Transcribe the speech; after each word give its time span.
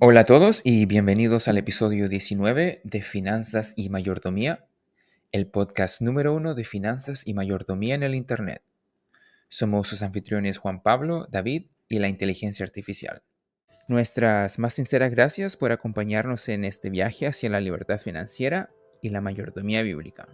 Hola 0.00 0.20
a 0.20 0.24
todos 0.24 0.60
y 0.64 0.86
bienvenidos 0.86 1.48
al 1.48 1.58
episodio 1.58 2.08
19 2.08 2.82
de 2.84 3.02
Finanzas 3.02 3.74
y 3.76 3.88
Mayordomía, 3.88 4.64
el 5.32 5.48
podcast 5.48 6.02
número 6.02 6.36
uno 6.36 6.54
de 6.54 6.62
finanzas 6.62 7.26
y 7.26 7.34
mayordomía 7.34 7.96
en 7.96 8.04
el 8.04 8.14
Internet. 8.14 8.62
Somos 9.48 9.88
sus 9.88 10.02
anfitriones 10.02 10.58
Juan 10.58 10.84
Pablo, 10.84 11.26
David 11.32 11.66
y 11.88 11.98
la 11.98 12.06
inteligencia 12.06 12.64
artificial. 12.64 13.22
Nuestras 13.88 14.60
más 14.60 14.74
sinceras 14.74 15.10
gracias 15.10 15.56
por 15.56 15.72
acompañarnos 15.72 16.48
en 16.48 16.64
este 16.64 16.90
viaje 16.90 17.26
hacia 17.26 17.50
la 17.50 17.60
libertad 17.60 17.98
financiera 17.98 18.70
y 19.02 19.08
la 19.08 19.20
mayordomía 19.20 19.82
bíblica. 19.82 20.28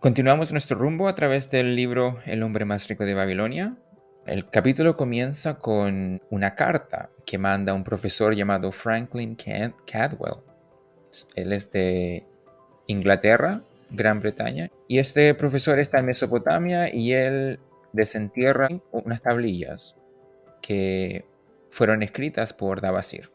Continuamos 0.00 0.52
nuestro 0.52 0.76
rumbo 0.76 1.08
a 1.08 1.14
través 1.14 1.50
del 1.50 1.76
libro 1.76 2.20
El 2.26 2.42
hombre 2.42 2.66
más 2.66 2.86
rico 2.88 3.06
de 3.06 3.14
Babilonia, 3.14 3.78
el 4.26 4.50
capítulo 4.50 4.96
comienza 4.96 5.58
con 5.58 6.20
una 6.30 6.54
carta 6.54 7.10
que 7.24 7.38
manda 7.38 7.74
un 7.74 7.84
profesor 7.84 8.34
llamado 8.34 8.72
Franklin 8.72 9.36
Cadwell. 9.36 10.42
Él 11.36 11.52
es 11.52 11.70
de 11.70 12.26
Inglaterra, 12.88 13.62
Gran 13.90 14.20
Bretaña, 14.20 14.70
y 14.88 14.98
este 14.98 15.32
profesor 15.34 15.78
está 15.78 15.98
en 15.98 16.06
Mesopotamia 16.06 16.92
y 16.92 17.12
él 17.12 17.60
desentierra 17.92 18.68
unas 18.90 19.22
tablillas 19.22 19.96
que 20.60 21.24
fueron 21.70 22.02
escritas 22.02 22.52
por 22.52 22.80
Dabasir 22.80 23.30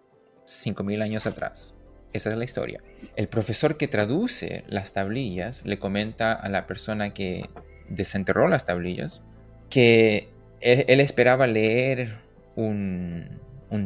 5.000 0.46 1.02
años 1.02 1.26
atrás. 1.26 1.74
Esa 2.12 2.32
es 2.32 2.38
la 2.38 2.44
historia. 2.44 2.84
El 3.16 3.30
profesor 3.30 3.78
que 3.78 3.88
traduce 3.88 4.66
las 4.68 4.92
tablillas 4.92 5.66
le 5.66 5.80
comenta 5.80 6.34
a 6.34 6.50
la 6.50 6.68
persona 6.68 7.14
que 7.14 7.50
desenterró 7.88 8.50
las 8.50 8.66
tablillas 8.66 9.22
que 9.70 10.30
él, 10.62 11.00
esperaba 11.00 11.48
leer 11.48 12.20
un, 12.56 13.40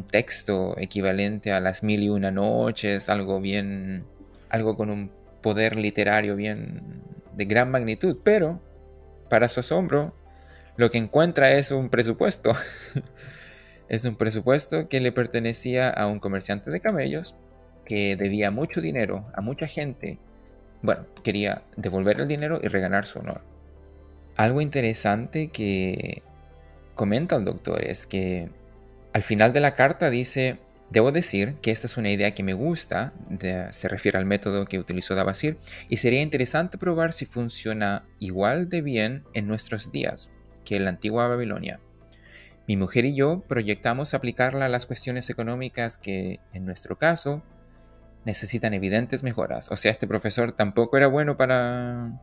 texto 0.09 0.75
equivalente 0.77 1.51
a 1.51 1.59
las 1.59 1.83
mil 1.83 2.03
y 2.03 2.09
una 2.09 2.31
noches, 2.31 3.09
algo 3.09 3.39
bien, 3.39 4.05
algo 4.49 4.75
con 4.75 4.89
un 4.89 5.11
poder 5.41 5.75
literario 5.75 6.35
bien 6.35 7.01
de 7.35 7.45
gran 7.45 7.71
magnitud, 7.71 8.17
pero 8.23 8.61
para 9.29 9.49
su 9.49 9.59
asombro, 9.59 10.15
lo 10.77 10.89
que 10.89 10.97
encuentra 10.97 11.53
es 11.53 11.71
un 11.71 11.89
presupuesto. 11.89 12.55
es 13.89 14.05
un 14.05 14.15
presupuesto 14.15 14.89
que 14.89 14.99
le 14.99 15.11
pertenecía 15.11 15.89
a 15.89 16.07
un 16.07 16.19
comerciante 16.19 16.71
de 16.71 16.81
camellos 16.81 17.35
que 17.85 18.15
debía 18.15 18.51
mucho 18.51 18.81
dinero 18.81 19.25
a 19.33 19.41
mucha 19.41 19.67
gente. 19.67 20.17
Bueno, 20.81 21.05
quería 21.23 21.63
devolver 21.77 22.19
el 22.19 22.27
dinero 22.27 22.59
y 22.61 22.67
reganar 22.67 23.05
su 23.05 23.19
honor. 23.19 23.41
Algo 24.35 24.61
interesante 24.61 25.49
que 25.49 26.23
comenta 26.95 27.35
el 27.35 27.45
doctor 27.45 27.83
es 27.83 28.07
que 28.07 28.49
al 29.13 29.21
final 29.21 29.53
de 29.53 29.59
la 29.59 29.75
carta 29.75 30.09
dice, 30.09 30.57
debo 30.89 31.11
decir 31.11 31.55
que 31.61 31.71
esta 31.71 31.87
es 31.87 31.97
una 31.97 32.09
idea 32.09 32.33
que 32.33 32.43
me 32.43 32.53
gusta, 32.53 33.13
se 33.71 33.87
refiere 33.87 34.17
al 34.17 34.25
método 34.25 34.65
que 34.65 34.79
utilizó 34.79 35.15
Dabasir, 35.15 35.57
y 35.89 35.97
sería 35.97 36.21
interesante 36.21 36.77
probar 36.77 37.13
si 37.13 37.25
funciona 37.25 38.05
igual 38.19 38.69
de 38.69 38.81
bien 38.81 39.23
en 39.33 39.47
nuestros 39.47 39.91
días 39.91 40.29
que 40.63 40.75
en 40.75 40.85
la 40.85 40.89
antigua 40.89 41.27
Babilonia. 41.27 41.79
Mi 42.67 42.77
mujer 42.77 43.05
y 43.05 43.15
yo 43.15 43.43
proyectamos 43.47 44.13
aplicarla 44.13 44.65
a 44.65 44.69
las 44.69 44.87
cuestiones 44.87 45.29
económicas 45.29 45.97
que, 45.99 46.39
en 46.51 46.65
nuestro 46.65 46.97
caso, 46.97 47.43
necesitan 48.25 48.73
evidentes 48.73 49.21
mejoras. 49.21 49.71
O 49.71 49.77
sea, 49.77 49.91
este 49.91 50.07
profesor 50.07 50.51
tampoco 50.51 50.97
era 50.97 51.05
bueno 51.05 51.37
para 51.37 52.19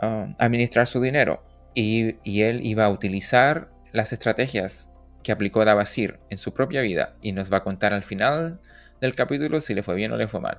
ah, 0.00 0.34
administrar 0.38 0.86
su 0.86 1.02
dinero. 1.02 1.44
Y, 1.74 2.16
y, 2.24 2.42
él 2.42 2.60
iba 2.64 2.84
a 2.84 2.88
utilizar 2.88 3.73
las 3.94 4.12
estrategias 4.12 4.90
que 5.22 5.30
aplicó 5.30 5.64
Dabasir 5.64 6.18
en 6.28 6.36
su 6.36 6.52
propia 6.52 6.82
vida 6.82 7.16
y 7.22 7.30
nos 7.30 7.50
va 7.50 7.58
a 7.58 7.62
contar 7.62 7.94
al 7.94 8.02
final 8.02 8.60
del 9.00 9.14
capítulo 9.14 9.60
si 9.60 9.72
le 9.72 9.84
fue 9.84 9.94
bien 9.94 10.10
o 10.10 10.16
le 10.16 10.26
fue 10.26 10.40
mal. 10.40 10.58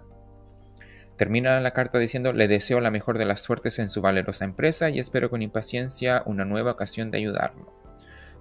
Termina 1.17 1.59
la 1.59 1.72
carta 1.72 2.00
diciendo, 2.00 2.31
le 2.31 2.47
deseo 2.47 2.80
la 2.80 2.91
mejor 2.91 3.17
de 3.17 3.25
las 3.25 3.41
suertes 3.41 3.78
en 3.80 3.89
su 3.89 4.02
valerosa 4.02 4.45
empresa 4.45 4.89
y 4.89 5.00
espero 5.00 5.30
con 5.30 5.41
impaciencia 5.41 6.23
una 6.25 6.46
nueva 6.46 6.72
ocasión 6.72 7.12
de 7.12 7.18
ayudarlo. 7.18 7.73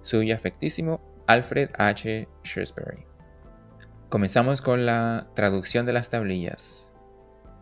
Suyo 0.01 0.33
afectísimo, 0.33 1.01
Alfred 1.27 1.71
H. 1.77 2.29
Shrewsbury. 2.43 3.05
Comenzamos 4.07 4.61
con 4.61 4.85
la 4.85 5.27
traducción 5.35 5.85
de 5.85 5.93
las 5.93 6.09
tablillas. 6.09 6.87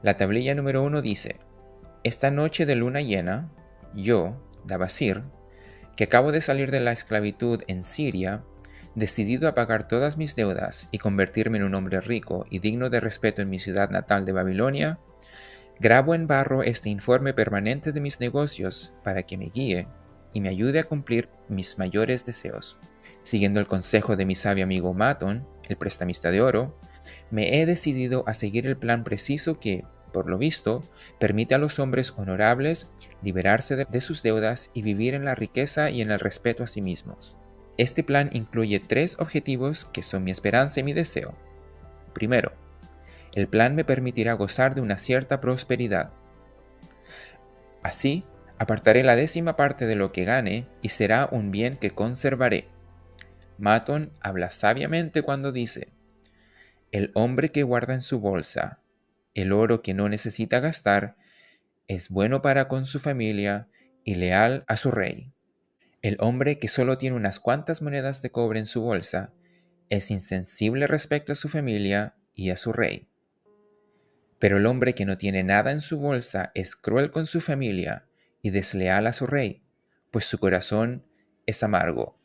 La 0.04 0.18
tablilla 0.18 0.54
número 0.54 0.84
uno 0.84 1.02
dice, 1.02 1.40
Esta 2.04 2.30
noche 2.30 2.68
de 2.68 2.76
luna 2.76 3.02
llena, 3.02 3.50
yo, 3.96 4.40
Dabasir, 4.66 5.24
que 5.96 6.06
acabo 6.06 6.32
de 6.32 6.42
salir 6.42 6.72
de 6.72 6.80
la 6.80 6.92
esclavitud 6.92 7.62
en 7.68 7.84
Siria, 7.84 8.44
decidido 8.96 9.48
a 9.48 9.56
pagar 9.56 9.88
todas 9.88 10.18
mis 10.18 10.36
deudas 10.36 10.88
y 10.92 11.00
convertirme 11.00 11.58
en 11.58 11.64
un 11.64 11.76
hombre 11.76 12.02
rico 12.02 12.46
y 12.50 12.60
digno 12.60 12.90
de 12.90 13.00
respeto 13.00 13.42
en 13.42 13.50
mi 13.50 13.60
ciudad 13.60 13.90
natal 13.90 14.26
de 14.26 14.32
Babilonia, 14.32 15.00
grabo 15.80 16.16
en 16.16 16.28
barro 16.28 16.64
este 16.64 16.90
informe 16.90 17.34
permanente 17.34 17.92
de 17.92 18.02
mis 18.02 18.20
negocios 18.20 18.94
para 19.04 19.24
que 19.24 19.38
me 19.38 19.50
guíe 19.50 19.88
y 20.34 20.42
me 20.42 20.50
ayude 20.50 20.80
a 20.80 20.86
cumplir 20.86 21.30
mis 21.48 21.78
mayores 21.78 22.26
deseos. 22.26 22.78
Siguiendo 23.24 23.60
el 23.60 23.68
consejo 23.68 24.16
de 24.16 24.26
mi 24.26 24.36
sabio 24.36 24.64
amigo 24.64 24.94
Maton, 24.94 25.48
el 25.68 25.78
prestamista 25.78 26.32
de 26.32 26.42
oro, 26.42 26.78
me 27.32 27.62
he 27.62 27.66
decidido 27.66 28.24
a 28.28 28.34
seguir 28.34 28.68
el 28.68 28.78
plan 28.78 29.04
preciso 29.04 29.60
que, 29.60 29.86
por 30.14 30.30
lo 30.30 30.38
visto, 30.38 30.84
permite 31.20 31.56
a 31.56 31.58
los 31.58 31.80
hombres 31.80 32.14
honorables 32.16 32.90
liberarse 33.22 33.76
de, 33.76 34.02
sus 34.02 34.24
deudas 34.24 34.72
y 34.74 34.84
vivir 34.84 35.16
en 35.16 35.26
la 35.26 35.36
riqueza 35.36 35.90
y 35.90 36.02
en 36.02 36.12
el 36.12 36.20
respeto 36.20 36.64
a 36.64 36.68
sí 36.68 36.82
mismos. 36.82 37.36
Este 37.78 38.04
plan 38.04 38.30
incluye 38.32 38.80
tres 38.80 39.18
objetivos 39.20 39.86
que 39.86 40.04
son 40.04 40.24
mi 40.24 40.32
esperanza 40.32 40.80
y 40.80 40.84
mi 40.84 40.94
deseo. 40.94 41.34
Primero, 42.14 42.54
el 43.34 43.48
plan 43.48 43.76
me 43.76 43.84
permitirá 43.84 44.34
gozar 44.34 44.76
de 44.76 44.82
una 44.82 44.98
cierta 44.98 45.42
prosperidad. 45.42 46.12
Así, 47.82 48.24
apartaré 48.60 49.04
la 49.04 49.16
décima 49.16 49.56
parte 49.58 49.88
de 49.88 49.96
lo 49.96 50.12
que 50.12 50.24
gane 50.24 50.68
y 50.82 50.90
será 50.90 51.28
un 51.32 51.52
bien 51.52 51.76
que 51.76 51.92
conservaré. 51.92 52.70
Maton 53.58 54.12
habla 54.22 54.52
sabiamente 54.52 55.24
cuando 55.24 55.52
dice, 55.52 55.90
el 56.92 57.10
hombre 57.16 57.50
que 57.50 57.64
guarda 57.64 57.96
en 57.96 58.02
su 58.02 58.20
bolsa 58.20 58.83
el 59.34 59.52
oro 59.52 59.82
que 59.82 59.94
no 59.94 60.10
necesita 60.10 60.60
gastar, 60.60 61.16
es 61.88 62.10
bueno 62.10 62.42
para 62.42 62.68
con 62.68 62.86
su 62.86 63.00
familia 63.00 63.68
y 64.04 64.16
leal 64.16 64.64
a 64.68 64.78
su 64.78 64.92
rey. 64.92 65.34
El 66.02 66.18
hombre 66.20 66.60
que 66.60 66.68
solo 66.68 66.98
tiene 66.98 67.16
unas 67.16 67.40
cuantas 67.40 67.82
monedas 67.82 68.22
de 68.22 68.32
cobre 68.32 68.60
en 68.60 68.66
su 68.66 68.82
bolsa 68.82 69.32
es 69.90 70.12
insensible 70.12 70.88
respecto 70.88 71.32
a 71.32 71.36
su 71.36 71.50
familia 71.50 72.16
y 72.34 72.50
a 72.50 72.58
su 72.58 72.74
rey. 72.74 73.08
Pero 74.40 74.58
el 74.58 74.66
hombre 74.66 74.94
que 74.94 75.06
no 75.06 75.18
tiene 75.18 75.44
nada 75.44 75.72
en 75.72 75.82
su 75.82 76.00
bolsa 76.00 76.52
es 76.56 76.76
cruel 76.76 77.12
con 77.12 77.26
su 77.26 77.40
familia 77.40 78.06
y 78.42 78.50
desleal 78.50 79.08
a 79.08 79.14
su 79.14 79.26
rey, 79.26 79.64
pues 80.12 80.26
su 80.26 80.38
corazón 80.38 81.06
es 81.46 81.64
amargo. 81.64 82.18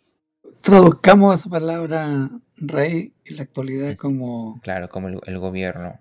Traduzcamos 0.61 1.39
esa 1.39 1.51
palabra 1.51 2.31
rey 2.57 3.15
en 3.25 3.37
la 3.37 3.43
actualidad 3.45 3.97
como... 3.97 4.61
Claro, 4.63 4.89
como 4.89 5.09
el 5.09 5.39
gobierno 5.39 6.01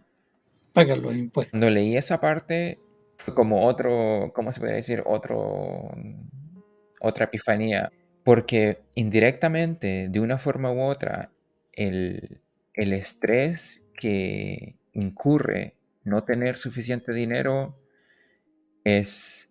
Cuando 1.50 1.70
leí 1.70 1.98
esa 1.98 2.20
parte, 2.20 2.80
fue 3.18 3.34
como 3.34 3.66
otro, 3.66 4.32
¿cómo 4.34 4.52
se 4.52 4.60
podría 4.60 4.78
decir? 4.78 5.04
Otro, 5.06 5.92
otra 7.02 7.26
epifanía. 7.26 7.92
Porque 8.24 8.84
indirectamente, 8.96 10.10
de 10.10 10.20
una 10.20 10.38
forma 10.38 10.72
u 10.72 10.82
otra, 10.82 11.32
el, 11.74 12.42
el 12.74 12.94
estrés 12.94 13.84
que 13.98 14.76
incurre 14.94 15.76
no 16.04 16.24
tener 16.24 16.58
suficiente 16.58 17.14
dinero 17.14 17.80
es 18.84 19.50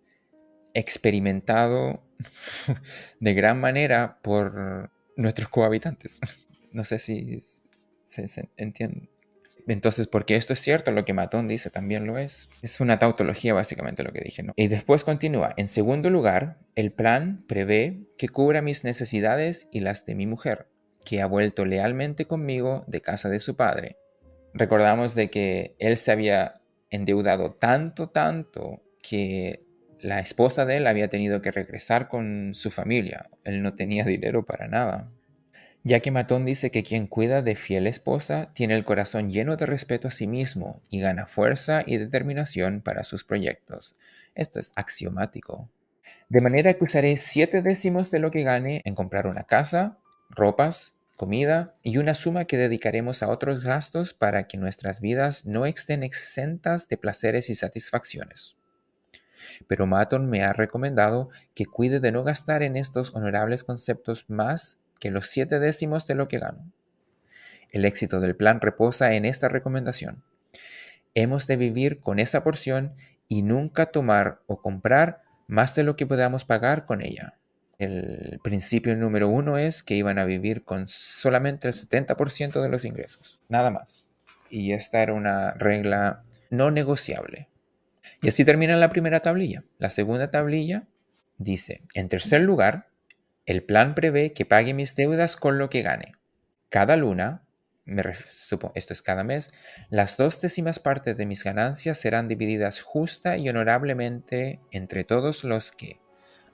experimentado 0.73 2.03
de 3.19 3.33
gran 3.33 3.59
manera 3.59 4.19
por 4.21 4.91
nuestros 5.15 5.49
cohabitantes. 5.49 6.19
No 6.73 6.83
sé 6.83 6.99
si 6.99 7.39
se, 8.03 8.27
se 8.27 8.49
entiende. 8.57 9.09
Entonces, 9.67 10.07
porque 10.07 10.35
esto 10.35 10.53
es 10.53 10.59
cierto, 10.59 10.91
lo 10.91 11.03
que 11.03 11.13
Matón 11.13 11.47
dice 11.47 11.69
también 11.69 12.07
lo 12.07 12.17
es. 12.17 12.49
Es 12.61 12.79
una 12.79 12.99
tautología 12.99 13.53
básicamente 13.53 14.03
lo 14.03 14.13
que 14.13 14.21
dije, 14.21 14.43
¿no? 14.43 14.53
Y 14.55 14.67
después 14.67 15.03
continúa. 15.03 15.53
En 15.57 15.67
segundo 15.67 16.09
lugar, 16.09 16.57
el 16.75 16.91
plan 16.91 17.43
prevé 17.47 18.07
que 18.17 18.29
cubra 18.29 18.61
mis 18.61 18.83
necesidades 18.83 19.67
y 19.71 19.81
las 19.81 20.05
de 20.05 20.15
mi 20.15 20.25
mujer, 20.25 20.67
que 21.03 21.21
ha 21.21 21.25
vuelto 21.25 21.65
lealmente 21.65 22.25
conmigo 22.25 22.85
de 22.87 23.01
casa 23.01 23.29
de 23.29 23.39
su 23.39 23.55
padre. 23.55 23.97
Recordamos 24.53 25.15
de 25.15 25.29
que 25.29 25.75
él 25.79 25.97
se 25.97 26.11
había 26.11 26.61
endeudado 26.89 27.53
tanto, 27.53 28.09
tanto, 28.09 28.81
que 29.01 29.65
la 29.99 30.19
esposa 30.19 30.65
de 30.65 30.77
él 30.77 30.87
había 30.87 31.09
tenido 31.09 31.41
que 31.41 31.51
regresar 31.51 32.07
con 32.07 32.53
su 32.53 32.71
familia. 32.71 33.29
Él 33.43 33.61
no 33.61 33.75
tenía 33.75 34.05
dinero 34.05 34.45
para 34.45 34.67
nada 34.67 35.11
ya 35.87 36.01
que 36.01 36.11
Matón 36.11 36.43
dice 36.43 36.69
que 36.69 36.83
quien 36.83 37.07
cuida 37.07 37.41
de 37.41 37.55
fiel 37.55 37.87
esposa 37.87 38.51
tiene 38.53 38.75
el 38.75 38.83
corazón 38.83 39.29
lleno 39.29 39.55
de 39.55 39.65
respeto 39.65 40.09
a 40.09 40.11
sí 40.11 40.27
mismo 40.27 40.81
y 40.89 40.99
gana 40.99 41.27
fuerza 41.27 41.81
y 41.85 41.95
determinación 41.95 42.81
para 42.81 43.05
sus 43.05 43.23
proyectos. 43.23 43.95
Esto 44.35 44.59
es 44.59 44.73
axiomático. 44.75 45.69
De 46.27 46.41
manera 46.41 46.73
que 46.73 46.83
usaré 46.83 47.15
siete 47.15 47.61
décimos 47.61 48.11
de 48.11 48.19
lo 48.19 48.31
que 48.31 48.43
gane 48.43 48.81
en 48.83 48.95
comprar 48.95 49.27
una 49.27 49.43
casa, 49.43 49.97
ropas, 50.29 50.97
comida 51.15 51.73
y 51.83 51.99
una 51.99 52.15
suma 52.15 52.43
que 52.43 52.57
dedicaremos 52.57 53.23
a 53.23 53.29
otros 53.29 53.63
gastos 53.63 54.13
para 54.13 54.45
que 54.45 54.57
nuestras 54.57 54.99
vidas 54.99 55.45
no 55.45 55.65
estén 55.65 56.03
exentas 56.03 56.89
de 56.89 56.97
placeres 56.97 57.49
y 57.49 57.55
satisfacciones. 57.55 58.57
Pero 59.69 59.87
Maton 59.87 60.29
me 60.29 60.43
ha 60.43 60.51
recomendado 60.51 61.29
que 61.55 61.65
cuide 61.65 62.01
de 62.01 62.11
no 62.11 62.25
gastar 62.25 62.61
en 62.61 62.75
estos 62.75 63.15
honorables 63.15 63.63
conceptos 63.63 64.25
más 64.27 64.81
que 64.97 65.11
los 65.11 65.27
siete 65.27 65.59
décimos 65.59 66.07
de 66.07 66.15
lo 66.15 66.27
que 66.27 66.39
gano. 66.39 66.71
El 67.71 67.85
éxito 67.85 68.19
del 68.19 68.35
plan 68.35 68.61
reposa 68.61 69.13
en 69.13 69.25
esta 69.25 69.49
recomendación. 69.49 70.23
Hemos 71.13 71.47
de 71.47 71.57
vivir 71.57 71.99
con 71.99 72.19
esa 72.19 72.43
porción 72.43 72.95
y 73.27 73.43
nunca 73.43 73.87
tomar 73.87 74.41
o 74.47 74.61
comprar 74.61 75.21
más 75.47 75.75
de 75.75 75.83
lo 75.83 75.95
que 75.95 76.05
podamos 76.05 76.45
pagar 76.45 76.85
con 76.85 77.01
ella. 77.01 77.35
El 77.77 78.39
principio 78.43 78.95
número 78.95 79.29
uno 79.29 79.57
es 79.57 79.83
que 79.83 79.95
iban 79.95 80.17
a 80.17 80.25
vivir 80.25 80.63
con 80.63 80.87
solamente 80.87 81.67
el 81.67 81.73
70% 81.73 82.61
de 82.61 82.69
los 82.69 82.85
ingresos, 82.85 83.39
nada 83.49 83.69
más. 83.69 84.07
Y 84.49 84.71
esta 84.71 85.01
era 85.01 85.13
una 85.13 85.51
regla 85.53 86.23
no 86.49 86.71
negociable. 86.71 87.49
Y 88.21 88.29
así 88.29 88.45
termina 88.45 88.75
la 88.77 88.89
primera 88.89 89.19
tablilla. 89.19 89.63
La 89.77 89.89
segunda 89.89 90.31
tablilla 90.31 90.87
dice, 91.37 91.81
en 91.93 92.09
tercer 92.09 92.41
lugar, 92.41 92.87
el 93.47 93.63
plan 93.63 93.95
prevé 93.95 94.33
que 94.33 94.45
pague 94.45 94.73
mis 94.73 94.95
deudas 94.95 95.37
con 95.37 95.57
lo 95.57 95.69
que 95.69 95.81
gane. 95.81 96.15
Cada 96.67 96.97
luna, 96.97 97.43
me 97.85 98.03
esto 98.75 98.93
es 98.93 99.01
cada 99.01 99.23
mes, 99.23 99.53
las 99.89 100.17
dos 100.17 100.41
décimas 100.41 100.79
partes 100.79 101.15
de 101.15 101.25
mis 101.25 101.45
ganancias 101.45 101.97
serán 101.97 102.27
divididas 102.27 102.81
justa 102.81 103.37
y 103.37 103.47
honorablemente 103.47 104.59
entre 104.71 105.05
todos 105.05 105.45
los 105.45 105.71
que, 105.71 105.97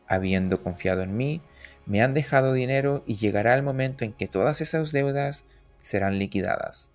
habiendo 0.08 0.62
confiado 0.62 1.02
en 1.02 1.18
mí, 1.18 1.42
me 1.88 2.04
han 2.04 2.14
dejado 2.14 2.54
dinero 2.54 3.04
y 3.08 3.16
llegará 3.16 3.56
el 3.56 3.64
momento 3.64 4.06
en 4.06 4.14
que 4.14 4.28
todas 4.28 4.62
esas 4.62 4.92
deudas 4.92 5.46
serán 5.82 6.20
liquidadas. 6.20 6.92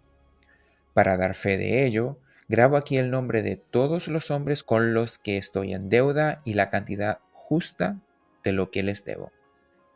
Para 0.95 1.17
dar 1.17 1.35
fe 1.35 1.59
de 1.59 1.85
ello, 1.85 2.21
grabo 2.47 2.77
aquí 2.77 2.99
el 2.99 3.11
nombre 3.11 3.43
de 3.43 3.57
todos 3.57 4.07
los 4.07 4.31
hombres 4.31 4.63
con 4.63 4.95
los 4.95 5.19
que 5.19 5.39
estoy 5.39 5.75
en 5.75 5.89
deuda 5.89 6.41
y 6.45 6.55
la 6.55 6.71
cantidad 6.71 7.19
justa 7.33 7.99
de 8.45 8.53
lo 8.53 8.71
que 8.71 8.85
les 8.85 9.05
debo. 9.05 9.33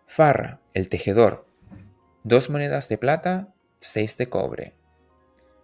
Farra, 0.06 0.60
el 0.74 0.88
tejedor, 0.88 1.46
dos 2.22 2.50
monedas 2.50 2.88
de 2.88 2.98
plata, 2.98 3.48
seis 3.80 4.18
de 4.18 4.28
cobre. 4.28 4.74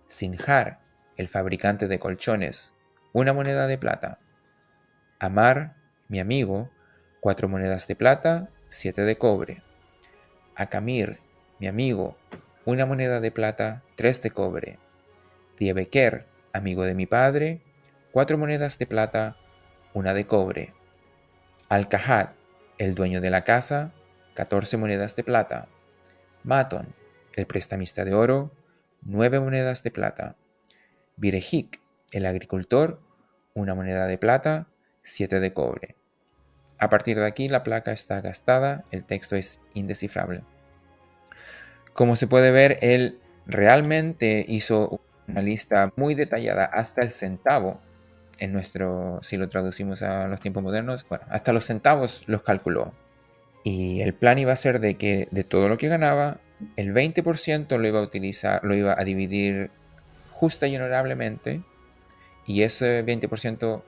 Sinjar, 0.07 0.81
el 1.17 1.29
fabricante 1.29 1.87
de 1.87 1.99
colchones, 1.99 2.75
una 3.13 3.33
moneda 3.35 3.67
de 3.67 3.77
plata. 3.77 4.21
Amar, 5.19 5.77
mi 6.09 6.19
amigo, 6.19 6.71
cuatro 7.21 7.49
monedas 7.49 7.89
de 7.89 7.97
plata, 7.97 8.49
siete 8.71 9.03
de 9.03 9.19
cobre. 9.19 9.63
Akamir, 10.55 11.19
mi 11.59 11.67
amigo, 11.67 12.17
una 12.65 12.87
moneda 12.87 13.21
de 13.21 13.31
plata, 13.31 13.83
tres 13.97 14.23
de 14.23 14.31
cobre. 14.31 14.79
Diebeker, 15.59 16.27
amigo 16.53 16.85
de 16.85 16.95
mi 16.95 17.07
padre, 17.07 17.61
cuatro 18.13 18.39
monedas 18.39 18.79
de 18.79 18.87
plata, 18.87 19.37
una 19.93 20.15
de 20.15 20.27
cobre. 20.27 20.73
Al-Kahad, 21.69 22.31
el 22.79 22.95
dueño 22.95 23.21
de 23.21 23.31
la 23.31 23.45
casa, 23.45 23.93
catorce 24.39 24.77
monedas 24.77 25.17
de 25.17 25.25
plata. 25.25 25.67
Maton, 26.45 26.95
el 27.35 27.49
prestamista 27.49 28.05
de 28.05 28.15
oro, 28.15 28.53
nueve 29.03 29.41
monedas 29.41 29.83
de 29.83 29.91
plata. 29.91 30.37
Virejik, 31.17 31.81
el 32.13 32.25
agricultor, 32.25 33.01
una 33.55 33.75
moneda 33.75 34.07
de 34.07 34.17
plata, 34.17 34.69
siete 35.03 35.41
de 35.41 35.53
cobre. 35.53 35.97
A 36.79 36.89
partir 36.89 37.19
de 37.19 37.27
aquí 37.27 37.49
la 37.49 37.65
placa 37.65 37.91
está 37.91 38.21
gastada, 38.21 38.85
el 38.93 39.03
texto 39.03 39.35
es 39.35 39.61
indescifrable. 39.75 40.45
Como 41.93 42.15
se 42.15 42.29
puede 42.29 42.53
ver, 42.53 42.79
él 42.81 43.19
realmente 43.45 44.47
hizo 44.47 45.01
una 45.27 45.43
lista 45.43 45.93
muy 45.97 46.15
detallada 46.15 46.65
hasta 46.65 47.03
el 47.03 47.11
centavo. 47.11 47.81
En 48.39 48.53
nuestro, 48.53 49.19
si 49.21 49.37
lo 49.37 49.49
traducimos 49.49 50.05
a 50.05 50.29
los 50.29 50.39
tiempos 50.39 50.63
modernos, 50.63 51.09
bueno, 51.09 51.25
hasta 51.29 51.53
los 51.53 51.65
centavos 51.65 52.23
los 52.29 52.45
calculó. 52.45 52.95
Y 53.65 54.01
el 54.01 54.15
plan 54.15 54.39
iba 54.39 54.53
a 54.53 54.57
ser 54.57 54.81
de 54.81 54.97
que 54.97 55.29
de 55.31 55.45
todo 55.45 55.69
lo 55.69 55.79
que 55.79 55.89
ganaba, 55.89 56.41
el 56.77 56.93
20% 56.93 57.77
lo 57.77 57.87
iba 57.87 57.99
a 58.01 58.03
utilizar, 58.03 58.65
lo 58.65 58.75
iba 58.75 58.95
a 58.99 59.05
dividir 59.05 59.71
justa 60.31 60.67
y 60.67 60.77
honorablemente, 60.77 61.63
y 62.47 62.63
ese 62.63 63.05
20% 63.05 63.83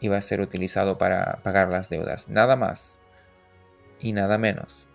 iba 0.00 0.16
a 0.16 0.22
ser 0.22 0.40
utilizado 0.40 0.98
para 0.98 1.40
pagar 1.42 1.68
las 1.68 1.90
deudas, 1.90 2.28
nada 2.28 2.56
más 2.56 2.98
y 4.00 4.12
nada 4.12 4.38
menos. 4.38 4.86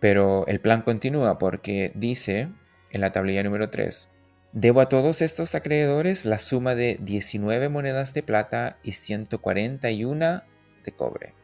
Pero 0.00 0.46
el 0.46 0.60
plan 0.60 0.82
continúa 0.82 1.38
porque 1.38 1.92
dice 1.94 2.48
en 2.92 3.00
la 3.00 3.12
tablilla 3.12 3.42
número 3.42 3.70
3, 3.70 4.08
debo 4.52 4.80
a 4.80 4.88
todos 4.88 5.20
estos 5.20 5.54
acreedores 5.54 6.24
la 6.24 6.38
suma 6.38 6.74
de 6.74 6.98
19 7.00 7.68
monedas 7.68 8.14
de 8.14 8.22
plata 8.22 8.78
y 8.82 8.92
141 8.92 10.42
de 10.84 10.92
cobre. 10.92 11.34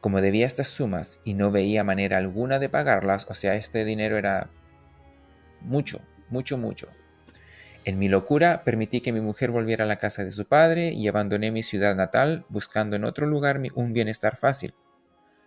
Como 0.00 0.20
debía 0.20 0.46
estas 0.46 0.68
sumas 0.68 1.20
y 1.24 1.34
no 1.34 1.50
veía 1.50 1.84
manera 1.84 2.16
alguna 2.16 2.58
de 2.58 2.68
pagarlas, 2.68 3.26
o 3.28 3.34
sea, 3.34 3.54
este 3.54 3.84
dinero 3.84 4.16
era 4.16 4.50
mucho, 5.60 6.00
mucho, 6.30 6.56
mucho, 6.56 6.88
en 7.84 7.98
mi 7.98 8.08
locura 8.08 8.62
permití 8.62 9.00
que 9.00 9.12
mi 9.12 9.20
mujer 9.20 9.50
volviera 9.50 9.84
a 9.84 9.88
la 9.88 9.96
casa 9.96 10.22
de 10.22 10.30
su 10.30 10.44
padre 10.44 10.92
y 10.92 11.08
abandoné 11.08 11.50
mi 11.50 11.62
ciudad 11.62 11.96
natal 11.96 12.44
buscando 12.50 12.96
en 12.96 13.04
otro 13.04 13.26
lugar 13.26 13.60
un 13.74 13.92
bienestar 13.94 14.36
fácil, 14.36 14.74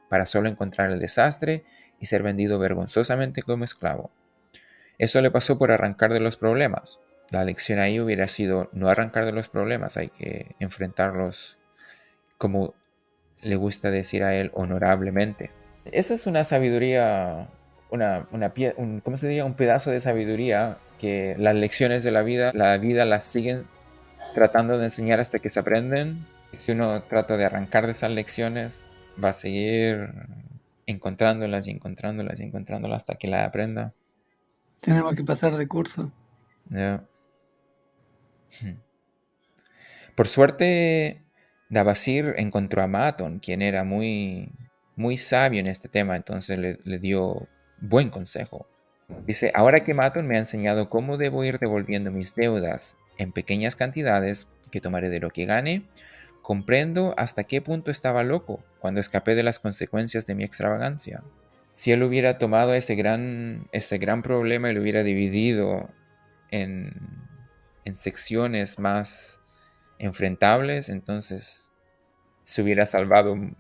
para 0.10 0.26
solo 0.26 0.50
encontrar 0.50 0.90
el 0.90 1.00
desastre 1.00 1.64
y 2.00 2.08
ser 2.08 2.24
vendido 2.24 2.58
vergonzosamente 2.58 3.44
como 3.44 3.66
esclavo. 3.66 4.12
Eso 4.98 5.22
le 5.22 5.30
pasó 5.30 5.60
por 5.60 5.72
arrancar 5.72 6.12
de 6.12 6.20
los 6.20 6.38
problemas. 6.38 7.00
La 7.30 7.46
lección 7.46 7.80
ahí 7.80 8.00
hubiera 8.00 8.28
sido 8.28 8.70
no 8.74 8.90
arrancar 8.90 9.26
de 9.26 9.32
los 9.32 9.48
problemas, 9.48 9.98
hay 9.98 10.10
que 10.10 10.56
enfrentarlos 10.60 11.58
como 12.40 12.74
le 13.44 13.56
gusta 13.56 13.92
decir 13.92 14.24
a 14.24 14.36
él 14.36 14.52
honorablemente. 14.54 15.52
Esa 15.86 16.14
es 16.14 16.28
una 16.28 16.44
sabiduría, 16.44 17.48
una, 17.90 18.28
una 18.32 18.54
un, 18.78 19.02
¿cómo 19.02 19.18
se 19.18 19.28
diría? 19.28 19.46
Un 19.46 19.56
pedazo 19.56 19.92
de 19.92 20.00
sabiduría 20.00 20.78
que 21.00 21.36
las 21.38 21.56
lecciones 21.56 22.04
de 22.04 22.12
la 22.12 22.24
vida, 22.24 22.52
la 22.54 22.78
vida 22.78 23.06
las 23.06 23.26
siguen 23.26 23.64
tratando 24.34 24.78
de 24.78 24.86
enseñar 24.86 25.20
hasta 25.20 25.40
que 25.40 25.50
se 25.50 25.60
aprenden. 25.60 26.26
Si 26.58 26.72
uno 26.72 27.04
trata 27.04 27.38
de 27.38 27.46
arrancar 27.46 27.86
de 27.86 27.92
esas 27.92 28.12
lecciones, 28.12 28.88
va 29.22 29.30
a 29.30 29.34
seguir 29.34 30.10
encontrándolas 30.86 31.68
y 31.68 31.72
encontrándolas 31.72 32.40
y 32.40 32.44
encontrándolas 32.44 32.98
hasta 32.98 33.16
que 33.16 33.28
la 33.28 33.46
aprenda. 33.46 33.94
Tenemos 34.82 35.16
que 35.16 35.24
pasar 35.24 35.56
de 35.56 35.68
curso. 35.68 36.12
Por 40.16 40.28
suerte, 40.28 41.23
Dabasir 41.74 42.36
encontró 42.38 42.82
a 42.82 42.88
Maton, 42.88 43.40
quien 43.40 43.62
era 43.62 43.84
muy, 43.84 44.52
muy 44.96 45.18
sabio 45.18 45.60
en 45.60 45.68
este 45.68 45.90
tema, 45.90 46.16
entonces 46.16 46.58
le, 46.58 46.80
le 46.84 47.00
dio 47.00 47.48
buen 47.80 48.10
consejo. 48.10 48.68
Dice, 49.28 49.52
ahora 49.54 49.84
que 49.84 49.94
Maton 49.94 50.28
me 50.28 50.38
ha 50.38 50.40
enseñado 50.40 50.90
cómo 50.90 51.18
debo 51.18 51.44
ir 51.44 51.60
devolviendo 51.60 52.12
mis 52.12 52.36
deudas 52.36 52.98
en 53.18 53.32
pequeñas 53.32 53.76
cantidades 53.76 54.50
que 54.72 54.82
tomaré 54.82 55.10
de 55.10 55.20
lo 55.20 55.30
que 55.30 55.46
gane, 55.46 55.86
comprendo 56.42 57.14
hasta 57.18 57.44
qué 57.46 57.62
punto 57.62 57.92
estaba 57.92 58.24
loco 58.24 58.64
cuando 58.80 59.00
escapé 59.00 59.36
de 59.36 59.44
las 59.44 59.60
consecuencias 59.60 60.26
de 60.26 60.36
mi 60.36 60.44
extravagancia. 60.44 61.24
Si 61.74 61.92
él 61.92 62.04
hubiera 62.04 62.38
tomado 62.38 62.74
ese 62.74 62.96
gran, 62.96 63.68
ese 63.72 63.98
gran 63.98 64.22
problema 64.22 64.70
y 64.70 64.74
lo 64.74 64.82
hubiera 64.82 65.04
dividido 65.04 65.90
en, 66.52 66.94
en 67.86 67.98
secciones 67.98 68.78
más 68.78 69.42
enfrentables, 70.00 70.90
entonces 70.90 71.63
se 72.44 72.62
hubiera 72.62 72.88
salvado 72.88 73.34
un, 73.34 73.56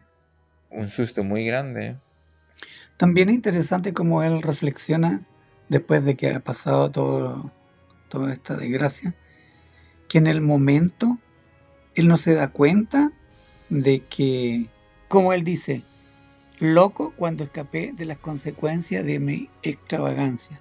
susto 0.89 1.23
muy 1.23 1.45
grande. 1.45 1.97
También 2.97 3.29
es 3.29 3.35
interesante 3.35 3.93
cómo 3.93 4.23
él 4.23 4.41
reflexiona 4.41 5.21
después 5.69 6.03
de 6.03 6.15
que 6.15 6.31
ha 6.31 6.39
pasado 6.39 6.91
todo, 6.91 7.51
toda 8.09 8.33
esta 8.33 8.55
desgracia, 8.55 9.15
que 10.07 10.17
en 10.17 10.27
el 10.27 10.41
momento 10.41 11.17
él 11.95 12.07
no 12.07 12.17
se 12.17 12.33
da 12.33 12.49
cuenta 12.49 13.11
de 13.69 14.01
que, 14.01 14.67
como 15.07 15.33
él 15.33 15.43
dice, 15.43 15.83
loco 16.59 17.13
cuando 17.15 17.43
escapé 17.43 17.93
de 17.93 18.05
las 18.05 18.17
consecuencias 18.17 19.05
de 19.05 19.19
mi 19.19 19.49
extravagancia. 19.63 20.59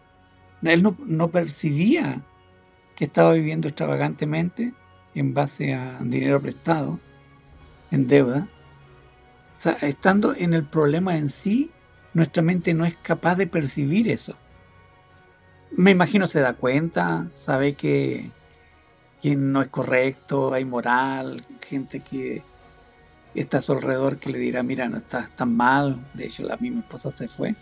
Él 0.62 0.82
no, 0.82 0.96
no 1.06 1.30
percibía 1.30 2.22
que 2.94 3.04
estaba 3.06 3.32
viviendo 3.32 3.68
extravagantemente 3.68 4.72
en 5.14 5.34
base 5.34 5.74
a 5.74 5.98
dinero 6.02 6.40
prestado, 6.40 6.98
en 7.92 8.08
deuda. 8.08 8.48
O 9.56 9.60
sea, 9.60 9.74
estando 9.82 10.34
en 10.34 10.54
el 10.54 10.64
problema 10.64 11.16
en 11.16 11.28
sí, 11.28 11.70
nuestra 12.14 12.42
mente 12.42 12.74
no 12.74 12.84
es 12.84 12.96
capaz 12.96 13.36
de 13.36 13.46
percibir 13.46 14.10
eso 14.10 14.36
me 15.76 15.90
imagino 15.90 16.26
se 16.26 16.40
da 16.40 16.54
cuenta, 16.54 17.28
sabe 17.34 17.74
que, 17.74 18.30
que 19.20 19.36
no 19.36 19.62
es 19.62 19.68
correcto, 19.68 20.52
hay 20.52 20.64
moral, 20.64 21.44
gente 21.66 22.00
que 22.00 22.42
está 23.34 23.58
a 23.58 23.62
su 23.62 23.72
alrededor 23.72 24.18
que 24.18 24.30
le 24.30 24.38
dirá, 24.38 24.62
mira, 24.62 24.88
no 24.88 24.98
estás 24.98 25.34
tan 25.34 25.56
mal, 25.56 26.06
de 26.14 26.26
hecho 26.26 26.42
la 26.42 26.56
misma 26.58 26.80
esposa 26.80 27.10
se 27.10 27.28
fue, 27.28 27.54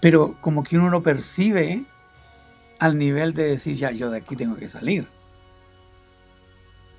pero 0.00 0.36
como 0.40 0.62
que 0.62 0.76
uno 0.76 0.90
lo 0.90 1.02
percibe 1.02 1.84
al 2.78 2.98
nivel 2.98 3.34
de 3.34 3.44
decir, 3.44 3.76
ya, 3.76 3.90
yo 3.90 4.10
de 4.10 4.18
aquí 4.18 4.36
tengo 4.36 4.56
que 4.56 4.68
salir. 4.68 5.08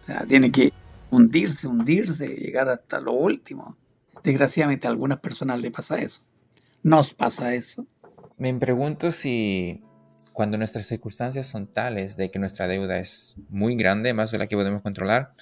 O 0.02 0.06
sea, 0.06 0.26
tiene 0.26 0.52
que 0.52 0.72
hundirse, 1.12 1.68
hundirse, 1.68 2.28
llegar 2.28 2.70
hasta 2.70 3.00
lo 3.00 3.14
último. 3.14 3.78
Desgraciadamente 4.24 4.88
a 4.88 4.90
algunas 4.90 5.20
personas 5.20 5.60
le 5.60 5.72
pasa 5.72 6.00
eso. 6.00 6.22
¿Nos 6.84 7.14
pasa 7.14 7.54
eso? 7.54 7.88
Me 8.38 8.54
pregunto 8.54 9.12
si 9.12 9.84
cuando 10.34 10.58
nuestras 10.58 10.88
circunstancias 10.88 11.48
son 11.48 11.68
tales 11.68 12.18
de 12.18 12.30
que 12.30 12.40
nuestra 12.40 12.68
deuda 12.68 13.00
es 13.00 13.38
muy 13.50 13.76
grande, 13.76 14.14
más 14.14 14.32
de 14.32 14.38
la 14.38 14.48
que 14.48 14.56
podemos 14.56 14.82
controlar, 14.82 15.34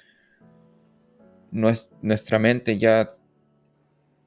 nuestra 1.52 2.40
mente 2.40 2.78
ya 2.78 3.10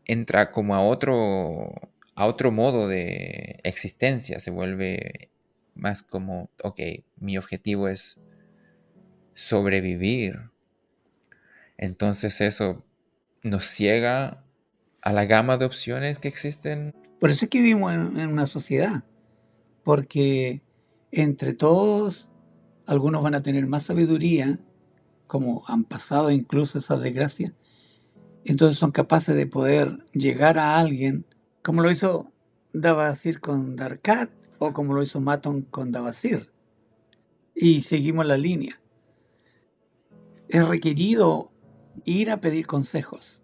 entra 0.04 0.52
como 0.52 0.74
a 0.74 0.82
otro, 0.82 1.72
a 2.14 2.26
otro 2.26 2.52
modo 2.52 2.88
de 2.88 3.60
existencia, 3.64 4.40
se 4.40 4.50
vuelve 4.50 5.30
más 5.74 6.02
como, 6.02 6.50
ok, 6.62 6.80
mi 7.16 7.36
objetivo 7.36 7.88
es 7.88 8.18
sobrevivir. 9.34 10.50
Entonces 11.78 12.40
eso 12.40 12.84
nos 13.42 13.64
ciega 13.64 14.44
a 15.02 15.12
la 15.12 15.24
gama 15.24 15.56
de 15.56 15.66
opciones 15.66 16.18
que 16.18 16.28
existen. 16.28 16.94
Por 17.20 17.30
eso 17.30 17.44
es 17.44 17.50
que 17.50 17.60
vivimos 17.60 17.92
en, 17.94 18.18
en 18.18 18.30
una 18.30 18.46
sociedad, 18.46 19.04
porque 19.84 20.62
entre 21.12 21.54
todos, 21.54 22.30
algunos 22.86 23.22
van 23.22 23.34
a 23.34 23.42
tener 23.42 23.66
más 23.66 23.84
sabiduría, 23.84 24.58
como 25.26 25.64
han 25.66 25.84
pasado 25.84 26.30
incluso 26.30 26.78
esas 26.78 27.00
desgracias, 27.00 27.52
entonces 28.44 28.78
son 28.78 28.92
capaces 28.92 29.34
de 29.34 29.46
poder 29.46 30.04
llegar 30.12 30.58
a 30.58 30.78
alguien, 30.78 31.26
como 31.62 31.82
lo 31.82 31.90
hizo 31.90 32.32
Davasir 32.72 33.40
con 33.40 33.74
Darkat 33.74 34.30
o 34.58 34.72
como 34.72 34.94
lo 34.94 35.02
hizo 35.02 35.20
Maton 35.20 35.62
con 35.62 35.90
Davasir. 35.90 36.50
Y 37.54 37.80
seguimos 37.80 38.26
la 38.26 38.36
línea. 38.36 38.80
Es 40.48 40.68
requerido 40.68 41.50
ir 42.04 42.30
a 42.30 42.40
pedir 42.40 42.66
consejos, 42.66 43.42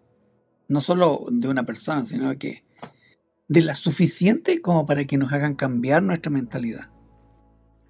no 0.69 0.81
solo 0.81 1.27
de 1.31 1.49
una 1.49 1.65
persona, 1.65 2.05
sino 2.07 2.37
que 2.39 2.65
de 3.49 3.61
la 3.61 3.75
suficiente 3.75 4.61
como 4.63 4.87
para 4.87 5.05
que 5.05 5.19
nos 5.19 5.33
hagan 5.33 5.55
cambiar 5.55 6.03
nuestra 6.03 6.31
mentalidad. 6.31 6.91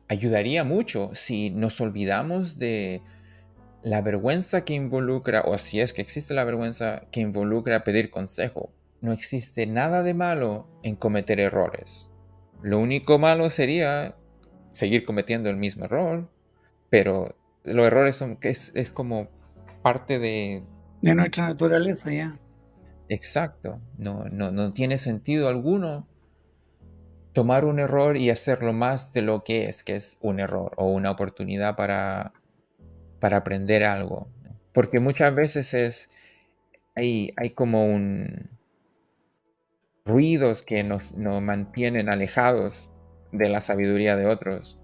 Ayudaría 0.09 0.65
mucho 0.65 1.11
si 1.15 1.51
nos 1.51 1.81
olvidamos 1.81 2.59
de 2.59 3.03
la 3.83 4.01
vergüenza 4.01 4.65
que 4.65 4.75
involucra, 4.75 5.43
o 5.43 5.59
si 5.59 5.81
es 5.81 5.93
que 5.93 6.03
existe 6.03 6.35
la 6.35 6.45
vergüenza 6.45 7.07
que 7.11 7.21
involucra 7.21 7.85
pedir 7.85 8.11
consejo. 8.11 8.73
No 9.01 9.13
existe 9.13 9.67
nada 9.67 10.03
de 10.03 10.15
malo 10.15 10.69
en 10.83 10.97
cometer 10.97 11.41
errores. 11.41 12.11
Lo 12.63 12.79
único 12.79 13.19
malo 13.19 13.51
sería 13.51 14.17
seguir 14.71 15.05
cometiendo 15.05 15.51
el 15.51 15.57
mismo 15.57 15.85
error, 15.85 16.31
pero 16.91 17.37
los 17.65 17.87
errores 17.87 18.17
son 18.17 18.39
es, 18.43 18.73
es 18.75 18.93
como 18.93 19.29
parte 19.83 20.19
de... 20.19 20.65
De 21.01 21.15
nuestra 21.15 21.49
naturaleza 21.49 22.13
ya. 22.13 22.39
Exacto. 23.09 23.81
No, 23.99 24.25
no, 24.31 24.53
no 24.53 24.73
tiene 24.73 24.99
sentido 24.99 25.49
alguno 25.49 26.07
tomar 27.33 27.65
un 27.65 27.81
error 27.81 28.17
y 28.17 28.31
hacerlo 28.31 28.73
más 28.73 29.13
de 29.13 29.23
lo 29.23 29.43
que 29.43 29.65
es, 29.65 29.83
que 29.83 29.97
es 29.97 30.19
un 30.21 30.39
error 30.39 30.73
o 30.77 30.91
una 30.91 31.11
oportunidad 31.11 31.77
para 31.77 32.33
para 33.23 33.37
aprender 33.37 33.85
algo. 33.85 34.27
Porque 34.75 34.99
muchas 34.99 35.33
veces 35.33 35.75
es, 35.75 36.11
hay, 36.97 37.33
hay 37.37 37.51
como 37.51 37.87
un 37.87 38.51
ruidos 40.05 40.63
que 40.63 40.83
nos, 40.83 41.13
nos 41.13 41.41
mantienen 41.41 42.09
alejados 42.09 42.91
de 43.31 43.49
la 43.49 43.63
sabiduría 43.63 44.17
de 44.17 44.27
otros. 44.27 44.81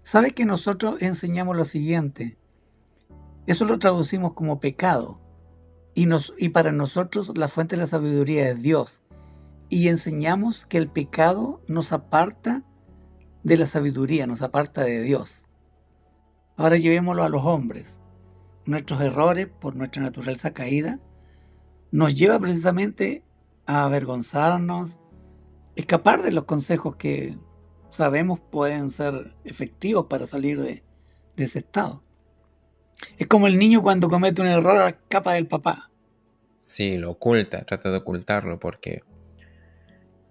¿Sabe 0.00 0.30
que 0.30 0.46
nosotros 0.46 1.02
enseñamos 1.02 1.58
lo 1.58 1.64
siguiente? 1.64 2.38
Eso 3.46 3.64
lo 3.64 3.78
traducimos 3.78 4.34
como 4.34 4.60
pecado. 4.60 5.20
Y, 5.94 6.06
nos, 6.06 6.32
para 6.52 6.72
nosotros 6.72 7.32
la 7.36 7.48
fuente 7.48 7.76
de 7.76 7.82
la 7.82 7.86
sabiduría 7.86 8.48
es 8.50 8.62
Dios. 8.62 9.02
Y 9.68 9.88
enseñamos 9.88 10.66
que 10.66 10.78
el 10.78 10.88
pecado 10.88 11.60
nos 11.66 11.92
aparta 11.92 12.62
de 13.42 13.56
la 13.56 13.66
sabiduría, 13.66 14.26
nos 14.26 14.42
aparta 14.42 14.84
de 14.84 15.02
Dios. 15.02 15.42
Ahora 16.56 16.76
llevémoslo 16.76 17.24
a 17.24 17.28
los 17.28 17.44
hombres. 17.44 18.00
Nuestros 18.64 19.00
errores, 19.00 19.48
por 19.48 19.74
nuestra 19.74 20.02
naturaleza 20.02 20.52
caída, 20.52 21.00
nos 21.90 22.16
lleva 22.16 22.38
precisamente 22.38 23.24
a 23.66 23.84
avergonzarnos, 23.84 25.00
escapar 25.74 26.22
de 26.22 26.32
los 26.32 26.44
consejos 26.44 26.96
que 26.96 27.38
sabemos 27.90 28.40
pueden 28.40 28.90
ser 28.90 29.34
efectivos 29.44 30.06
para 30.06 30.26
salir 30.26 30.60
de, 30.60 30.84
de 31.36 31.44
ese 31.44 31.58
estado. 31.58 32.02
Es 33.18 33.26
como 33.26 33.46
el 33.46 33.58
niño 33.58 33.82
cuando 33.82 34.08
comete 34.08 34.40
un 34.40 34.48
error 34.48 34.88
escapa 34.88 35.34
del 35.34 35.46
papá. 35.46 35.90
Sí, 36.66 36.96
lo 36.96 37.10
oculta, 37.10 37.64
trata 37.64 37.90
de 37.90 37.98
ocultarlo 37.98 38.58
porque, 38.58 39.02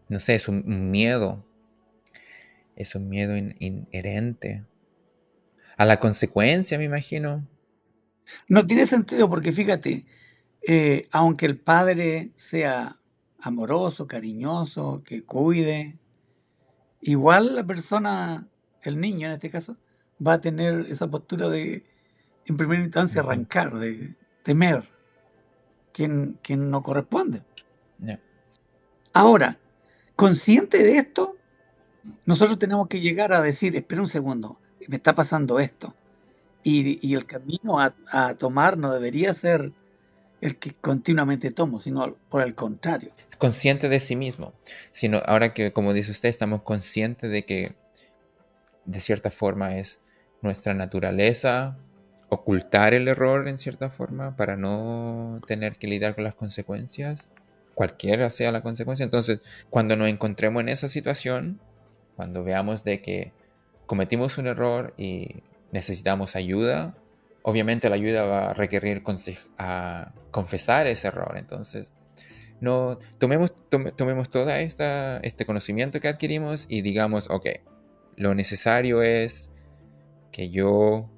no 0.09 0.19
sé, 0.19 0.35
es 0.35 0.47
un 0.47 0.89
miedo, 0.89 1.45
es 2.75 2.95
un 2.95 3.09
miedo 3.09 3.35
inherente 3.37 4.63
a 5.77 5.85
la 5.85 5.99
consecuencia, 5.99 6.77
me 6.77 6.85
imagino. 6.85 7.47
No 8.47 8.65
tiene 8.65 8.85
sentido 8.85 9.29
porque 9.29 9.51
fíjate, 9.51 10.05
eh, 10.67 11.07
aunque 11.11 11.45
el 11.45 11.59
padre 11.59 12.31
sea 12.35 12.99
amoroso, 13.39 14.07
cariñoso, 14.07 15.03
que 15.03 15.23
cuide, 15.23 15.97
igual 17.01 17.55
la 17.55 17.63
persona, 17.65 18.47
el 18.83 18.99
niño 18.99 19.27
en 19.27 19.33
este 19.33 19.49
caso, 19.49 19.77
va 20.25 20.33
a 20.33 20.41
tener 20.41 20.85
esa 20.89 21.09
postura 21.09 21.49
de, 21.49 21.83
en 22.45 22.57
primera 22.57 22.81
instancia, 22.81 23.21
arrancar, 23.21 23.73
de 23.75 24.15
temer 24.43 24.83
quien, 25.93 26.39
quien 26.41 26.69
no 26.69 26.81
corresponde. 26.81 27.43
Ahora, 29.13 29.59
consciente 30.15 30.81
de 30.83 30.97
esto, 30.97 31.35
nosotros 32.25 32.57
tenemos 32.57 32.87
que 32.87 33.01
llegar 33.01 33.33
a 33.33 33.41
decir, 33.41 33.75
espera 33.75 34.01
un 34.01 34.07
segundo, 34.07 34.57
me 34.87 34.95
está 34.95 35.13
pasando 35.13 35.59
esto. 35.59 35.93
Y, 36.63 37.13
el 37.13 37.25
camino 37.25 37.79
a, 37.79 38.35
tomar 38.35 38.77
no 38.77 38.93
debería 38.93 39.33
ser 39.33 39.73
el 40.39 40.57
que 40.57 40.73
continuamente 40.73 41.51
tomo, 41.51 41.79
sino 41.79 42.15
por 42.29 42.41
el 42.41 42.55
contrario. 42.55 43.11
Consciente 43.37 43.89
de 43.89 43.99
sí 43.99 44.15
mismo, 44.15 44.53
sino 44.91 45.21
ahora 45.25 45.53
que, 45.53 45.73
como 45.73 45.93
dice 45.93 46.11
usted, 46.11 46.29
estamos 46.29 46.61
conscientes 46.61 47.31
de 47.31 47.45
que 47.45 47.75
de 48.85 48.99
cierta 48.99 49.31
forma 49.31 49.77
es 49.77 49.99
nuestra 50.41 50.73
naturaleza 50.73 51.77
ocultar 52.33 52.93
el 52.93 53.09
error 53.09 53.49
en 53.49 53.57
cierta 53.57 53.89
forma 53.89 54.37
para 54.37 54.55
no 54.55 55.41
tener 55.47 55.75
que 55.75 55.87
lidiar 55.87 56.15
con 56.15 56.23
las 56.23 56.33
consecuencias, 56.33 57.27
cualquiera 57.75 58.29
sea 58.29 58.53
la 58.53 58.61
consecuencia. 58.61 59.03
Entonces, 59.03 59.41
cuando 59.69 59.97
nos 59.97 60.07
encontremos 60.07 60.61
en 60.61 60.69
esa 60.69 60.87
situación, 60.87 61.59
cuando 62.15 62.41
veamos 62.45 62.85
de 62.85 63.01
que 63.01 63.33
cometimos 63.85 64.37
un 64.37 64.47
error 64.47 64.93
y 64.97 65.43
necesitamos 65.73 66.37
ayuda, 66.37 66.95
obviamente 67.41 67.89
la 67.89 67.95
ayuda 67.95 68.23
va 68.23 68.51
a 68.51 68.53
requerir 68.53 69.03
a 69.57 70.13
confesar 70.31 70.87
ese 70.87 71.09
error. 71.09 71.35
Entonces, 71.37 71.91
no 72.61 72.97
tomemos, 73.17 73.51
tomemos 73.97 74.29
todo 74.29 74.49
este 74.51 75.45
conocimiento 75.45 75.99
que 75.99 76.07
adquirimos 76.07 76.65
y 76.69 76.81
digamos, 76.81 77.29
ok, 77.29 77.47
lo 78.15 78.35
necesario 78.35 79.01
es 79.01 79.51
que 80.31 80.49
yo 80.49 81.09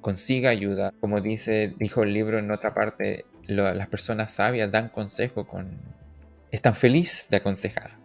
consiga 0.00 0.50
ayuda. 0.50 0.92
Como 1.00 1.20
dice, 1.20 1.74
dijo 1.78 2.02
el 2.02 2.12
libro 2.12 2.38
en 2.38 2.50
otra 2.50 2.74
parte, 2.74 3.24
las 3.46 3.88
personas 3.88 4.32
sabias 4.32 4.70
dan 4.70 4.88
consejo 4.88 5.46
con... 5.46 5.80
Están 6.50 6.74
felices 6.74 7.28
de 7.30 7.38
aconsejar. 7.38 7.98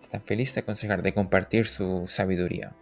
Están 0.00 0.22
felices 0.22 0.54
de 0.56 0.60
aconsejar, 0.62 1.02
de 1.02 1.14
compartir 1.14 1.66
su 1.66 2.06
sabiduría. 2.06 2.72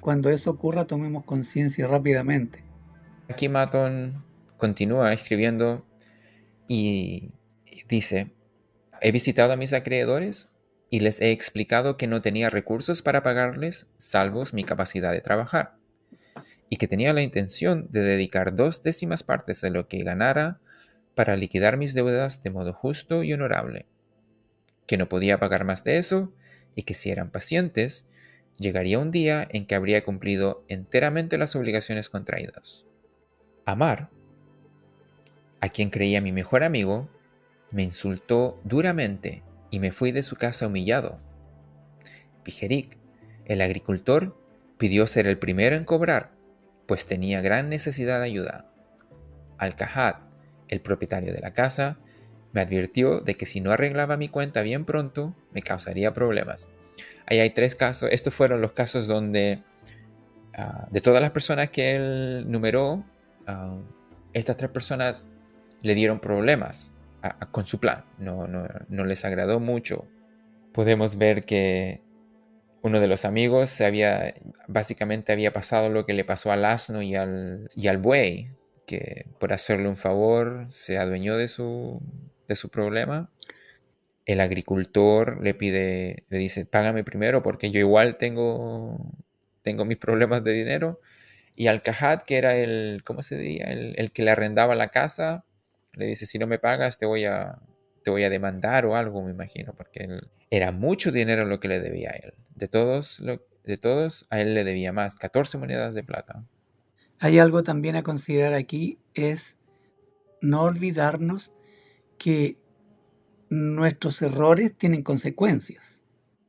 Cuando 0.00 0.30
eso 0.30 0.50
ocurra, 0.50 0.86
tomemos 0.86 1.24
conciencia 1.24 1.86
rápidamente. 1.86 2.64
Aquí 3.28 3.48
Maton 3.48 4.24
continúa 4.56 5.12
escribiendo 5.12 5.84
y 6.68 7.32
dice, 7.88 8.32
he 9.00 9.12
visitado 9.12 9.52
a 9.52 9.56
mis 9.56 9.72
acreedores 9.72 10.48
y 10.88 11.00
les 11.00 11.20
he 11.20 11.30
explicado 11.30 11.96
que 11.96 12.06
no 12.06 12.22
tenía 12.22 12.50
recursos 12.50 13.02
para 13.02 13.22
pagarles, 13.22 13.88
salvos 13.96 14.54
mi 14.54 14.64
capacidad 14.64 15.12
de 15.12 15.20
trabajar, 15.20 15.76
y 16.70 16.76
que 16.76 16.88
tenía 16.88 17.12
la 17.12 17.22
intención 17.22 17.88
de 17.90 18.00
dedicar 18.00 18.54
dos 18.54 18.82
décimas 18.82 19.24
partes 19.24 19.60
de 19.60 19.70
lo 19.70 19.88
que 19.88 20.04
ganara 20.04 20.60
para 21.16 21.36
liquidar 21.36 21.76
mis 21.76 21.92
deudas 21.92 22.42
de 22.44 22.50
modo 22.50 22.72
justo 22.72 23.24
y 23.24 23.32
honorable, 23.32 23.86
que 24.86 24.96
no 24.96 25.08
podía 25.08 25.40
pagar 25.40 25.64
más 25.64 25.84
de 25.84 25.98
eso 25.98 26.32
y 26.76 26.84
que 26.84 26.94
si 26.94 27.10
eran 27.10 27.30
pacientes, 27.30 28.06
llegaría 28.56 29.00
un 29.00 29.10
día 29.10 29.46
en 29.50 29.66
que 29.66 29.74
habría 29.74 30.04
cumplido 30.04 30.64
enteramente 30.68 31.38
las 31.38 31.56
obligaciones 31.56 32.08
contraídas. 32.08 32.86
Amar, 33.64 34.08
a 35.60 35.68
quien 35.68 35.90
creía 35.90 36.20
mi 36.20 36.30
mejor 36.30 36.62
amigo, 36.62 37.08
me 37.72 37.82
insultó 37.82 38.60
duramente 38.64 39.42
y 39.70 39.80
me 39.80 39.90
fui 39.90 40.12
de 40.12 40.22
su 40.22 40.36
casa 40.36 40.68
humillado. 40.68 41.20
Pijerik, 42.44 42.96
el 43.44 43.60
agricultor, 43.60 44.36
pidió 44.78 45.06
ser 45.08 45.26
el 45.26 45.38
primero 45.38 45.76
en 45.76 45.84
cobrar, 45.84 46.39
pues 46.90 47.06
tenía 47.06 47.40
gran 47.40 47.68
necesidad 47.68 48.18
de 48.18 48.24
ayuda. 48.24 48.64
Al-Kahad, 49.58 50.16
el 50.66 50.80
propietario 50.80 51.32
de 51.32 51.40
la 51.40 51.52
casa, 51.52 51.98
me 52.50 52.62
advirtió 52.62 53.20
de 53.20 53.36
que 53.36 53.46
si 53.46 53.60
no 53.60 53.70
arreglaba 53.70 54.16
mi 54.16 54.28
cuenta 54.28 54.62
bien 54.62 54.84
pronto, 54.84 55.36
me 55.52 55.62
causaría 55.62 56.12
problemas. 56.12 56.66
Ahí 57.26 57.38
hay 57.38 57.50
tres 57.50 57.76
casos. 57.76 58.08
Estos 58.10 58.34
fueron 58.34 58.60
los 58.60 58.72
casos 58.72 59.06
donde, 59.06 59.62
ah, 60.52 60.88
de 60.90 61.00
todas 61.00 61.22
las 61.22 61.30
personas 61.30 61.70
que 61.70 61.94
él 61.94 62.46
numeró, 62.48 63.04
ah, 63.46 63.78
estas 64.32 64.56
tres 64.56 64.72
personas 64.72 65.24
le 65.82 65.94
dieron 65.94 66.18
problemas 66.18 66.92
con 67.52 67.66
su 67.66 67.78
plan. 67.78 68.04
No, 68.18 68.48
no, 68.48 69.04
les 69.04 69.24
agradó 69.24 69.60
mucho. 69.60 70.08
Podemos 70.72 71.18
ver 71.18 71.44
que 71.44 72.02
uno 72.82 73.00
de 73.00 73.08
los 73.08 73.24
amigos 73.24 73.70
se 73.70 73.84
había, 73.84 74.34
básicamente 74.66 75.32
había 75.32 75.52
pasado 75.52 75.90
lo 75.90 76.06
que 76.06 76.14
le 76.14 76.24
pasó 76.24 76.50
al 76.52 76.64
asno 76.64 77.02
y 77.02 77.14
al, 77.14 77.68
y 77.74 77.88
al 77.88 77.98
buey, 77.98 78.50
que 78.86 79.26
por 79.38 79.52
hacerle 79.52 79.88
un 79.88 79.96
favor 79.96 80.66
se 80.68 80.98
adueñó 80.98 81.36
de 81.36 81.48
su, 81.48 82.00
de 82.48 82.56
su 82.56 82.70
problema. 82.70 83.30
El 84.26 84.40
agricultor 84.40 85.42
le 85.42 85.54
pide, 85.54 86.24
le 86.28 86.38
dice, 86.38 86.66
págame 86.66 87.04
primero 87.04 87.42
porque 87.42 87.70
yo 87.70 87.80
igual 87.80 88.16
tengo, 88.16 89.12
tengo 89.62 89.84
mis 89.84 89.98
problemas 89.98 90.42
de 90.44 90.52
dinero. 90.52 91.00
Y 91.56 91.66
al 91.66 91.82
Cajat, 91.82 92.22
que 92.22 92.38
era 92.38 92.56
el, 92.56 93.02
¿cómo 93.04 93.22
se 93.22 93.36
diría? 93.36 93.66
El, 93.66 94.12
que 94.12 94.22
le 94.22 94.30
arrendaba 94.30 94.74
la 94.74 94.88
casa, 94.88 95.44
le 95.92 96.06
dice, 96.06 96.26
si 96.26 96.38
no 96.38 96.46
me 96.46 96.58
pagas 96.58 96.98
te 96.98 97.06
voy 97.06 97.26
a, 97.26 97.58
te 98.02 98.10
voy 98.10 98.24
a 98.24 98.30
demandar 98.30 98.86
o 98.86 98.96
algo, 98.96 99.22
me 99.22 99.30
imagino, 99.30 99.74
porque 99.74 100.08
era 100.50 100.72
mucho 100.72 101.12
dinero 101.12 101.44
lo 101.44 101.60
que 101.60 101.68
le 101.68 101.80
debía 101.80 102.10
a 102.10 102.16
él. 102.16 102.34
De 102.54 102.68
todos, 102.68 103.22
de 103.64 103.76
todos, 103.76 104.26
a 104.30 104.40
él 104.40 104.54
le 104.54 104.64
debía 104.64 104.92
más, 104.92 105.16
14 105.16 105.58
monedas 105.58 105.94
de 105.94 106.02
plata. 106.02 106.44
Hay 107.18 107.38
algo 107.38 107.62
también 107.62 107.96
a 107.96 108.02
considerar 108.02 108.54
aquí, 108.54 108.98
es 109.14 109.58
no 110.40 110.62
olvidarnos 110.62 111.52
que 112.18 112.58
nuestros 113.50 114.22
errores 114.22 114.76
tienen 114.76 115.02
consecuencias. 115.02 116.02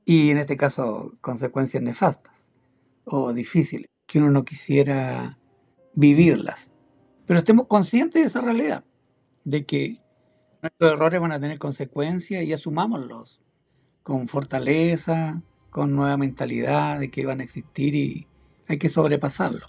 Y 0.06 0.30
en 0.30 0.38
este 0.38 0.58
caso, 0.58 1.18
consecuencias 1.22 1.84
nefastas 1.84 2.50
o 3.04 3.34
difíciles, 3.34 3.88
que 4.06 4.20
uno 4.20 4.32
no 4.32 4.46
quisiera 4.46 5.38
vivirlas. 5.94 6.72
Pero 7.26 7.40
estemos 7.40 7.68
conscientes 7.68 8.22
de 8.22 8.28
esa 8.28 8.42
realidad, 8.42 8.84
de 9.44 9.66
que 9.66 10.02
nuestros 10.62 10.94
errores 10.94 11.22
van 11.22 11.32
a 11.32 11.40
tener 11.40 11.60
consecuencias 11.60 12.44
y 12.44 12.54
asumámoslos 12.54 13.40
con 14.04 14.28
fortaleza, 14.28 15.42
con 15.70 15.96
nueva 15.96 16.18
mentalidad 16.18 17.00
de 17.00 17.10
que 17.10 17.26
van 17.26 17.40
a 17.40 17.44
existir 17.44 17.96
y 17.96 18.28
hay 18.68 18.78
que 18.78 18.90
sobrepasarlo. 18.90 19.68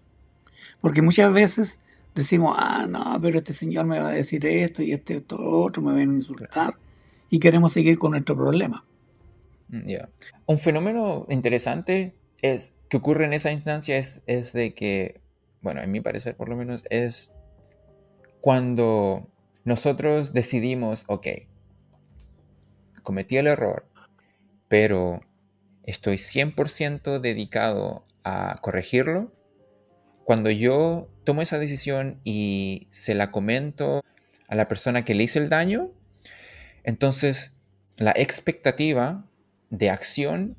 Porque 0.80 1.02
muchas 1.02 1.32
veces 1.32 1.78
decimos, 2.14 2.56
ah, 2.58 2.86
no, 2.88 3.18
pero 3.20 3.38
este 3.38 3.52
señor 3.52 3.86
me 3.86 4.00
va 4.00 4.08
a 4.08 4.12
decir 4.12 4.44
esto 4.46 4.82
y 4.82 4.92
este 4.92 5.24
otro 5.30 5.82
me 5.82 5.92
va 5.92 5.98
a 5.98 6.02
insultar 6.02 6.74
y 7.30 7.38
queremos 7.38 7.72
seguir 7.72 7.98
con 7.98 8.12
nuestro 8.12 8.36
problema. 8.36 8.84
Mm, 9.68 9.82
Un 10.46 10.58
fenómeno 10.58 11.26
interesante 11.30 12.14
es 12.42 12.74
que 12.88 12.98
ocurre 12.98 13.24
en 13.24 13.32
esa 13.32 13.52
instancia 13.52 13.96
es, 13.96 14.20
es 14.26 14.52
de 14.52 14.74
que, 14.74 15.20
bueno, 15.62 15.80
en 15.80 15.90
mi 15.90 16.00
parecer 16.00 16.36
por 16.36 16.48
lo 16.48 16.56
menos, 16.56 16.84
es 16.90 17.30
cuando 18.40 19.31
nosotros 19.64 20.32
decidimos, 20.32 21.04
ok, 21.06 21.26
cometí 23.02 23.36
el 23.36 23.46
error, 23.46 23.86
pero 24.68 25.20
estoy 25.84 26.16
100% 26.16 27.20
dedicado 27.20 28.06
a 28.24 28.58
corregirlo, 28.60 29.32
cuando 30.24 30.50
yo 30.50 31.08
tomo 31.24 31.42
esa 31.42 31.58
decisión 31.58 32.20
y 32.24 32.86
se 32.90 33.14
la 33.14 33.30
comento 33.30 34.02
a 34.48 34.54
la 34.54 34.68
persona 34.68 35.04
que 35.04 35.14
le 35.14 35.24
hice 35.24 35.38
el 35.38 35.48
daño, 35.48 35.90
entonces 36.84 37.54
la 37.98 38.12
expectativa 38.16 39.26
de 39.70 39.90
acción 39.90 40.56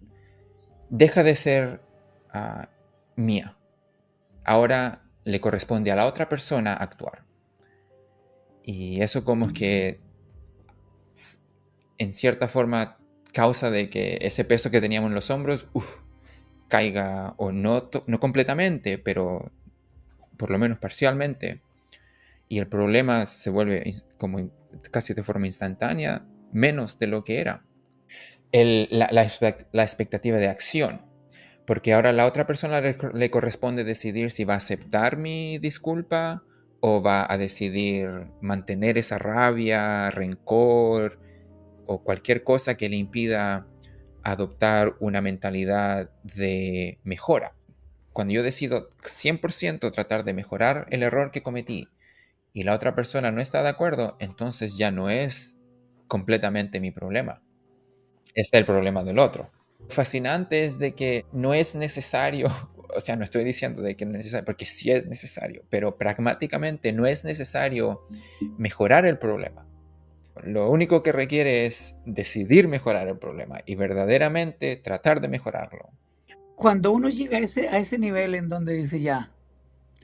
deja 0.89 1.23
de 1.23 1.35
ser 1.35 1.81
ah, 2.31 2.69
mía. 3.15 3.57
Ahora 4.43 5.03
le 5.23 5.39
corresponde 5.39 5.91
a 5.91 5.95
la 5.95 6.05
otra 6.05 6.27
persona 6.29 6.73
actuar. 6.73 7.23
Y 8.63 9.01
eso 9.01 9.23
como 9.23 9.53
que 9.53 9.99
en 11.97 12.13
cierta 12.13 12.47
forma 12.47 12.97
causa 13.33 13.71
de 13.71 13.89
que 13.89 14.19
ese 14.21 14.45
peso 14.45 14.71
que 14.71 14.81
teníamos 14.81 15.09
en 15.09 15.15
los 15.15 15.29
hombros 15.29 15.67
caiga, 16.67 17.35
o 17.37 17.51
no, 17.51 17.89
no 18.07 18.19
completamente, 18.19 18.97
pero 18.97 19.51
por 20.37 20.49
lo 20.49 20.57
menos 20.57 20.79
parcialmente, 20.79 21.61
y 22.49 22.59
el 22.59 22.67
problema 22.67 23.25
se 23.25 23.49
vuelve 23.49 23.93
como 24.17 24.51
casi 24.91 25.13
de 25.13 25.23
forma 25.23 25.47
instantánea 25.47 26.25
menos 26.51 26.99
de 26.99 27.07
lo 27.07 27.23
que 27.23 27.39
era. 27.39 27.65
la, 28.51 29.83
expectativa 29.83 30.37
de 30.37 30.47
acción, 30.47 31.01
porque 31.65 31.93
ahora 31.93 32.13
la 32.13 32.25
otra 32.25 32.45
persona 32.45 32.81
le, 32.81 33.29
corresponde 33.31 33.83
decidir 33.83 34.31
si 34.31 34.45
va 34.45 34.55
a 34.55 34.57
aceptar 34.57 35.17
mi 35.17 35.57
disculpa 35.57 36.43
o 36.85 37.01
va 37.01 37.25
a 37.29 37.37
decidir 37.37 38.27
mantener 38.41 38.97
esa 38.97 39.17
rabia, 39.17 40.11
rencor 40.11 41.17
o 41.85 42.03
cualquier 42.03 42.43
cosa 42.43 42.75
que 42.75 42.89
le 42.89 42.97
impida 42.97 43.65
adoptar 44.21 44.97
una 44.99 45.21
mentalidad 45.21 46.09
de 46.23 46.99
mejora. 47.05 47.55
Cuando 48.11 48.33
yo 48.33 48.43
decido 48.43 48.89
100% 49.01 49.93
tratar 49.93 50.25
de 50.25 50.33
mejorar 50.33 50.87
el 50.89 51.03
error 51.03 51.31
que 51.31 51.41
cometí 51.41 51.87
y 52.51 52.63
la 52.63 52.73
otra 52.73 52.95
persona 52.95 53.31
no 53.31 53.39
está 53.39 53.63
de 53.63 53.69
acuerdo, 53.69 54.17
entonces 54.19 54.75
ya 54.77 54.91
no 54.91 55.09
es 55.09 55.57
completamente 56.09 56.81
mi 56.81 56.91
problema. 56.91 57.41
Es 58.35 58.49
el 58.51 58.65
problema 58.65 59.05
del 59.05 59.19
otro. 59.19 59.49
Fascinante 59.87 60.65
es 60.65 60.79
de 60.79 60.95
que 60.95 61.23
no 61.31 61.53
es 61.53 61.75
necesario, 61.75 62.49
o 62.95 63.01
sea, 63.01 63.15
no 63.15 63.23
estoy 63.23 63.43
diciendo 63.43 63.81
de 63.81 63.95
que 63.95 64.05
no 64.05 64.11
es 64.11 64.17
necesario, 64.17 64.45
porque 64.45 64.65
sí 64.65 64.91
es 64.91 65.05
necesario, 65.07 65.63
pero 65.69 65.97
pragmáticamente 65.97 66.93
no 66.93 67.05
es 67.05 67.25
necesario 67.25 68.07
mejorar 68.57 69.05
el 69.05 69.17
problema. 69.17 69.67
Lo 70.43 70.69
único 70.69 71.03
que 71.03 71.11
requiere 71.11 71.65
es 71.65 71.95
decidir 72.05 72.67
mejorar 72.67 73.07
el 73.07 73.17
problema 73.17 73.61
y 73.65 73.75
verdaderamente 73.75 74.75
tratar 74.77 75.21
de 75.21 75.27
mejorarlo. 75.27 75.89
Cuando 76.55 76.91
uno 76.91 77.09
llega 77.09 77.37
a 77.37 77.41
ese, 77.41 77.69
a 77.69 77.77
ese 77.77 77.97
nivel 77.97 78.35
en 78.35 78.49
donde 78.49 78.73
dice 78.73 78.99
ya, 78.99 79.31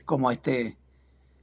como 0.04 0.30
este, 0.30 0.76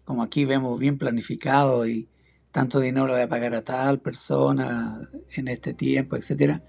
como 0.06 0.24
aquí 0.24 0.46
vemos 0.46 0.80
bien 0.80 0.98
planificado 0.98 1.88
y 1.88 2.10
tanto 2.52 2.80
dinero 2.80 3.08
voy 3.08 3.22
a 3.22 3.30
pagar 3.30 3.54
a 3.56 3.64
tal 3.64 4.00
persona 4.00 5.10
en 5.36 5.48
este 5.48 5.74
tiempo, 5.74 6.16
etcétera. 6.16 6.64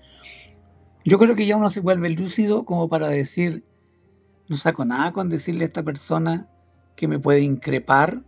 Yo 1.04 1.18
creo 1.18 1.34
que 1.34 1.46
ya 1.46 1.56
uno 1.56 1.70
se 1.70 1.80
vuelve 1.80 2.10
lúcido 2.10 2.64
como 2.64 2.88
para 2.88 3.08
decir, 3.08 3.64
no 4.48 4.56
saco 4.56 4.84
nada 4.84 5.12
con 5.12 5.28
decirle 5.28 5.64
a 5.64 5.68
esta 5.68 5.82
persona 5.82 6.48
que 6.96 7.06
me 7.06 7.18
puede 7.18 7.40
increpar, 7.40 8.22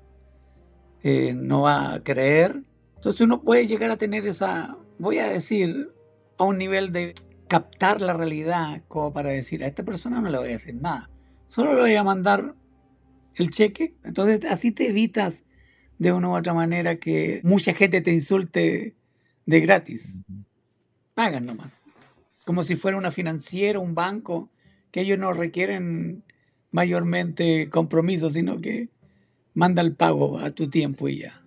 eh, 1.03 1.35
no 1.35 1.63
va 1.63 1.95
a 1.95 2.03
creer. 2.03 2.63
Entonces 2.97 3.21
uno 3.23 3.43
puede 3.43 3.67
llegar 3.67 3.91
a 3.91 3.97
tener 3.97 4.27
esa, 4.27 4.77
voy 4.99 5.19
a 5.19 5.29
decir, 5.29 5.93
a 6.39 6.45
un 6.45 6.59
nivel 6.59 6.93
de 6.93 7.15
captar 7.49 8.01
la 8.01 8.13
realidad 8.13 8.83
como 8.87 9.13
para 9.13 9.31
decir, 9.31 9.65
a 9.65 9.67
esta 9.67 9.83
persona 9.83 10.21
no 10.21 10.31
le 10.31 10.39
voy 10.39 10.49
a 10.49 10.53
decir 10.53 10.75
nada, 10.75 11.11
solo 11.49 11.75
le 11.75 11.81
voy 11.81 11.95
a 11.95 12.05
mandar 12.05 12.55
el 13.35 13.51
cheque. 13.51 13.97
Entonces 14.05 14.45
así 14.51 14.71
te 14.71 14.89
evitas 14.89 15.45
de 15.99 16.13
una 16.13 16.29
u 16.29 16.37
otra 16.37 16.55
manera 16.55 16.97
que 16.97 17.41
mucha 17.43 17.75
gente 17.75 18.01
te 18.01 18.13
insulte 18.13 18.95
de 19.47 19.61
gratis. 19.61 20.17
Pagan 21.15 21.47
nomás. 21.47 21.73
Como 22.47 22.63
si 22.63 22.77
fuera 22.77 22.97
una 22.97 23.11
financiera, 23.11 23.79
un 23.79 23.95
banco, 23.95 24.51
que 24.91 25.03
ellos 25.03 25.19
no 25.19 25.33
requieren 25.33 26.25
mayormente 26.71 27.69
compromiso, 27.71 28.31
sino 28.31 28.61
que 28.61 28.89
manda 29.55 29.83
el 29.83 29.95
pago 29.95 30.39
a 30.39 30.51
tu 30.51 30.69
tiempo 30.69 31.09
y 31.09 31.21
ya. 31.21 31.43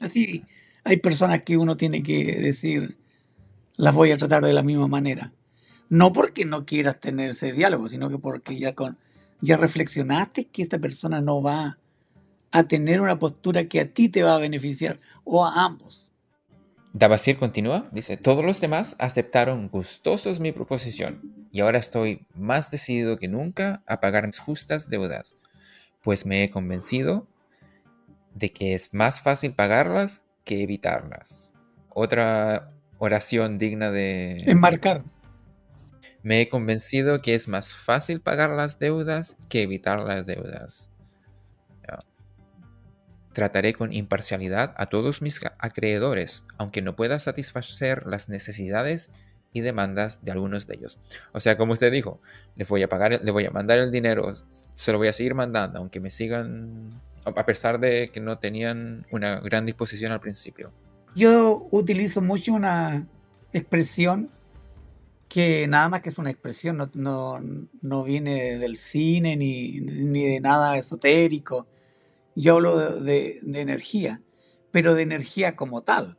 Así 0.00 0.44
hay 0.84 0.98
personas 0.98 1.42
que 1.42 1.56
uno 1.56 1.76
tiene 1.76 2.02
que 2.02 2.24
decir, 2.40 2.96
las 3.76 3.92
voy 3.94 4.12
a 4.12 4.16
tratar 4.16 4.44
de 4.44 4.52
la 4.52 4.62
misma 4.62 4.86
manera. 4.86 5.32
No 5.88 6.12
porque 6.12 6.44
no 6.44 6.64
quieras 6.64 7.00
tener 7.00 7.30
ese 7.30 7.52
diálogo, 7.52 7.88
sino 7.88 8.08
que 8.08 8.18
porque 8.18 8.56
ya 8.56 8.74
con 8.74 8.96
ya 9.40 9.56
reflexionaste 9.56 10.46
que 10.46 10.62
esta 10.62 10.78
persona 10.78 11.20
no 11.20 11.42
va 11.42 11.78
a 12.52 12.68
tener 12.68 13.00
una 13.00 13.18
postura 13.18 13.68
que 13.68 13.80
a 13.80 13.92
ti 13.92 14.08
te 14.08 14.22
va 14.22 14.36
a 14.36 14.38
beneficiar 14.38 15.00
o 15.24 15.44
a 15.44 15.64
ambos. 15.64 16.12
Dabasir 16.92 17.36
continúa, 17.36 17.88
dice, 17.92 18.16
todos 18.16 18.44
los 18.44 18.60
demás 18.60 18.96
aceptaron 18.98 19.68
gustosos 19.68 20.40
mi 20.40 20.52
proposición 20.52 21.35
y 21.52 21.60
ahora 21.60 21.78
estoy 21.78 22.26
más 22.34 22.70
decidido 22.70 23.18
que 23.18 23.28
nunca 23.28 23.82
a 23.86 24.00
pagar 24.00 24.26
mis 24.26 24.38
justas 24.38 24.88
deudas, 24.88 25.36
pues 26.02 26.26
me 26.26 26.44
he 26.44 26.50
convencido 26.50 27.26
de 28.34 28.50
que 28.50 28.74
es 28.74 28.92
más 28.94 29.20
fácil 29.20 29.54
pagarlas 29.54 30.22
que 30.44 30.62
evitarlas. 30.62 31.52
Otra 31.88 32.72
oración 32.98 33.58
digna 33.58 33.90
de... 33.90 34.36
Enmarcar. 34.46 35.02
Me 36.22 36.40
he 36.40 36.48
convencido 36.48 37.22
que 37.22 37.34
es 37.34 37.48
más 37.48 37.72
fácil 37.72 38.20
pagar 38.20 38.50
las 38.50 38.78
deudas 38.78 39.36
que 39.48 39.62
evitar 39.62 40.00
las 40.00 40.26
deudas. 40.26 40.90
Trataré 43.32 43.74
con 43.74 43.92
imparcialidad 43.92 44.72
a 44.78 44.86
todos 44.86 45.20
mis 45.20 45.42
acreedores, 45.58 46.44
aunque 46.56 46.80
no 46.80 46.96
pueda 46.96 47.18
satisfacer 47.18 48.06
las 48.06 48.30
necesidades 48.30 49.12
y 49.56 49.62
demandas 49.62 50.22
de 50.22 50.32
algunos 50.32 50.66
de 50.66 50.74
ellos. 50.74 50.98
O 51.32 51.40
sea, 51.40 51.56
como 51.56 51.72
usted 51.72 51.90
dijo, 51.90 52.20
les 52.56 52.68
voy 52.68 52.82
a 52.82 52.88
pagar, 52.88 53.20
le 53.24 53.30
voy 53.30 53.46
a 53.46 53.50
mandar 53.50 53.78
el 53.78 53.90
dinero, 53.90 54.34
se 54.74 54.92
lo 54.92 54.98
voy 54.98 55.08
a 55.08 55.14
seguir 55.14 55.34
mandando, 55.34 55.78
aunque 55.78 55.98
me 55.98 56.10
sigan, 56.10 57.00
a 57.24 57.46
pesar 57.46 57.80
de 57.80 58.08
que 58.12 58.20
no 58.20 58.38
tenían 58.38 59.06
una 59.10 59.40
gran 59.40 59.64
disposición 59.64 60.12
al 60.12 60.20
principio. 60.20 60.72
Yo 61.14 61.66
utilizo 61.70 62.20
mucho 62.20 62.52
una 62.52 63.06
expresión 63.54 64.30
que 65.26 65.66
nada 65.66 65.88
más 65.88 66.02
que 66.02 66.10
es 66.10 66.18
una 66.18 66.30
expresión, 66.30 66.90
no, 66.92 68.04
viene 68.04 68.58
del 68.58 68.76
cine 68.76 69.36
ni, 69.36 69.80
de 69.80 70.38
nada 70.40 70.76
esotérico. 70.76 71.66
Yo 72.34 72.56
hablo 72.56 73.00
de, 73.00 73.38
energía, 73.54 74.20
pero 74.70 74.94
de 74.94 75.02
energía 75.02 75.56
como 75.56 75.80
tal, 75.80 76.18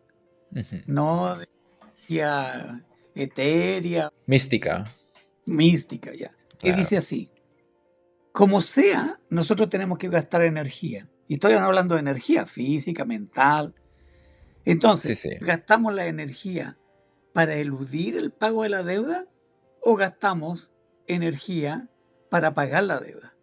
no 0.87 1.37
de 1.37 1.47
energía 1.83 2.83
etérea. 3.17 4.11
Mística. 4.25 4.85
Mística, 5.45 6.13
ya. 6.13 6.35
Y 6.61 6.71
dice 6.71 6.97
así, 6.97 7.29
como 8.31 8.61
sea, 8.61 9.19
nosotros 9.29 9.69
tenemos 9.69 9.97
que 9.97 10.09
gastar 10.09 10.43
energía. 10.43 11.09
Y 11.27 11.35
estoy 11.35 11.53
hablando 11.53 11.95
de 11.95 12.01
energía 12.01 12.45
física, 12.45 13.05
mental. 13.05 13.73
Entonces, 14.65 15.27
¿gastamos 15.41 15.93
la 15.93 16.07
energía 16.07 16.77
para 17.33 17.55
eludir 17.55 18.17
el 18.17 18.31
pago 18.31 18.63
de 18.63 18.69
la 18.69 18.83
deuda 18.83 19.25
o 19.81 19.95
gastamos 19.95 20.71
energía 21.07 21.89
para 22.29 22.53
pagar 22.53 22.83
la 22.83 22.99
deuda? 22.99 23.35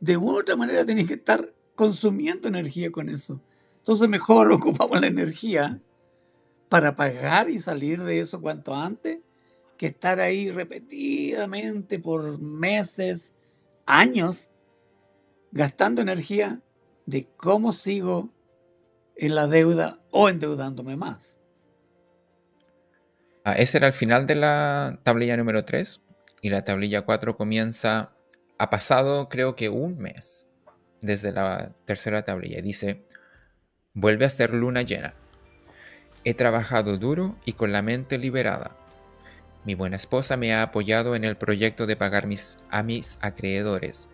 De 0.00 0.16
una 0.16 0.32
u 0.32 0.38
otra 0.40 0.56
manera 0.56 0.84
tenéis 0.84 1.08
que 1.08 1.14
estar 1.14 1.54
consumiendo 1.74 2.48
energía 2.48 2.90
con 2.90 3.08
eso. 3.08 3.40
Entonces 3.78 4.08
mejor 4.08 4.50
ocupamos 4.52 5.00
la 5.00 5.06
energía 5.06 5.80
para 6.68 6.96
pagar 6.96 7.48
y 7.48 7.58
salir 7.58 8.02
de 8.02 8.20
eso 8.20 8.40
cuanto 8.40 8.74
antes 8.74 9.18
que 9.76 9.86
estar 9.86 10.20
ahí 10.20 10.50
repetidamente 10.50 11.98
por 11.98 12.40
meses, 12.40 13.34
años, 13.84 14.50
gastando 15.52 16.02
energía 16.02 16.60
de 17.04 17.28
cómo 17.36 17.72
sigo 17.72 18.30
en 19.16 19.34
la 19.34 19.46
deuda 19.46 20.00
o 20.10 20.28
endeudándome 20.28 20.96
más. 20.96 21.38
Ah, 23.44 23.52
ese 23.52 23.78
era 23.78 23.86
el 23.86 23.92
final 23.92 24.26
de 24.26 24.34
la 24.34 24.98
tablilla 25.04 25.36
número 25.36 25.64
3 25.64 26.02
y 26.42 26.50
la 26.50 26.64
tablilla 26.64 27.02
4 27.02 27.36
comienza, 27.36 28.12
ha 28.58 28.70
pasado 28.70 29.28
creo 29.28 29.54
que 29.56 29.68
un 29.68 29.98
mes 29.98 30.48
desde 31.00 31.32
la 31.32 31.72
tercera 31.84 32.24
tablilla. 32.24 32.60
Dice, 32.60 33.06
vuelve 33.94 34.24
a 34.24 34.30
ser 34.30 34.52
luna 34.52 34.82
llena. 34.82 35.14
He 36.26 36.34
trabajado 36.34 36.98
duro 36.98 37.36
y 37.44 37.52
con 37.52 37.70
la 37.70 37.82
mente 37.82 38.18
liberada. 38.18 38.72
Mi 39.64 39.76
buena 39.76 39.94
esposa 39.94 40.36
me 40.36 40.52
ha 40.52 40.62
apoyado 40.62 41.14
en 41.14 41.22
el 41.22 41.36
proyecto 41.36 41.86
de 41.86 41.94
pagar 41.94 42.26
mis, 42.26 42.58
a 42.68 42.82
mis 42.82 43.16
acreedores. 43.20 44.08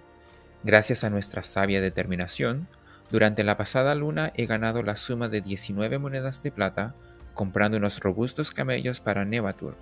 Gracias 0.63 1.05
a 1.05 1.11
nuestra 1.11 1.43
sabia 1.43 1.81
determinación, 1.81 2.69
durante 3.11 3.45
la 3.45 3.57
pasada 3.57 3.95
luna 3.95 4.31
he 4.37 4.45
ganado 4.45 4.83
la 4.83 4.99
suma 4.99 5.31
de 5.31 5.41
19 5.41 5.99
monedas 5.99 6.43
de 6.43 6.53
plata 6.53 6.95
comprando 7.33 7.79
unos 7.79 7.99
robustos 8.01 8.51
camellos 8.51 9.01
para 9.01 9.25
Nevatur. 9.25 9.75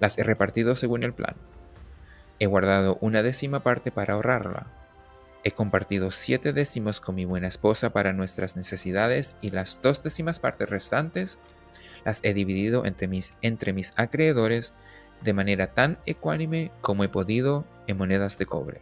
Las 0.00 0.18
he 0.18 0.24
repartido 0.24 0.74
según 0.74 1.04
el 1.04 1.14
plan. 1.14 1.36
He 2.40 2.46
guardado 2.46 2.98
una 3.00 3.22
décima 3.22 3.62
parte 3.62 3.92
para 3.92 4.14
ahorrarla 4.14 4.66
He 5.44 5.52
compartido 5.52 6.10
siete 6.10 6.54
décimos 6.54 7.00
con 7.00 7.14
mi 7.14 7.26
buena 7.26 7.48
esposa 7.48 7.90
para 7.90 8.14
nuestras 8.14 8.56
necesidades 8.56 9.36
y 9.42 9.50
las 9.50 9.80
dos 9.82 10.02
décimas 10.02 10.40
partes 10.40 10.70
restantes 10.70 11.38
las 12.06 12.20
he 12.22 12.32
dividido 12.32 12.86
entre 12.86 13.08
mis, 13.08 13.34
entre 13.42 13.74
mis 13.74 13.92
acreedores 13.96 14.72
de 15.20 15.34
manera 15.34 15.74
tan 15.74 15.98
ecuánime 16.06 16.72
como 16.80 17.04
he 17.04 17.08
podido 17.08 17.66
en 17.86 17.98
monedas 17.98 18.38
de 18.38 18.46
cobre. 18.46 18.80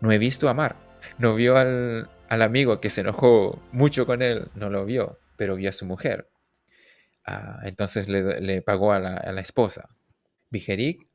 No 0.00 0.12
he 0.12 0.18
visto 0.18 0.48
a 0.48 0.54
Mar. 0.54 0.76
No 1.18 1.34
vio 1.34 1.56
al, 1.56 2.08
amigo 2.28 2.80
que 2.80 2.90
se 2.90 3.00
enojó 3.00 3.60
mucho 3.72 4.06
con 4.06 4.22
él, 4.22 4.50
no 4.54 4.70
lo 4.70 4.84
vio, 4.84 5.18
pero 5.36 5.56
vio 5.56 5.68
a 5.68 5.72
su 5.72 5.84
mujer. 5.84 6.30
Ah, 7.26 7.60
entonces 7.64 8.08
le, 8.08 8.62
pagó 8.62 8.92
a 8.92 9.00
la, 9.00 9.16
a 9.16 9.32
la 9.32 9.40
esposa. 9.40 9.88
Vigerik 10.50 11.08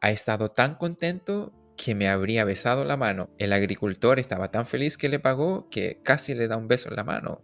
ha 0.00 0.10
estado 0.10 0.50
tan 0.50 0.74
contento 0.74 1.52
que 1.78 1.94
me 1.94 2.08
habría 2.08 2.44
besado 2.44 2.84
la 2.84 2.96
mano. 2.96 3.30
El 3.38 3.52
agricultor 3.52 4.18
estaba 4.18 4.50
tan 4.50 4.66
feliz 4.66 4.98
que 4.98 5.08
le 5.08 5.20
pagó 5.20 5.70
que 5.70 6.00
casi 6.02 6.34
le 6.34 6.48
da 6.48 6.56
un 6.56 6.68
beso 6.68 6.90
en 6.90 6.96
la 6.96 7.04
mano. 7.04 7.40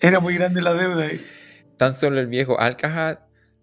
Era 0.00 0.20
muy 0.20 0.34
grande 0.34 0.62
la 0.62 0.74
deuda. 0.74 1.08
Tan 1.76 1.92
solo 1.94 2.20
el 2.20 2.28
viejo 2.28 2.58
Alcajat, 2.60 3.20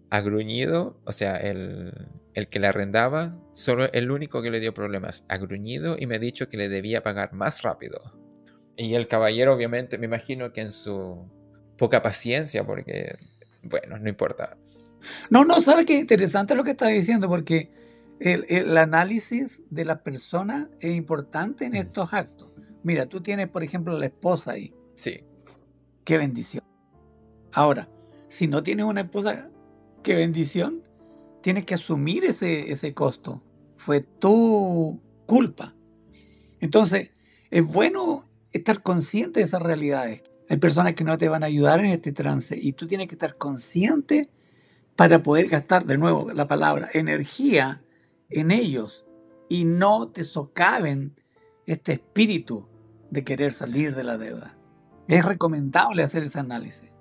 agruñido, 0.10 1.00
o 1.06 1.13
sea, 1.13 1.38
el, 1.38 2.10
que 2.34 2.60
le 2.60 2.67
arrendaba, 2.67 3.39
solo 3.54 3.91
el 3.93 4.12
único 4.12 4.41
que 4.41 4.52
le 4.52 4.60
dio 4.60 4.74
problemas, 4.74 5.24
agruñido 5.30 5.95
y 5.97 6.08
me 6.08 6.17
ha 6.17 6.19
dicho 6.19 6.50
que 6.50 6.58
le 6.58 6.67
debía 6.67 7.04
pagar 7.04 7.34
más 7.34 7.62
rápido. 7.62 8.02
Y 8.76 8.95
el 8.95 9.08
caballero, 9.08 9.54
obviamente, 9.54 9.97
me 9.97 10.08
imagino 10.08 10.52
que 10.52 10.62
en 10.62 10.74
su 10.74 11.30
poca 11.78 12.02
paciencia, 12.02 12.65
porque, 12.65 13.15
bueno, 13.63 13.97
no 13.97 14.10
importa. 14.10 14.58
No, 15.30 15.45
no, 15.45 15.62
¿sabe 15.62 15.86
qué 15.86 15.97
interesante 15.97 16.54
lo 16.54 16.65
que 16.65 16.71
está 16.71 16.88
diciendo? 16.88 17.30
Porque 17.30 17.71
el, 18.21 18.77
análisis 18.77 19.63
de 19.71 19.84
la 19.84 20.03
persona 20.03 20.69
es 20.79 20.95
importante 20.95 21.65
en 21.65 21.75
estos 21.75 22.13
actos. 22.13 22.51
Mira, 22.84 23.07
tú 23.07 23.21
tienes, 23.21 23.47
por 23.47 23.63
ejemplo, 23.63 23.97
la 23.97 24.05
esposa 24.05 24.51
ahí. 24.51 24.73
Sí. 24.93 25.23
Qué 26.03 26.17
bendición. 26.17 26.63
Ahora, 27.51 27.89
si 28.27 28.47
no 28.47 28.62
tienes 28.62 28.86
una 28.86 29.01
esposa, 29.01 29.49
qué 30.03 30.15
bendición, 30.15 30.84
tienes 31.41 31.65
que 31.65 31.73
asumir 31.73 32.23
ese, 32.25 32.71
ese 32.71 32.93
costo. 32.93 33.41
Fue 33.75 34.01
tu 34.01 35.01
culpa. 35.25 35.75
Entonces, 36.60 37.12
es 37.49 37.65
bueno 37.65 38.29
estar 38.51 38.84
consciente 38.84 39.39
de 39.39 39.45
esas 39.45 39.63
realidades. 39.63 40.21
Hay 40.47 40.57
personas 40.57 40.93
que 40.93 41.03
no 41.03 41.17
te 41.17 41.27
van 41.27 41.41
a 41.41 41.47
ayudar 41.47 41.79
en 41.79 41.88
este 41.88 42.12
trance 42.12 42.55
y 42.62 42.73
tú 42.73 42.86
tienes 42.86 43.07
que 43.07 43.15
estar 43.15 43.38
consciente 43.38 44.29
para 44.95 45.23
poder 45.23 45.47
gastar, 45.47 45.86
de 45.86 45.97
nuevo, 45.97 46.31
la 46.34 46.47
palabra, 46.47 46.89
energía 46.93 47.81
en 48.31 48.51
ellos 48.51 49.07
y 49.49 49.65
no 49.65 50.09
te 50.09 50.23
socaven 50.23 51.19
este 51.65 51.93
espíritu 51.93 52.67
de 53.09 53.23
querer 53.23 53.53
salir 53.53 53.95
de 53.95 54.03
la 54.03 54.17
deuda. 54.17 54.57
Es 55.07 55.25
recomendable 55.25 56.03
hacer 56.03 56.23
ese 56.23 56.39
análisis. 56.39 56.95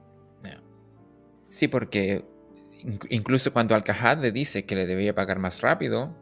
Sí, 1.51 1.67
porque 1.67 2.25
incluso 3.11 3.53
cuando 3.53 3.75
Al-Kahad 3.75 4.19
le 4.19 4.33
dice 4.33 4.65
que 4.65 4.77
le 4.77 4.87
debía 4.87 5.15
pagar 5.15 5.39
más 5.39 5.61
rápido, 5.61 6.17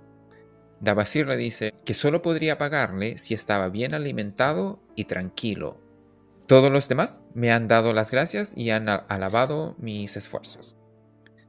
Dabasir 0.81 1.27
le 1.27 1.37
dice 1.37 1.75
que 1.85 1.93
solo 1.93 2.23
podría 2.23 2.57
pagarle 2.57 3.19
si 3.19 3.35
estaba 3.35 3.69
bien 3.69 3.95
alimentado 3.95 4.81
y 4.97 5.05
tranquilo. 5.05 5.81
Todos 6.47 6.73
los 6.73 6.89
demás 6.89 7.23
me 7.35 7.53
han 7.53 7.69
dado 7.69 7.93
las 7.93 8.11
gracias 8.11 8.57
y 8.57 8.71
han 8.71 8.89
alabado 8.89 9.77
mis 9.79 10.17
esfuerzos. 10.17 10.78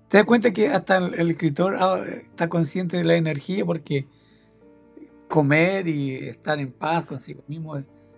Te 0.09 0.17
das 0.17 0.25
cuenta 0.25 0.51
que 0.51 0.69
hasta 0.69 0.97
el, 0.97 1.29
escritor 1.29 1.77
ah, 1.79 2.03
está 2.25 2.49
consciente 2.49 2.97
de 2.97 3.03
la 3.03 3.15
energía 3.15 3.63
porque 3.63 4.07
comer 5.27 5.87
y 5.87 6.15
estar 6.15 6.59
en 6.59 6.71
paz 6.71 7.05
consigo 7.05 7.43
mismo 7.47 7.77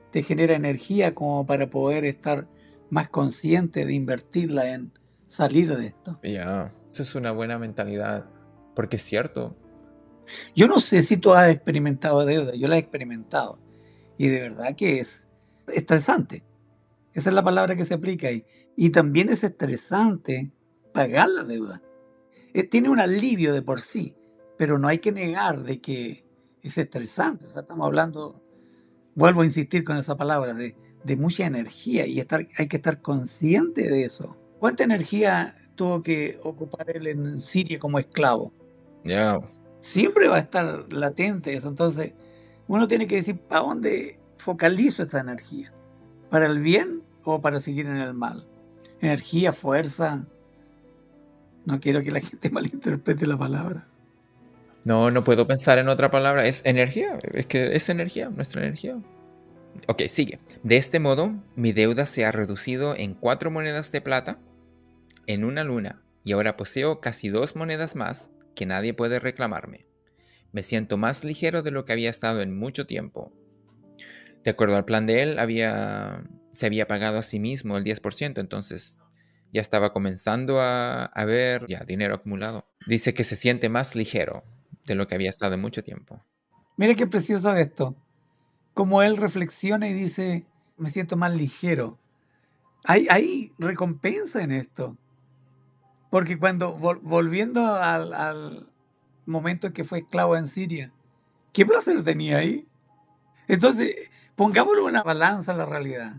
te 0.10 0.23
genera 0.23 0.56
energía 0.56 1.13
como 1.13 1.45
para 1.45 1.69
poder 1.69 2.06
estar 2.06 2.47
más 2.89 3.10
consciente 3.10 3.86
de 3.86 3.93
invertirla 3.93 4.73
en 4.73 4.93
salir 5.27 5.75
de 5.75 5.88
esto. 5.88 6.19
Ya, 6.23 6.73
eso 6.91 7.04
es 7.04 7.15
una 7.15 7.32
buena 7.34 7.60
mentalidad, 7.60 8.25
porque 8.73 8.95
es 8.95 9.04
cierto. 9.04 9.56
Yo 10.56 10.67
no 10.67 10.80
sé 10.80 11.04
si 11.04 11.17
tú 11.17 11.34
has 11.34 11.49
experimentado 11.49 12.25
deuda, 12.25 12.54
yo 12.56 12.69
la 12.69 12.77
he 12.77 12.80
experimentado 12.80 13.60
y 14.17 14.27
de 14.27 14.39
verdad 14.39 14.75
que 14.75 14.99
es 14.99 15.27
estresante. 15.67 16.43
Esa 17.13 17.30
es 17.30 17.34
la 17.34 17.43
palabra 17.43 17.75
que 17.75 17.84
se 17.84 17.95
aplica 17.95 18.27
ahí. 18.27 18.45
Y 18.77 18.91
también 18.91 19.27
es 19.27 19.43
estresante 19.43 20.51
pagar 20.91 21.30
la 21.30 21.43
deuda. 21.43 21.82
Eh, 22.54 22.63
tiene 22.63 22.89
un 22.89 22.99
alivio 22.99 23.54
de 23.54 23.62
por 23.62 23.82
sí, 23.82 24.15
pero 24.58 24.77
no 24.77 24.88
hay 24.88 24.99
que 24.99 25.12
negar 25.12 25.63
de 25.63 25.80
que 25.80 26.25
es 26.62 26.77
estresante. 26.77 27.47
O 27.47 27.49
sea, 27.49 27.62
estamos 27.62 27.86
hablando, 27.86 28.41
vuelvo 29.15 29.41
a 29.41 29.45
insistir 29.45 29.84
con 29.84 29.97
esa 29.97 30.17
palabra, 30.17 30.54
de, 30.54 30.75
mucha 31.17 31.45
energía 31.45 32.06
y 32.06 32.19
estar, 32.19 32.47
hay 32.58 32.67
que 32.67 32.77
estar 32.77 33.01
consciente 33.01 33.89
de 33.89 34.04
eso. 34.04 34.38
¿Cuánta 34.60 34.84
energía 34.84 35.56
tuvo 35.75 36.04
que 36.04 36.39
ocupar 36.43 36.89
él 36.91 37.08
en 37.08 37.39
Siria 37.39 37.80
como 37.80 37.97
esclavo? 37.97 38.54
Ya. 39.04 39.39
Siempre 39.80 40.27
va 40.27 40.36
a 40.36 40.41
estar 40.41 40.93
latente 40.93 41.56
eso. 41.56 41.69
Entonces, 41.69 42.13
uno 42.67 42.88
tiene 42.88 43.08
que 43.08 43.15
decir, 43.15 43.39
¿para 43.39 43.62
dónde 43.62 44.19
focalizo 44.38 45.04
esta 45.04 45.19
energía? 45.19 45.73
¿Para 46.30 46.45
el 46.45 46.60
bien 46.60 47.01
o 47.23 47.41
para 47.41 47.60
seguir 47.60 47.88
en 47.88 47.97
el 47.97 48.13
mal? 48.13 48.47
Energía, 48.99 49.51
fuerza, 49.51 50.27
no 51.65 51.80
quiero 51.80 52.02
que 52.02 52.12
la 52.12 52.19
gente 52.19 52.50
malinterprete 52.52 53.26
la 53.28 53.38
palabra. 53.38 53.88
No, 54.84 55.12
no 55.12 55.24
puedo 55.24 55.45
pensar 55.45 55.78
en 55.78 55.89
otra 55.89 56.10
palabra. 56.10 56.47
Es 56.47 56.62
energía. 56.65 57.19
Es 57.34 57.45
que 57.45 57.76
es 57.76 57.89
energía, 57.89 58.30
nuestra 58.30 58.62
energía. 58.62 58.97
Ok, 59.88 60.04
sigue. 60.08 60.39
De 60.63 60.78
este 60.78 61.00
modo, 61.00 61.34
mi 61.56 61.71
deuda 61.71 62.06
se 62.06 62.26
ha 62.26 62.32
reducido 62.32 62.95
en 62.95 63.13
cuatro 63.13 63.52
monedas 63.52 63.91
de 63.91 64.02
plata 64.02 64.39
en 65.28 65.43
una 65.43 65.63
luna 65.63 66.02
y 66.24 66.34
ahora 66.34 66.58
poseo 66.58 67.00
casi 67.00 67.30
dos 67.30 67.56
monedas 67.56 67.95
más 67.95 68.32
que 68.56 68.65
nadie 68.65 68.93
puede 68.93 69.19
reclamarme. 69.19 69.86
Me 70.52 70.63
siento 70.63 70.97
más 70.97 71.24
ligero 71.24 71.62
de 71.62 71.71
lo 71.71 71.86
que 71.86 71.93
había 71.93 72.10
estado 72.10 72.41
en 72.41 72.58
mucho 72.58 72.86
tiempo. 72.86 73.32
De 74.43 74.52
acuerdo 74.52 74.76
al 74.76 74.86
plan 74.86 75.06
de 75.06 75.21
él, 75.21 75.39
había, 75.39 76.24
se 76.52 76.65
había 76.65 76.88
pagado 76.88 77.17
a 77.17 77.24
sí 77.24 77.39
mismo 77.39 77.78
el 77.78 77.84
10%, 77.84 78.39
entonces 78.39 78.97
ya 79.52 79.62
estaba 79.62 79.94
comenzando 79.94 80.62
a, 80.62 81.06
a 81.06 81.26
ver 81.26 81.66
ya 81.68 81.84
dinero 81.84 82.16
acumulado. 82.16 82.66
Dice 82.88 83.14
que 83.14 83.24
se 83.24 83.36
siente 83.36 83.70
más 83.70 83.96
ligero 83.96 84.44
de 84.86 84.96
lo 84.96 85.08
que 85.08 85.16
había 85.16 85.30
estado 85.30 85.54
en 85.56 85.62
mucho 85.62 85.84
tiempo. 85.84 86.22
Mira 86.78 86.96
qué 86.96 87.08
precioso 87.08 87.56
esto. 87.56 87.96
Como 88.74 89.04
él 89.04 89.18
reflexiona 89.18 89.88
y 89.88 89.94
dice, 89.94 90.46
me 90.78 90.90
siento 90.90 91.18
más 91.18 91.34
ligero. 91.34 92.00
Hay, 92.86 93.08
hay 93.10 93.52
recompensa 93.60 94.42
en 94.42 94.52
esto. 94.52 94.98
Porque 96.10 96.38
cuando, 96.38 96.74
volviendo 96.74 97.76
al, 97.76 98.14
al 98.14 98.70
momento 99.26 99.68
en 99.68 99.74
que 99.74 99.84
fue 99.84 100.00
esclavo 100.00 100.36
en 100.36 100.48
Siria, 100.48 100.92
¿qué 101.54 101.66
placer 101.66 102.04
tenía 102.04 102.38
ahí? 102.38 102.68
Entonces, 103.48 103.96
pongámoslo 104.36 104.82
en 104.82 104.90
una 104.90 105.04
balanza 105.04 105.52
a 105.52 105.56
la 105.56 105.66
realidad. 105.66 106.16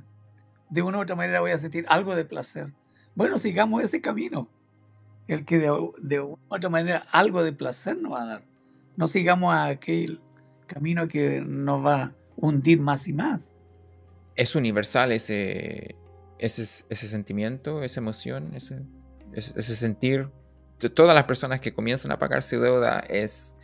De 0.71 0.83
una 0.83 0.99
u 0.99 1.03
otra 1.03 1.17
manera 1.17 1.41
voy 1.41 1.51
a 1.51 1.59
sentir 1.59 1.85
algo 1.89 2.15
de 2.15 2.25
placer. 2.25 2.73
Bueno, 3.15 3.39
sigamos 3.39 3.83
ese 3.85 4.01
camino. 4.01 4.49
El 5.29 5.45
que 5.45 5.59
de, 5.59 5.71
de 6.03 6.21
una 6.21 6.35
u 6.35 6.55
otra 6.55 6.71
manera 6.71 7.05
algo 7.13 7.45
de 7.45 7.53
placer 7.53 7.97
nos 7.97 8.13
va 8.13 8.23
a 8.23 8.27
dar. 8.27 8.45
No 8.97 9.07
sigamos 9.07 9.55
aquel 9.55 10.21
camino 10.67 11.09
que 11.09 11.41
nos 11.41 11.85
va 11.85 12.03
a 12.03 12.15
hundir 12.37 12.81
más 12.81 13.09
y 13.09 13.13
más. 13.13 13.53
Es 14.35 14.55
universal 14.55 15.13
ese, 15.13 15.97
ese, 16.39 16.63
ese 16.63 17.09
sentimiento, 17.09 17.83
esa 17.83 18.01
emoción, 18.01 18.55
ese, 18.55 18.81
ese, 19.33 19.77
sentir. 19.77 20.29
De 20.81 20.91
todas 20.91 21.15
las 21.15 21.25
personas 21.25 21.61
que 21.61 21.73
comienzan 21.73 22.11
a 22.11 22.19
pagar 22.19 22.43
su 22.43 22.61
deuda 22.61 23.01
es 23.01 23.57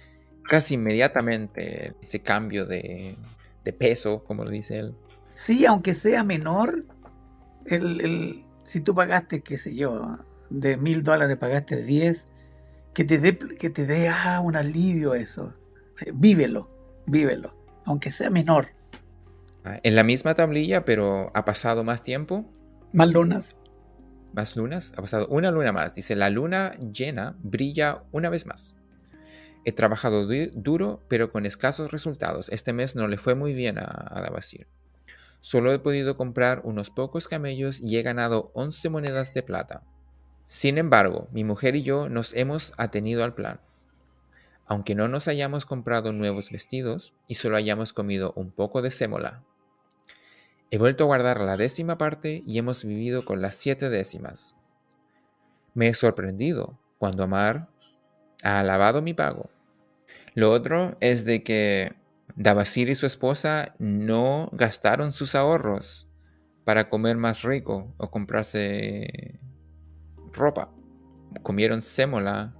casi 0.45 0.75
inmediatamente 0.75 1.95
ese 2.01 2.21
cambio 2.21 2.65
de, 2.65 3.17
de 3.65 3.73
peso, 3.73 4.23
como 4.25 4.45
lo 4.45 4.51
dice 4.51 4.79
él. 4.79 4.95
Sí, 5.35 5.67
aunque 5.67 5.95
sea 5.95 6.23
menor, 6.23 6.85
el, 7.67 8.01
el, 8.01 8.45
si 8.69 8.83
tú 8.83 8.95
pagaste, 8.95 9.41
qué 9.41 9.57
sé 9.57 9.75
yo, 9.75 10.17
de 10.51 10.77
mil 10.77 11.03
dólares 11.03 11.39
pagaste 11.39 11.83
10, 11.83 12.27
que 12.93 13.05
te 13.05 13.19
dé 13.19 13.39
que 13.39 13.71
te 13.71 13.87
dé 13.87 14.09
ah, 14.09 14.41
un 14.45 14.57
alivio 14.57 15.15
eso. 15.15 15.55
Eh, 16.05 16.13
vívelo, 16.15 16.71
vívelo, 17.07 17.57
aunque 17.87 18.11
sea 18.11 18.29
menor. 18.29 18.67
Ah, 19.65 19.81
en 19.83 19.95
la 19.95 20.03
misma 20.03 20.35
tablilla, 20.35 20.85
pero 20.85 21.31
ha 21.35 21.47
pasado 21.47 21.83
más 21.83 22.03
tiempo. 22.03 22.45
Más 22.93 23.09
lunas. 23.09 23.57
Más 24.35 24.55
lunas. 24.55 24.93
Ha 24.99 25.01
pasado 25.01 25.27
una 25.29 25.51
luna 25.51 25.73
más. 25.73 25.95
Dice, 25.95 26.15
la 26.15 26.29
luna 26.29 26.73
llena 26.93 27.39
brilla 27.43 28.05
una 28.13 28.29
vez 28.29 28.45
más. 28.45 28.77
He 29.65 29.73
trabajado 29.73 30.29
duro, 30.55 31.03
pero 31.09 31.33
con 31.33 31.47
escasos 31.47 31.91
resultados. 31.91 32.51
Este 32.51 32.75
mes 32.75 32.97
no 32.97 33.09
le 33.09 33.17
fue 33.17 33.35
muy 33.35 33.55
bien 33.55 33.79
a, 33.79 33.85
a 33.85 34.21
Solo 35.41 35.73
he 35.73 35.79
podido 35.79 36.17
comprar 36.17 36.63
unos 36.65 36.91
pocos 36.91 37.29
camellos 37.29 37.81
y 37.81 37.97
he 37.97 38.03
ganado 38.03 38.51
11 38.55 38.89
monedas 38.91 39.35
de 39.35 39.43
plata. 39.43 39.83
Sin 40.47 40.79
embargo, 40.79 41.29
mi 41.31 41.45
mujer 41.45 41.77
y 41.77 41.83
yo 41.83 42.09
nos 42.09 42.35
hemos 42.35 42.73
atenido 42.77 43.23
al 43.23 43.35
plan. 43.35 43.61
Aunque 44.67 44.95
no 44.95 45.09
nos 45.09 45.29
hayamos 45.29 45.65
comprado 45.67 46.13
nuevos 46.13 46.51
vestidos 46.51 47.15
y 47.27 47.37
solo 47.37 47.57
hayamos 47.57 47.93
comido 47.93 48.33
un 48.37 48.51
poco 48.51 48.83
de 48.83 48.91
sémola. 48.91 49.45
He 50.71 50.79
vuelto 50.79 51.05
a 51.05 51.07
guardar 51.07 51.41
la 51.41 51.57
décima 51.57 51.97
parte 51.97 52.43
y 52.47 52.59
hemos 52.59 52.85
vivido 52.85 53.25
con 53.25 53.41
las 53.41 53.57
siete 53.57 53.89
décimas. 53.89 54.57
Me 55.75 55.89
he 55.89 55.95
sorprendido 55.95 56.79
cuando 56.99 57.23
Amar 57.23 57.69
ha 58.43 58.61
alabado 58.61 59.01
mi 59.01 59.15
pago. 59.15 59.51
Lo 60.35 60.53
otro 60.53 60.97
es 61.01 61.25
de 61.25 61.43
que 61.43 61.95
Davasir 62.37 62.89
y 62.89 62.95
su 62.95 63.07
esposa 63.07 63.75
no 63.79 64.49
gastaron 64.53 65.13
sus 65.13 65.35
ahorros 65.35 66.09
para 66.65 66.89
comer 66.89 67.17
más 67.17 67.43
rico 67.43 67.95
o 67.97 68.11
comprarse 68.11 69.41
ropa. 70.33 70.71
Comieron 71.43 71.83
sémola 71.83 72.55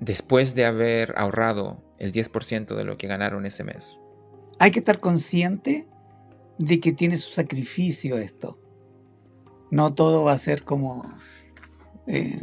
después 0.00 0.54
de 0.54 0.66
haber 0.66 1.14
ahorrado 1.16 1.82
el 1.98 2.12
10% 2.12 2.74
de 2.74 2.84
lo 2.84 2.96
que 2.96 3.06
ganaron 3.06 3.46
ese 3.46 3.64
mes. 3.64 3.98
Hay 4.58 4.70
que 4.70 4.78
estar 4.78 5.00
consciente 5.00 5.88
de 6.58 6.80
que 6.80 6.92
tiene 6.92 7.18
su 7.18 7.32
sacrificio 7.32 8.18
esto. 8.18 8.58
No 9.70 9.94
todo 9.94 10.24
va 10.24 10.32
a 10.32 10.38
ser 10.38 10.62
como 10.62 11.04
eh, 12.06 12.40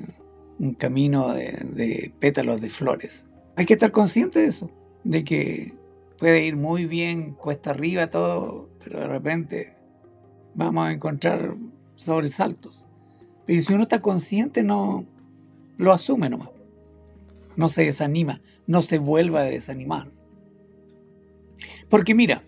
un 0.59 0.73
camino 0.73 1.33
de, 1.33 1.51
de 1.73 2.13
pétalos 2.19 2.61
de 2.61 2.69
flores. 2.69 3.25
Hay 3.55 3.65
que 3.65 3.73
estar 3.73 3.91
consciente 3.91 4.39
de 4.39 4.47
eso, 4.47 4.69
de 5.03 5.23
que 5.23 5.73
puede 6.21 6.45
ir 6.45 6.55
muy 6.55 6.85
bien, 6.85 7.33
cuesta 7.33 7.71
arriba 7.71 8.11
todo, 8.11 8.69
pero 8.83 8.99
de 8.99 9.07
repente 9.07 9.73
vamos 10.53 10.87
a 10.87 10.91
encontrar 10.91 11.55
sobresaltos. 11.95 12.87
Y 13.47 13.59
si 13.63 13.73
uno 13.73 13.81
está 13.81 14.03
consciente, 14.03 14.61
no 14.61 15.07
lo 15.77 15.91
asume 15.91 16.29
nomás. 16.29 16.49
No 17.55 17.69
se 17.69 17.85
desanima, 17.85 18.39
no 18.67 18.83
se 18.83 18.99
vuelva 18.99 19.39
a 19.39 19.45
desanimar. 19.45 20.11
Porque 21.89 22.13
mira, 22.13 22.43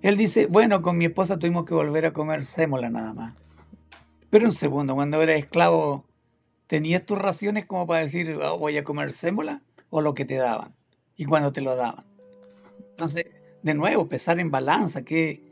él 0.00 0.16
dice, 0.16 0.46
bueno, 0.46 0.82
con 0.82 0.98
mi 0.98 1.04
esposa 1.04 1.38
tuvimos 1.38 1.64
que 1.64 1.74
volver 1.74 2.06
a 2.06 2.12
comer 2.12 2.44
sémola 2.44 2.90
nada 2.90 3.14
más. 3.14 3.34
Pero 4.30 4.46
un 4.46 4.52
segundo, 4.52 4.96
cuando 4.96 5.22
eras 5.22 5.36
esclavo, 5.36 6.08
¿tenías 6.66 7.06
tus 7.06 7.18
raciones 7.18 7.66
como 7.66 7.86
para 7.86 8.00
decir, 8.00 8.36
oh, 8.42 8.58
voy 8.58 8.78
a 8.78 8.82
comer 8.82 9.12
sémola? 9.12 9.62
¿O 9.90 10.00
lo 10.00 10.12
que 10.12 10.24
te 10.24 10.34
daban? 10.34 10.74
Y 11.14 11.24
cuando 11.26 11.52
te 11.52 11.60
lo 11.60 11.76
daban. 11.76 12.11
Entonces, 12.92 13.42
de 13.62 13.74
nuevo, 13.74 14.08
pesar 14.08 14.38
en 14.38 14.50
balanza, 14.50 15.02
qué, 15.02 15.42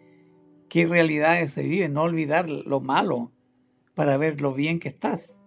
qué 0.68 0.86
realidades 0.86 1.52
se 1.52 1.62
viven, 1.62 1.92
no 1.92 2.02
olvidar 2.02 2.48
lo 2.48 2.80
malo, 2.80 3.32
para 3.94 4.16
ver 4.16 4.40
lo 4.40 4.54
bien 4.54 4.80
que 4.80 4.88
estás. 4.88 5.38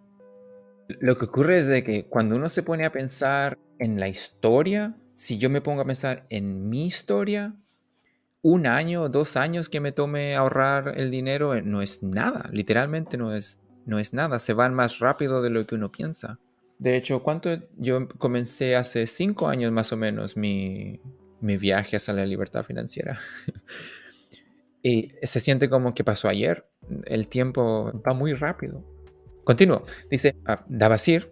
Lo 0.88 1.18
que 1.18 1.26
ocurre 1.26 1.60
es 1.60 1.68
de 1.68 1.84
que 1.84 2.06
cuando 2.06 2.36
uno 2.36 2.50
se 2.50 2.64
pone 2.64 2.86
a 2.86 2.92
pensar 2.92 3.58
en 3.80 4.00
la 4.00 4.08
historia, 4.08 4.96
si 5.16 5.38
yo 5.38 5.50
me 5.50 5.62
pongo 5.62 5.82
a 5.82 5.86
pensar 5.86 6.26
en 6.30 6.70
mi 6.70 6.86
historia, 6.86 7.56
un 8.42 8.68
año 8.68 9.08
dos 9.08 9.38
años 9.38 9.70
que 9.70 9.80
me 9.80 9.94
tome 9.94 10.36
ahorrar 10.36 10.96
el 10.98 11.10
dinero 11.10 11.56
eh, 11.56 11.62
no 11.62 11.82
es 11.82 12.04
nada, 12.04 12.50
literalmente 12.52 13.18
no 13.18 13.34
es, 13.34 13.62
no 13.86 14.00
es 14.00 14.14
nada, 14.14 14.40
se 14.40 14.54
van 14.54 14.74
más 14.74 15.00
rápido 15.00 15.42
de 15.42 15.50
lo 15.50 15.66
que 15.66 15.76
uno 15.76 15.92
piensa. 15.92 16.40
De 16.78 16.98
hecho, 16.98 17.24
¿cuánto? 17.24 17.50
Yo 17.78 18.10
comencé 18.18 18.76
hace 18.76 19.08
cinco 19.08 19.48
años 19.48 19.72
más 19.72 19.94
o 19.94 19.98
menos 19.98 20.36
mi, 20.36 21.00
mi 21.44 21.58
viaje 21.58 21.98
hacia 21.98 22.14
la 22.14 22.26
libertad 22.26 22.64
financiera. 22.64 23.20
y 24.84 25.12
se 25.22 25.40
siente 25.40 25.70
como 25.70 25.94
que 25.94 26.04
pasó 26.04 26.28
ayer 26.28 26.66
el 27.06 27.28
tiempo 27.28 27.92
va 28.06 28.14
muy 28.14 28.34
rápido. 28.34 28.84
Continúo. 29.44 29.84
Dice, 30.10 30.36
ah, 30.46 30.64
Davasir, 30.68 31.32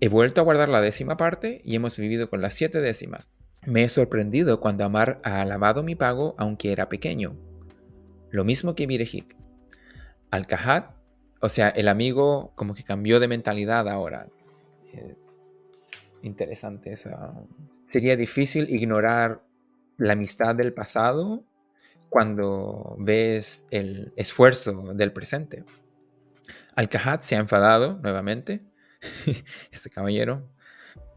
he 0.00 0.08
vuelto 0.08 0.40
a 0.40 0.44
guardar 0.44 0.68
la 0.68 0.80
décima 0.80 1.16
parte 1.16 1.60
y 1.64 1.74
hemos 1.74 1.96
vivido 1.96 2.28
con 2.28 2.42
las 2.42 2.54
siete 2.54 2.80
décimas. 2.80 3.30
Me 3.64 3.82
he 3.82 3.88
sorprendido 3.88 4.60
cuando 4.60 4.84
Amar 4.84 5.20
ha 5.24 5.40
alabado 5.40 5.82
mi 5.82 5.94
pago 5.94 6.34
aunque 6.38 6.72
era 6.72 6.88
pequeño. 6.88 7.36
Lo 8.30 8.44
mismo 8.44 8.74
que 8.74 8.86
Virejik. 8.86 9.36
al 10.30 10.46
o 11.40 11.48
sea, 11.48 11.68
el 11.68 11.88
amigo 11.88 12.52
como 12.54 12.74
que 12.74 12.84
cambió 12.84 13.20
de 13.20 13.28
mentalidad 13.28 13.88
ahora. 13.88 14.28
Eh, 14.92 15.14
interesante 16.22 16.92
esa. 16.92 17.34
Sería 17.86 18.16
difícil 18.16 18.70
ignorar 18.70 19.42
la 19.96 20.12
amistad 20.12 20.54
del 20.54 20.72
pasado 20.72 21.44
cuando 22.08 22.96
ves 22.98 23.66
el 23.70 24.12
esfuerzo 24.16 24.94
del 24.94 25.12
presente. 25.12 25.64
al 26.74 26.88
se 27.20 27.36
ha 27.36 27.38
enfadado 27.38 27.98
nuevamente, 28.02 28.62
este 29.70 29.90
caballero, 29.90 30.48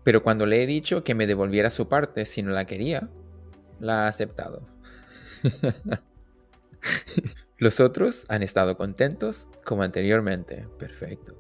pero 0.04 0.24
cuando 0.24 0.46
le 0.46 0.64
he 0.64 0.68
dicho 0.68 1.04
que 1.04 1.16
me 1.16 1.28
devolviera 1.28 1.70
su 1.70 1.88
parte 1.88 2.26
si 2.26 2.42
no 2.42 2.52
la 2.52 2.66
quería, 2.66 3.10
la 3.80 4.06
ha 4.06 4.08
aceptado. 4.08 4.68
Los 7.58 7.80
otros 7.80 8.26
han 8.30 8.42
estado 8.42 8.78
contentos 8.78 9.50
como 9.66 9.84
anteriormente. 9.84 10.66
Perfecto. 10.78 11.36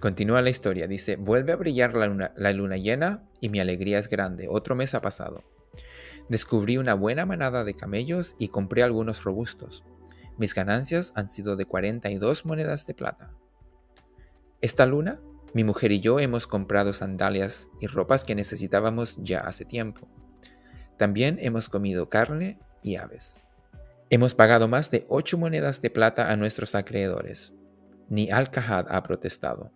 Continúa 0.00 0.42
la 0.42 0.50
historia. 0.50 0.88
Dice, 0.88 1.16
vuelve 1.16 1.52
a 1.52 1.56
brillar 1.56 1.94
la 1.94 2.06
luna, 2.06 2.32
la 2.36 2.52
luna 2.52 2.76
llena 2.76 3.22
y 3.40 3.48
mi 3.48 3.60
alegría 3.60 4.00
es 4.00 4.08
grande. 4.08 4.48
Otro 4.50 4.74
mes 4.74 4.94
ha 4.94 5.00
pasado. 5.00 5.44
Descubrí 6.28 6.78
una 6.78 6.94
buena 6.94 7.26
manada 7.26 7.64
de 7.64 7.74
camellos 7.74 8.34
y 8.38 8.48
compré 8.48 8.82
algunos 8.82 9.24
robustos. 9.24 9.84
Mis 10.38 10.54
ganancias 10.54 11.12
han 11.14 11.28
sido 11.28 11.54
de 11.56 11.66
42 11.66 12.46
monedas 12.46 12.86
de 12.86 12.94
plata. 12.94 13.30
Esta 14.60 14.86
luna 14.86 15.20
Mi 15.52 15.62
mujer 15.62 15.92
y 15.92 16.00
yo 16.00 16.18
hemos 16.18 16.48
comprado 16.48 16.92
sandalias 16.92 17.68
y 17.80 17.86
ropas 17.86 18.24
que 18.24 18.34
necesitábamos 18.34 19.16
ya 19.22 19.38
hace 19.40 19.64
tiempo. 19.64 20.08
También 20.96 21.38
hemos 21.40 21.68
comido 21.68 22.08
carne 22.08 22.58
y 22.82 22.96
aves. 22.96 23.46
Hemos 24.10 24.34
pagado 24.34 24.66
más 24.66 24.90
de 24.90 25.06
ocho 25.08 25.38
monedas 25.38 25.80
de 25.80 25.90
plata 25.90 26.32
a 26.32 26.36
nuestros 26.36 26.74
acreedores. 26.74 27.54
Ni 28.08 28.30
Al-Kahad 28.30 28.86
ha 28.88 29.02
protestado. 29.02 29.70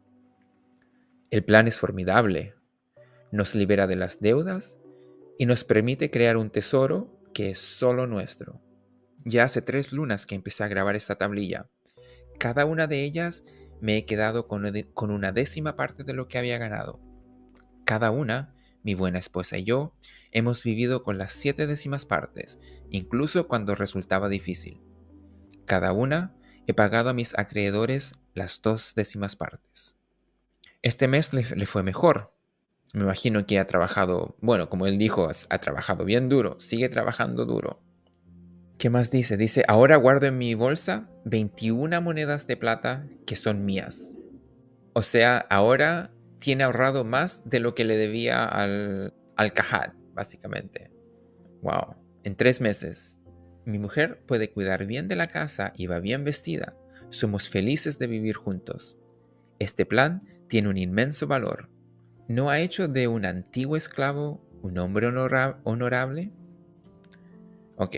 El 1.30 1.44
plan 1.44 1.68
es 1.68 1.78
formidable. 1.78 2.54
Nos 3.30 3.54
libera 3.54 3.86
de 3.86 3.96
las 3.96 4.20
deudas 4.20 4.77
y 5.38 5.46
nos 5.46 5.64
permite 5.64 6.10
crear 6.10 6.36
un 6.36 6.50
tesoro 6.50 7.22
que 7.32 7.50
es 7.50 7.60
solo 7.60 8.06
nuestro. 8.06 8.60
Ya 9.24 9.44
hace 9.44 9.62
tres 9.62 9.92
lunas 9.92 10.26
que 10.26 10.34
empecé 10.34 10.64
a 10.64 10.68
grabar 10.68 10.96
esta 10.96 11.16
tablilla. 11.16 11.70
Cada 12.38 12.66
una 12.66 12.86
de 12.86 13.04
ellas 13.04 13.44
me 13.80 13.96
he 13.96 14.04
quedado 14.04 14.46
con, 14.46 14.64
una 15.10 15.32
décima 15.32 15.76
parte 15.76 16.02
de 16.02 16.12
lo 16.12 16.26
que 16.28 16.38
había 16.38 16.58
ganado. 16.58 17.00
Cada 17.84 18.10
una, 18.10 18.54
mi 18.82 18.94
buena 18.94 19.18
esposa 19.18 19.58
y 19.58 19.64
yo, 19.64 19.94
hemos 20.32 20.62
vivido 20.62 21.04
con 21.04 21.18
las 21.18 21.32
siete 21.32 21.66
décimas 21.66 22.04
partes, 22.04 22.58
incluso 22.90 23.46
cuando 23.46 23.76
resultaba 23.76 24.28
difícil. 24.28 24.82
Cada 25.64 25.92
una, 25.92 26.34
he 26.66 26.74
pagado 26.74 27.10
a 27.10 27.14
mis 27.14 27.38
acreedores 27.38 28.16
las 28.34 28.60
dos 28.60 28.94
décimas 28.94 29.36
partes. 29.36 29.96
Este 30.82 31.08
mes 31.08 31.32
le, 31.32 31.44
le 31.54 31.66
fue 31.66 31.82
mejor. 31.82 32.34
Me 32.94 33.02
imagino 33.02 33.44
que 33.46 33.58
ha 33.58 33.66
trabajado, 33.66 34.36
bueno, 34.40 34.68
como 34.70 34.86
él 34.86 34.98
dijo, 34.98 35.28
ha 35.28 35.58
trabajado 35.58 36.04
bien 36.04 36.28
duro, 36.28 36.58
sigue 36.58 36.88
trabajando 36.88 37.44
duro. 37.44 37.82
¿Qué 38.78 38.90
más 38.90 39.10
dice? 39.10 39.36
Dice, 39.36 39.64
ahora 39.66 39.96
guardo 39.96 40.26
en 40.26 40.38
mi 40.38 40.54
bolsa 40.54 41.10
21 41.24 42.00
monedas 42.00 42.46
de 42.46 42.56
plata 42.56 43.06
que 43.26 43.34
son 43.34 43.64
mías. 43.64 44.14
O 44.92 45.02
sea, 45.02 45.38
ahora 45.50 46.12
tiene 46.38 46.64
ahorrado 46.64 47.04
más 47.04 47.42
de 47.48 47.60
lo 47.60 47.74
que 47.74 47.84
le 47.84 47.96
debía 47.96 48.44
al, 48.44 49.14
al 49.36 49.52
básicamente. 50.14 50.92
Wow. 51.62 51.96
En 52.22 52.36
tres 52.36 52.60
meses. 52.60 53.18
Mi 53.64 53.78
mujer 53.78 54.22
puede 54.26 54.50
cuidar 54.50 54.86
bien 54.86 55.08
de 55.08 55.16
la 55.16 55.26
casa 55.26 55.72
y 55.76 55.88
va 55.88 55.98
bien 55.98 56.24
vestida. 56.24 56.76
Somos 57.10 57.48
felices 57.48 57.98
de 57.98 58.06
vivir 58.06 58.36
juntos. 58.36 58.96
Este 59.58 59.86
plan 59.86 60.22
tiene 60.48 60.68
un 60.68 60.78
inmenso 60.78 61.26
valor. 61.26 61.68
¿No 62.28 62.50
ha 62.50 62.60
hecho 62.60 62.88
de 62.88 63.08
un 63.08 63.24
antiguo 63.24 63.76
esclavo 63.76 64.40
un 64.62 64.78
hombre 64.78 65.06
honorable? 65.06 66.30
Ok. 67.76 67.96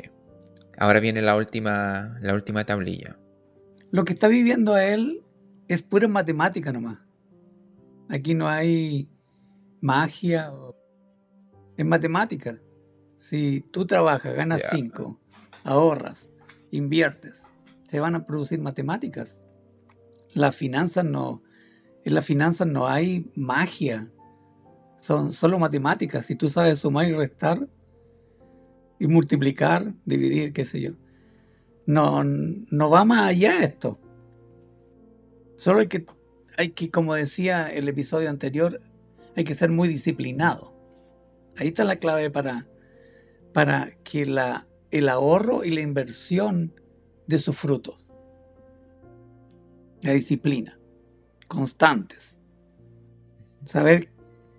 Ahora 0.78 1.00
viene 1.00 1.20
la 1.20 1.36
última, 1.36 2.16
la 2.22 2.34
última 2.34 2.64
tablilla. 2.64 3.18
Lo 3.90 4.04
que 4.04 4.12
está 4.12 4.28
viviendo 4.28 4.78
él 4.78 5.24
es 5.66 5.82
pura 5.82 6.06
matemática 6.06 6.72
nomás. 6.72 7.00
Aquí 8.08 8.34
no 8.34 8.48
hay 8.48 9.08
magia. 9.80 10.50
Es 11.76 11.84
matemática. 11.84 12.58
Si 13.16 13.60
tú 13.72 13.84
trabajas, 13.84 14.34
ganas 14.34 14.62
5, 14.70 15.20
ahorras, 15.64 16.30
inviertes, 16.70 17.48
se 17.82 18.00
van 18.00 18.14
a 18.14 18.26
producir 18.26 18.60
matemáticas. 18.60 19.46
Las 20.32 20.54
finanzas 20.54 21.04
no, 21.04 21.42
en 22.04 22.14
las 22.14 22.24
finanzas 22.24 22.66
no 22.68 22.86
hay 22.86 23.30
magia. 23.34 24.10
Son 25.00 25.32
solo 25.32 25.58
matemáticas. 25.58 26.26
Si 26.26 26.34
tú 26.34 26.48
sabes 26.48 26.80
sumar 26.80 27.06
y 27.06 27.12
restar, 27.12 27.66
y 28.98 29.06
multiplicar, 29.06 29.94
dividir, 30.04 30.52
qué 30.52 30.64
sé 30.66 30.80
yo. 30.80 30.92
No, 31.86 32.22
no 32.22 32.90
va 32.90 33.04
más 33.06 33.30
allá 33.30 33.62
esto. 33.62 33.98
Solo 35.56 35.80
hay 35.80 35.88
que, 35.88 36.04
hay 36.58 36.70
que, 36.70 36.90
como 36.90 37.14
decía 37.14 37.72
el 37.72 37.88
episodio 37.88 38.28
anterior, 38.28 38.80
hay 39.36 39.44
que 39.44 39.54
ser 39.54 39.70
muy 39.70 39.88
disciplinado. 39.88 40.74
Ahí 41.56 41.68
está 41.68 41.84
la 41.84 41.96
clave 41.96 42.30
para, 42.30 42.66
para 43.54 43.92
que 44.04 44.26
la, 44.26 44.68
el 44.90 45.08
ahorro 45.08 45.64
y 45.64 45.70
la 45.70 45.80
inversión 45.80 46.74
de 47.26 47.38
sus 47.38 47.56
frutos. 47.56 48.06
La 50.02 50.12
disciplina. 50.12 50.78
Constantes. 51.48 52.38
Saber 53.64 54.10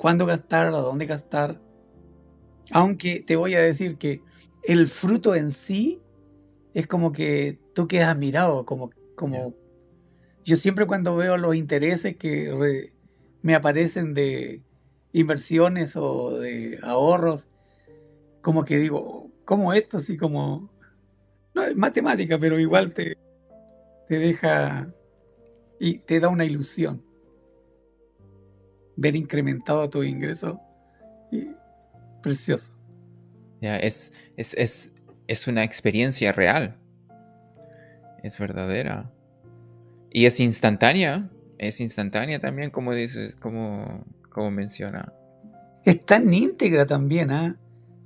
cuándo 0.02 0.26
gastar, 0.26 0.66
a 0.74 0.80
dónde 0.80 1.06
gastar. 1.06 1.62
Aunque 2.72 3.22
te 3.22 3.36
voy 3.36 3.54
a 3.54 3.62
decir 3.62 3.98
que 3.98 4.24
el 4.64 4.88
fruto 4.88 5.36
en 5.36 5.52
sí 5.52 6.02
es 6.74 6.88
como 6.88 7.12
que 7.12 7.60
tú 7.76 7.88
quedas 7.88 8.10
admirado, 8.10 8.66
como, 8.66 8.90
como 9.16 9.54
yo 10.44 10.58
siempre 10.58 10.88
cuando 10.88 11.16
veo 11.16 11.38
los 11.38 11.56
intereses 11.56 12.18
que 12.18 12.92
me 13.44 13.54
aparecen 13.54 14.16
de 14.16 14.64
inversiones 15.14 15.96
o 15.96 16.40
de 16.40 16.80
ahorros, 16.82 17.48
como 18.42 18.66
que 18.66 18.78
digo, 18.80 19.30
¿cómo 19.46 19.72
esto? 19.72 19.98
Así 19.98 20.18
como, 20.18 20.72
no 21.54 21.62
es 21.62 21.76
matemática, 21.76 22.40
pero 22.40 22.60
igual 22.60 22.92
te, 22.96 23.20
te 24.08 24.18
deja 24.18 24.92
y 25.80 26.00
te 26.00 26.20
da 26.20 26.30
una 26.30 26.46
ilusión 26.46 27.11
ver 29.02 29.16
incrementado 29.16 29.90
tu 29.90 30.04
ingreso 30.04 30.62
y 31.32 31.56
precioso. 32.22 32.74
Ya, 33.60 33.78
es, 33.78 34.12
es, 34.38 34.92
es, 35.28 35.48
una 35.48 35.64
experiencia 35.64 36.32
real. 36.32 36.78
Es 38.24 38.38
verdadera. 38.38 39.12
Y 40.12 40.26
es 40.26 40.40
instantánea. 40.40 41.30
Es 41.58 41.80
instantánea 41.80 42.40
también, 42.40 42.70
como 42.70 42.94
dices, 42.94 43.36
como, 43.36 44.06
como 44.30 44.52
menciona. 44.52 45.14
Es 45.84 46.00
tan 46.06 46.32
íntegra 46.32 46.86
también, 46.86 47.32
¿ah? 47.32 47.60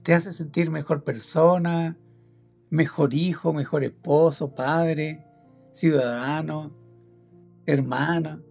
Te 0.03 0.13
hace 0.13 0.31
sentir 0.31 0.69
mejor 0.69 1.03
persona, 1.03 1.97
mejor 2.69 3.13
hijo, 3.13 3.53
mejor 3.53 3.83
esposo, 3.83 4.55
padre, 4.55 5.25
ciudadano, 5.71 6.73
hermana. 7.65 8.41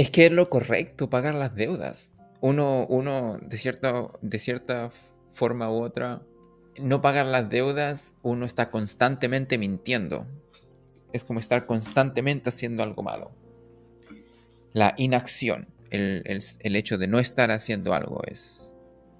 Es 0.00 0.08
que 0.08 0.24
es 0.24 0.32
lo 0.32 0.48
correcto, 0.48 1.10
pagar 1.10 1.34
las 1.34 1.54
deudas. 1.54 2.08
Uno, 2.40 2.86
uno 2.86 3.36
de, 3.42 3.58
cierta, 3.58 4.08
de 4.22 4.38
cierta 4.38 4.90
forma 5.30 5.70
u 5.70 5.82
otra, 5.82 6.22
no 6.78 7.02
pagar 7.02 7.26
las 7.26 7.50
deudas, 7.50 8.14
uno 8.22 8.46
está 8.46 8.70
constantemente 8.70 9.58
mintiendo. 9.58 10.26
Es 11.12 11.22
como 11.22 11.38
estar 11.38 11.66
constantemente 11.66 12.48
haciendo 12.48 12.82
algo 12.82 13.02
malo. 13.02 13.32
La 14.72 14.94
inacción, 14.96 15.68
el, 15.90 16.40
hecho 16.62 16.96
de 16.96 17.06
no 17.06 17.18
estar 17.18 17.50
haciendo 17.50 17.92
algo 17.92 18.22
es, 18.24 18.74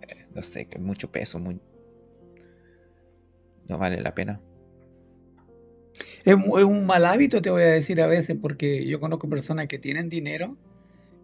eh, 0.08 0.28
no 0.34 0.40
sé, 0.40 0.64
que 0.64 0.78
mucho 0.78 1.12
peso, 1.12 1.38
muy... 1.38 1.60
no 3.68 3.76
vale 3.76 4.00
la 4.00 4.14
pena. 4.14 4.40
Es, 6.24 6.36
un 6.36 6.86
mal 6.86 7.04
hábito, 7.04 7.42
te 7.42 7.50
voy 7.50 7.64
a 7.64 7.66
decir 7.66 8.00
a 8.00 8.06
veces, 8.06 8.38
porque 8.40 8.86
yo 8.86 8.98
conozco 8.98 9.28
personas 9.28 9.66
que 9.66 9.78
tienen 9.78 10.08
dinero 10.08 10.56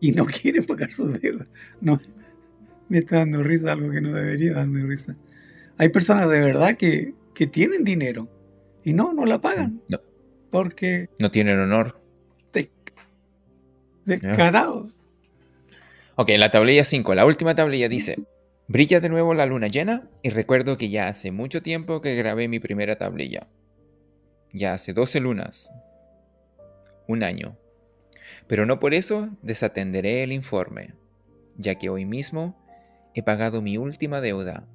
y 0.01 0.13
no 0.13 0.27
quieren 0.43 0.65
pagar 0.65 0.91
sus 0.93 1.21
deudas. 1.21 1.49
No, 1.81 2.01
me 2.89 2.99
está 2.99 3.17
dando 3.17 3.43
risa 3.43 3.73
algo 3.73 3.91
que 3.91 4.01
no 4.01 4.13
debería 4.13 4.55
darme 4.55 4.83
risa. 4.85 5.17
Hay 5.79 5.89
personas 5.91 6.29
de 6.29 6.41
verdad 6.41 6.77
que, 6.77 7.15
tienen 7.51 7.85
dinero 7.85 8.29
y 8.83 8.95
no, 8.95 9.13
no 9.13 9.27
la 9.27 9.41
pagan. 9.41 9.83
No. 9.89 10.01
Porque... 10.51 11.11
No 11.19 11.31
tienen 11.31 11.59
honor. 11.59 12.01
descarado. 14.07 14.91
Ok, 16.15 16.31
la 16.39 16.51
tablilla 16.51 16.85
5, 16.85 17.15
la 17.15 17.27
última 17.27 17.55
tablilla 17.55 17.91
dice, 17.91 18.17
brilla 18.69 19.01
de 19.01 19.11
nuevo 19.11 19.35
la 19.35 19.45
luna 19.45 19.67
llena 19.67 20.09
y 20.23 20.31
recuerdo 20.31 20.79
que 20.79 20.89
ya 20.89 21.09
hace 21.09 21.31
mucho 21.31 21.63
tiempo 21.63 22.01
que 22.01 22.15
grabé 22.15 22.49
mi 22.49 22.59
primera 22.59 22.97
tablilla. 22.97 23.49
Ya 24.53 24.73
hace 24.73 24.95
12 24.95 25.21
lunas. 25.21 25.71
Un 27.07 27.23
año. 27.23 27.59
Pero 28.49 28.67
no 28.67 28.79
por 28.79 28.95
eso 28.95 29.31
desatenderé 29.43 30.23
el 30.23 30.33
informe, 30.33 30.95
ya 31.57 31.77
que 31.77 31.89
hoy 31.89 32.05
mismo 32.05 32.57
he 33.15 33.23
pagado 33.23 33.63
mi 33.63 33.77
última 33.77 34.21
deuda. 34.21 34.69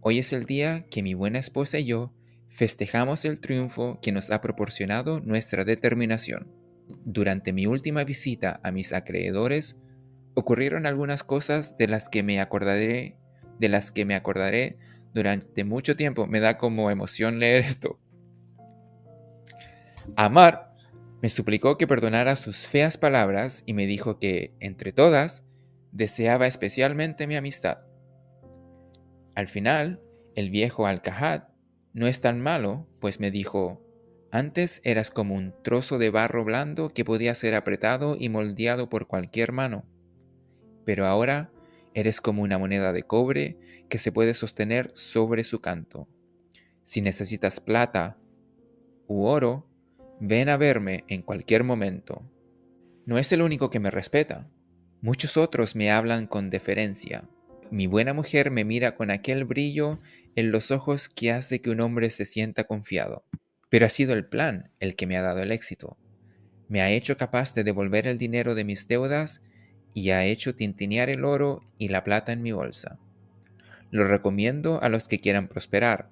Hoy 0.00 0.18
es 0.18 0.32
el 0.32 0.46
día 0.46 0.86
que 0.90 1.02
mi 1.02 1.14
buena 1.14 1.38
esposa 1.38 1.78
y 1.78 1.84
yo 1.84 2.12
festejamos 2.48 3.24
el 3.24 3.40
triunfo 3.40 3.98
que 4.00 4.12
nos 4.12 4.30
ha 4.30 4.40
proporcionado 4.40 5.20
nuestra 5.20 5.64
determinación. 5.64 6.50
Durante 7.04 7.52
mi 7.52 7.66
última 7.66 8.04
visita 8.04 8.60
a 8.62 8.72
mis 8.72 8.92
acreedores, 8.92 9.80
ocurrieron 10.34 10.86
algunas 10.86 11.22
cosas 11.22 11.76
de 11.76 11.86
las 11.86 12.08
que 12.08 12.22
me 12.22 12.40
acordaré, 12.40 13.16
de 13.58 13.68
las 13.68 13.90
que 13.90 14.04
me 14.04 14.14
acordaré 14.14 14.78
durante 15.12 15.64
mucho 15.64 15.96
tiempo. 15.96 16.26
Me 16.26 16.40
da 16.40 16.56
como 16.56 16.90
emoción 16.90 17.38
leer 17.38 17.64
esto. 17.64 17.98
Amar 20.16 20.69
me 21.22 21.28
suplicó 21.28 21.76
que 21.76 21.86
perdonara 21.86 22.36
sus 22.36 22.66
feas 22.66 22.96
palabras 22.96 23.62
y 23.66 23.74
me 23.74 23.86
dijo 23.86 24.18
que, 24.18 24.54
entre 24.60 24.92
todas, 24.92 25.44
deseaba 25.92 26.46
especialmente 26.46 27.26
mi 27.26 27.36
amistad. 27.36 27.78
Al 29.34 29.48
final, 29.48 30.00
el 30.34 30.50
viejo 30.50 30.86
Alcajat 30.86 31.50
no 31.92 32.06
es 32.06 32.20
tan 32.20 32.40
malo, 32.40 32.88
pues 33.00 33.20
me 33.20 33.30
dijo, 33.30 33.84
Antes 34.30 34.80
eras 34.84 35.10
como 35.10 35.34
un 35.34 35.54
trozo 35.62 35.98
de 35.98 36.10
barro 36.10 36.44
blando 36.44 36.88
que 36.88 37.04
podía 37.04 37.34
ser 37.34 37.54
apretado 37.54 38.16
y 38.18 38.28
moldeado 38.28 38.88
por 38.88 39.08
cualquier 39.08 39.52
mano, 39.52 39.84
pero 40.84 41.06
ahora 41.06 41.52
eres 41.94 42.20
como 42.20 42.42
una 42.42 42.58
moneda 42.58 42.92
de 42.92 43.02
cobre 43.02 43.58
que 43.88 43.98
se 43.98 44.12
puede 44.12 44.34
sostener 44.34 44.92
sobre 44.94 45.42
su 45.44 45.60
canto. 45.60 46.08
Si 46.84 47.02
necesitas 47.02 47.60
plata 47.60 48.18
u 49.08 49.24
oro, 49.24 49.69
ven 50.20 50.50
a 50.50 50.58
verme 50.58 51.04
en 51.08 51.22
cualquier 51.22 51.64
momento. 51.64 52.22
No 53.06 53.18
es 53.18 53.32
el 53.32 53.40
único 53.40 53.70
que 53.70 53.80
me 53.80 53.90
respeta. 53.90 54.50
Muchos 55.00 55.38
otros 55.38 55.74
me 55.74 55.90
hablan 55.90 56.26
con 56.26 56.50
deferencia. 56.50 57.24
Mi 57.70 57.86
buena 57.86 58.12
mujer 58.12 58.50
me 58.50 58.64
mira 58.64 58.96
con 58.96 59.10
aquel 59.10 59.46
brillo 59.46 59.98
en 60.36 60.52
los 60.52 60.70
ojos 60.70 61.08
que 61.08 61.32
hace 61.32 61.62
que 61.62 61.70
un 61.70 61.80
hombre 61.80 62.10
se 62.10 62.26
sienta 62.26 62.64
confiado. 62.64 63.24
Pero 63.70 63.86
ha 63.86 63.88
sido 63.88 64.12
el 64.12 64.26
plan 64.26 64.70
el 64.78 64.94
que 64.94 65.06
me 65.06 65.16
ha 65.16 65.22
dado 65.22 65.40
el 65.40 65.52
éxito. 65.52 65.96
Me 66.68 66.82
ha 66.82 66.90
hecho 66.90 67.16
capaz 67.16 67.54
de 67.54 67.64
devolver 67.64 68.06
el 68.06 68.18
dinero 68.18 68.54
de 68.54 68.64
mis 68.64 68.86
deudas 68.86 69.42
y 69.94 70.10
ha 70.10 70.24
hecho 70.24 70.54
tintinear 70.54 71.08
el 71.08 71.24
oro 71.24 71.62
y 71.78 71.88
la 71.88 72.04
plata 72.04 72.32
en 72.32 72.42
mi 72.42 72.52
bolsa. 72.52 72.98
Lo 73.90 74.06
recomiendo 74.06 74.82
a 74.82 74.88
los 74.88 75.08
que 75.08 75.18
quieran 75.18 75.48
prosperar, 75.48 76.10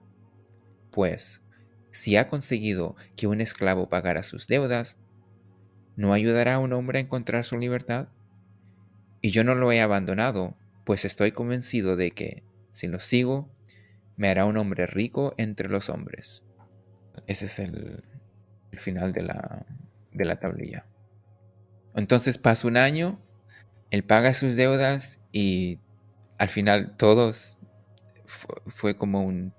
pues 0.90 1.42
si 1.90 2.16
ha 2.16 2.28
conseguido 2.28 2.96
que 3.16 3.26
un 3.26 3.40
esclavo 3.40 3.88
pagara 3.88 4.22
sus 4.22 4.46
deudas, 4.46 4.96
¿no 5.96 6.12
ayudará 6.12 6.54
a 6.54 6.58
un 6.58 6.72
hombre 6.72 6.98
a 6.98 7.02
encontrar 7.02 7.44
su 7.44 7.58
libertad? 7.58 8.08
Y 9.20 9.30
yo 9.30 9.44
no 9.44 9.54
lo 9.54 9.72
he 9.72 9.80
abandonado, 9.80 10.56
pues 10.84 11.04
estoy 11.04 11.32
convencido 11.32 11.96
de 11.96 12.12
que, 12.12 12.44
si 12.72 12.86
lo 12.86 13.00
sigo, 13.00 13.48
me 14.16 14.28
hará 14.28 14.44
un 14.44 14.56
hombre 14.56 14.86
rico 14.86 15.34
entre 15.38 15.68
los 15.68 15.88
hombres. 15.88 16.42
Ese 17.26 17.46
es 17.46 17.58
el, 17.58 18.04
final 18.72 19.12
de 19.12 19.22
la, 19.22 19.66
de 20.12 20.24
la 20.24 20.38
tablilla. 20.38 20.86
Entonces 21.96 22.38
pasa 22.38 22.68
un 22.68 22.76
año, 22.76 23.20
él 23.90 24.04
paga 24.04 24.34
sus 24.34 24.54
deudas 24.54 25.20
y 25.32 25.80
al 26.38 26.48
final 26.48 26.96
todos 26.96 27.56
fue, 28.24 28.96
como, 28.96 29.22
un, 29.22 29.52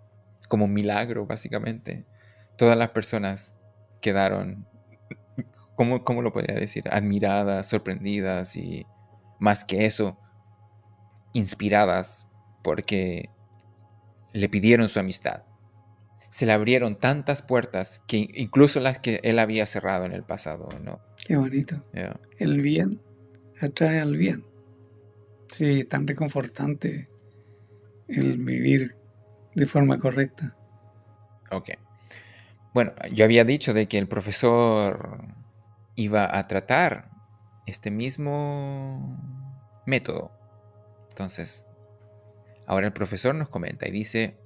como 0.47 0.65
un 0.65 0.73
milagro, 0.73 1.25
básicamente. 1.25 2.05
Todas 2.59 2.77
las 2.77 2.89
personas 2.89 3.55
quedaron, 4.01 4.67
¿cómo, 5.75 6.03
¿cómo 6.03 6.21
lo 6.21 6.31
podría 6.31 6.55
decir? 6.55 6.83
Admiradas, 6.91 7.65
sorprendidas 7.65 8.55
y 8.55 8.85
más 9.39 9.63
que 9.63 9.87
eso, 9.87 10.19
inspiradas 11.33 12.27
porque 12.61 13.31
le 14.33 14.47
pidieron 14.47 14.89
su 14.89 14.99
amistad 14.99 15.43
se 16.29 16.45
le 16.45 16.51
abrieron 16.51 16.95
tantas 16.95 17.41
puertas 17.41 18.01
que 18.07 18.29
incluso 18.35 18.79
las 18.79 18.99
que 18.99 19.19
él 19.23 19.39
había 19.39 19.65
cerrado 19.65 20.05
en 20.05 20.11
el 20.11 20.23
pasado, 20.23 20.69
¿no? 20.81 20.99
Qué 21.25 21.35
bonito. 21.35 21.83
El 22.37 22.61
bien 22.61 23.01
atrae 23.59 23.99
al 23.99 24.15
bien. 24.15 24.45
Sí, 25.49 25.83
tan 25.83 26.07
reconfortante 26.07 27.07
el 28.07 28.37
vivir 28.37 28.95
de 29.55 29.65
forma 29.65 29.97
correcta. 29.97 30.55
Ok. 31.51 31.71
Bueno, 32.73 32.93
yo 33.11 33.25
había 33.25 33.45
dicho 33.45 33.73
de 33.73 33.87
que 33.87 33.97
el 33.97 34.07
profesor 34.07 35.23
iba 35.95 36.37
a 36.37 36.47
tratar 36.47 37.09
este 37.65 37.91
mismo 37.91 39.17
método. 39.85 40.31
Entonces, 41.09 41.65
ahora 42.67 42.87
el 42.87 42.93
profesor 42.93 43.35
nos 43.35 43.49
comenta 43.49 43.87
y 43.87 43.91
dice, 43.91 44.37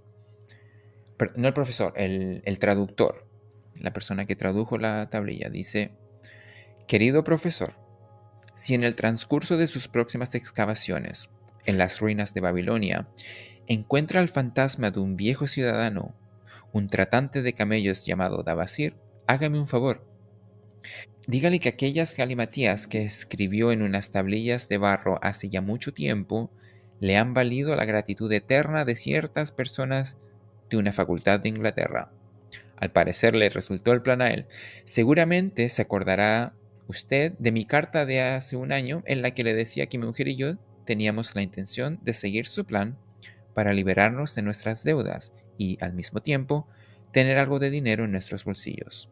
no 1.36 1.48
el 1.48 1.54
profesor, 1.54 1.94
el, 1.96 2.60
traductor, 2.60 3.28
la 3.76 3.92
persona 3.94 4.26
que 4.26 4.36
tradujo 4.36 4.78
la 4.78 5.10
tablilla, 5.10 5.50
dice, 5.50 5.92
querido 6.88 7.24
profesor, 7.24 7.76
si 8.54 8.74
en 8.74 8.84
el 8.84 8.96
transcurso 8.96 9.58
de 9.58 9.68
sus 9.68 9.88
próximas 9.88 10.36
excavaciones 10.36 11.30
en 11.66 11.78
las 11.78 12.00
ruinas 12.00 12.34
de 12.34 12.42
Babilonia 12.42 13.08
encuentra 13.68 14.20
el 14.20 14.30
fantasma 14.30 14.92
de 14.92 15.00
un 15.00 15.16
viejo 15.16 15.48
ciudadano, 15.48 16.16
un 16.74 16.88
tratante 16.88 17.44
de 17.44 17.54
camellos 17.54 18.04
llamado 18.04 18.42
Dabasir, 18.42 18.96
hágame 19.28 19.60
un 19.60 19.68
favor. 19.68 20.04
Dígale 21.28 21.60
que 21.60 21.70
aquellas 21.70 22.18
galimatías 22.18 22.88
que 22.88 23.04
escribió 23.04 23.72
en 23.72 23.84
unas 23.84 24.12
tablillas 24.12 24.68
de 24.68 24.80
barro 24.80 25.20
hace 25.22 25.50
ya 25.50 25.62
mucho 25.62 25.94
tiempo 25.94 26.52
le 27.00 27.16
han 27.16 27.36
valido 27.36 27.76
la 27.76 27.86
gratitud 27.86 28.32
eterna 28.34 28.86
de 28.86 28.96
ciertas 28.96 29.52
personas 29.52 30.18
de 30.72 30.78
una 30.78 30.94
facultad 30.94 31.40
de 31.40 31.50
Inglaterra. 31.50 32.12
Al 32.76 32.92
parecer 32.92 33.36
le 33.36 33.50
resultó 33.50 33.94
el 33.94 34.02
plan 34.02 34.22
a 34.24 34.32
él. 34.32 34.48
Seguramente 34.84 35.70
se 35.70 35.84
acordará 35.84 36.54
usted 36.88 37.34
de 37.38 37.52
mi 37.52 37.66
carta 37.66 38.08
de 38.08 38.22
hace 38.22 38.56
un 38.56 38.72
año 38.72 39.04
en 39.06 39.22
la 39.22 39.32
que 39.32 39.44
le 39.44 39.54
decía 39.54 39.86
que 39.86 40.00
mi 40.00 40.08
mujer 40.08 40.28
y 40.28 40.38
yo 40.38 40.56
teníamos 40.86 41.36
la 41.36 41.44
intención 41.44 42.00
de 42.02 42.14
seguir 42.14 42.48
su 42.48 42.66
plan 42.66 42.98
para 43.54 43.74
liberarnos 43.74 44.34
de 44.34 44.42
nuestras 44.42 44.84
deudas 44.84 45.34
y, 45.58 45.78
al 45.84 45.94
mismo 45.94 46.22
tiempo, 46.22 46.68
tener 47.12 47.38
algo 47.38 47.60
de 47.60 47.70
dinero 47.70 48.06
en 48.06 48.12
nuestros 48.12 48.44
bolsillos. 48.44 49.10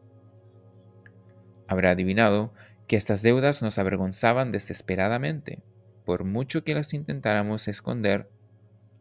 Habrá 1.68 1.90
adivinado 1.90 2.52
que 2.86 2.96
estas 2.96 3.22
deudas 3.22 3.62
nos 3.62 3.78
avergonzaban 3.78 4.52
desesperadamente, 4.52 5.62
por 6.04 6.24
mucho 6.24 6.64
que 6.64 6.74
las 6.74 6.94
intentáramos 6.94 7.68
esconder 7.68 8.28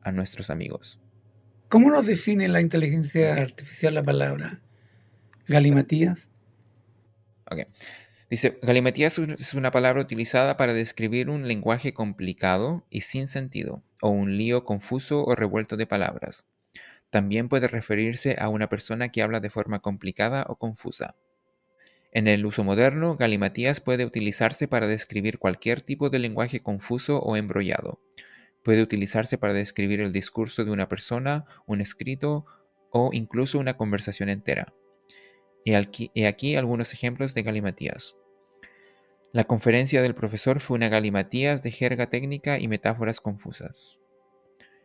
a 0.01 0.11
nuestros 0.11 0.49
amigos. 0.49 0.99
¿Cómo 1.67 1.89
nos 1.89 2.05
define 2.05 2.47
la 2.47 2.61
inteligencia 2.61 3.33
artificial 3.35 3.93
la 3.93 4.03
palabra 4.03 4.61
galimatías? 5.47 6.31
Ok. 7.49 7.67
Dice, 8.29 8.59
galimatías 8.61 9.19
es 9.19 9.53
una 9.53 9.71
palabra 9.71 10.01
utilizada 10.01 10.55
para 10.55 10.73
describir 10.73 11.29
un 11.29 11.47
lenguaje 11.47 11.93
complicado 11.93 12.85
y 12.89 13.01
sin 13.01 13.27
sentido, 13.27 13.83
o 14.01 14.09
un 14.09 14.37
lío 14.37 14.63
confuso 14.63 15.25
o 15.25 15.35
revuelto 15.35 15.75
de 15.75 15.85
palabras. 15.85 16.45
También 17.11 17.49
puede 17.49 17.67
referirse 17.67 18.37
a 18.39 18.49
una 18.49 18.67
persona 18.67 19.09
que 19.09 19.21
habla 19.21 19.39
de 19.39 19.51
forma 19.51 19.79
complicada 19.79 20.45
o 20.49 20.55
confusa. 20.55 21.15
En 22.11 22.27
el 22.27 22.45
uso 22.45 22.63
moderno, 22.63 23.15
galimatías 23.15 23.79
puede 23.79 24.05
utilizarse 24.05 24.67
para 24.67 24.87
describir 24.87 25.37
cualquier 25.37 25.81
tipo 25.81 26.09
de 26.09 26.19
lenguaje 26.19 26.59
confuso 26.59 27.19
o 27.19 27.35
embrollado, 27.35 27.99
Puede 28.63 28.83
utilizarse 28.83 29.37
para 29.37 29.53
describir 29.53 30.01
el 30.01 30.11
discurso 30.11 30.63
de 30.65 30.71
una 30.71 30.87
persona, 30.87 31.45
un 31.65 31.81
escrito 31.81 32.45
o 32.91 33.09
incluso 33.11 33.57
una 33.57 33.75
conversación 33.75 34.29
entera. 34.29 34.73
He 35.65 35.75
aquí, 35.75 36.11
aquí 36.27 36.55
algunos 36.55 36.93
ejemplos 36.93 37.33
de 37.33 37.43
galimatías. 37.43 38.15
La 39.31 39.45
conferencia 39.45 40.01
del 40.01 40.13
profesor 40.13 40.59
fue 40.59 40.75
una 40.75 40.89
galimatías 40.89 41.63
de 41.63 41.71
jerga 41.71 42.09
técnica 42.09 42.59
y 42.59 42.67
metáforas 42.67 43.19
confusas. 43.19 44.00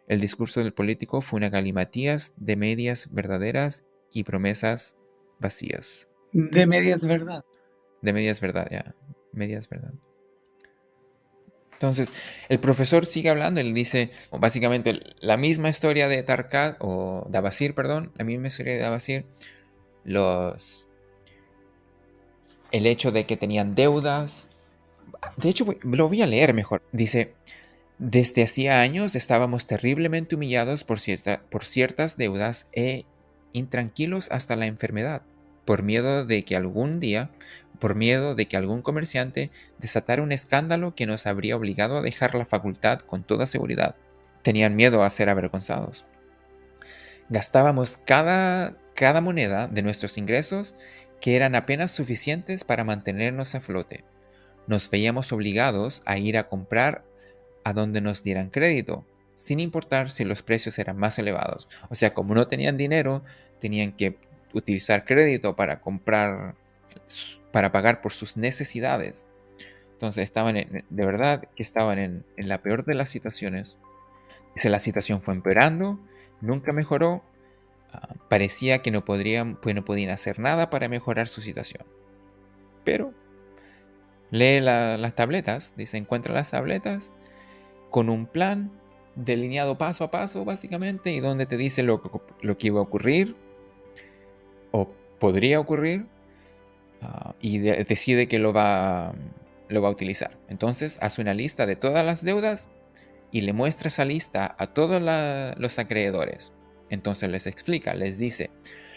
El 0.07 0.21
discurso 0.21 0.61
del 0.61 0.73
político 0.73 1.21
fue 1.21 1.39
una 1.39 1.49
galimatías 1.49 2.33
de 2.37 2.57
medias 2.57 3.13
verdaderas 3.13 3.85
y 4.13 4.25
promesas 4.25 4.97
vacías. 5.41 6.09
De 6.33 6.67
medias 6.67 7.05
verdad. 7.05 7.45
De 8.03 8.13
medias 8.13 8.41
verdad, 8.41 8.69
ya. 8.71 8.95
Medias 9.33 9.69
verdad. 9.69 9.93
Entonces, 11.73 12.09
el 12.49 12.59
profesor 12.59 13.05
sigue 13.05 13.29
hablando, 13.29 13.61
él 13.61 13.75
dice, 13.75 14.11
básicamente, 14.31 14.99
la 15.21 15.37
misma 15.37 15.69
historia 15.69 16.09
de 16.09 16.23
Tarkat, 16.23 16.77
o 16.81 17.27
Dabasir, 17.29 17.75
perdón, 17.75 18.13
la 18.17 18.25
misma 18.25 18.47
historia 18.47 18.75
de 18.75 18.79
Dabasir, 18.79 19.27
los... 20.05 20.89
el 22.71 22.87
hecho 22.87 23.13
de 23.13 23.27
que 23.27 23.37
tenían 23.37 23.75
deudas. 23.75 24.49
De 25.37 25.51
hecho, 25.51 25.67
lo 25.83 26.09
voy 26.09 26.23
a 26.23 26.27
leer 26.27 26.55
mejor. 26.55 26.83
Dice, 26.93 27.35
desde 27.99 28.43
hacía 28.43 28.81
años 28.81 29.15
estábamos 29.15 29.67
terriblemente 29.67 30.35
humillados 30.35 30.85
por, 30.85 31.01
ciertas 31.01 32.17
deudas 32.17 32.69
e 32.73 33.07
intranquilos 33.53 34.31
hasta 34.31 34.57
la 34.57 34.67
enfermedad, 34.67 35.23
por 35.65 35.83
miedo 35.83 36.27
de 36.27 36.45
que 36.45 36.57
algún 36.57 37.01
día 37.01 37.31
por 37.79 37.95
miedo 37.95 38.35
de 38.35 38.47
que 38.47 38.57
algún 38.57 38.83
comerciante 38.83 39.51
desatara 39.79 40.23
un 40.23 40.33
escándalo 40.33 40.95
que 40.95 41.07
nos 41.07 41.27
habría 41.27 41.57
obligado 41.57 41.99
a 41.99 42.03
dejar 42.03 42.35
la 42.35 42.47
facultad 42.47 43.01
con 43.01 43.23
toda 43.23 43.47
seguridad. 43.47 43.97
Tenían 44.43 44.77
miedo 44.77 45.03
a 45.03 45.11
ser 45.11 45.29
avergonzados. 45.29 46.07
Gastábamos 47.29 47.99
cada, 47.99 48.77
cada 48.95 49.21
moneda 49.21 49.69
de 49.69 49.83
nuestros 49.83 50.17
ingresos 50.17 50.75
que 51.21 51.37
eran 51.37 51.55
apenas 51.55 51.91
suficientes 51.91 52.65
para 52.65 52.85
mantenernos 52.85 53.55
a 53.55 53.61
flote. 53.61 54.05
Nos 54.67 54.91
veíamos 54.91 55.33
obligados 55.33 56.03
a 56.07 56.19
ir 56.19 56.39
a 56.39 56.49
comprar 56.49 57.05
a 57.67 57.73
donde 57.73 58.01
nos 58.01 58.23
dieran 58.23 58.51
crédito, 58.51 59.05
sin 59.35 59.59
importar 59.59 60.09
si 60.09 60.25
los 60.25 60.45
precios 60.45 60.79
eran 60.79 60.97
más 60.97 61.19
elevados. 61.19 61.67
O 61.89 61.97
sea, 61.97 62.14
como 62.14 62.33
no 62.33 62.47
tenían 62.47 62.77
dinero, 62.77 63.25
tenían 63.61 63.91
que 63.91 64.19
utilizar 64.53 65.05
crédito 65.05 65.57
para 65.57 65.81
comprar 65.81 66.55
para 67.51 67.73
pagar 67.73 68.03
por 68.03 68.12
sus 68.12 68.37
necesidades. 68.37 69.27
Entonces 69.95 70.23
estaban 70.23 70.55
de 70.55 71.07
verdad 71.07 71.49
que 71.57 71.64
estaban 71.64 71.99
en, 71.99 72.25
la 72.37 72.62
peor 72.62 72.85
de 72.85 72.95
las 72.95 73.11
situaciones. 73.11 73.79
Dice, 74.55 74.71
la 74.71 74.79
situación 74.79 75.21
fue 75.21 75.35
empeorando, 75.35 75.99
nunca 76.41 76.73
mejoró. 76.73 77.25
ah, 77.93 78.14
parecía 78.31 78.79
que 78.81 78.93
no, 78.93 79.05
podrían, 79.05 79.57
pues 79.57 79.75
no 79.75 79.85
podían 79.85 80.11
hacer 80.11 80.39
nada 80.39 80.71
para 80.71 80.89
mejorar 80.89 81.27
su 81.27 81.41
situación. 81.41 81.85
Pero 82.85 83.12
lee 84.31 84.61
las 84.61 85.14
tabletas, 85.14 85.75
dice, 85.77 85.97
encuentra 85.97 86.33
las 86.33 86.53
tabletas 86.53 87.11
con 87.91 88.09
un 88.09 88.26
plan 88.26 88.70
delineado 89.14 89.78
paso 89.78 90.05
a 90.05 90.11
paso, 90.11 90.45
básicamente, 90.45 91.11
y 91.12 91.20
donde 91.20 91.47
te 91.47 91.57
dice 91.57 91.82
lo, 91.82 92.01
que 92.01 92.66
iba 92.66 92.80
a 92.80 92.82
ocurrir 92.82 93.34
o 94.72 94.91
podría 95.18 95.59
ocurrir 95.61 96.07
ah, 97.03 97.34
y 97.41 97.59
decide 97.59 98.28
que 98.28 98.39
lo 98.39 98.53
va 98.53 99.09
a 99.09 99.91
utilizar. 99.91 100.37
Entonces 100.49 100.99
hace 101.01 101.22
una 101.22 101.34
lista 101.34 101.66
de 101.66 101.76
todas 101.76 102.05
las 102.05 102.22
deudas 102.22 102.68
y 103.30 103.43
le 103.43 103.53
muestra 103.53 103.89
esa 103.89 104.05
lista 104.05 104.55
a 104.59 104.68
todos 104.68 105.03
los 105.59 105.78
acreedores. 105.78 106.53
Entonces 106.91 107.28
les 107.30 107.47
explica, 107.47 107.95
les 107.95 108.18
dice, 108.18 108.51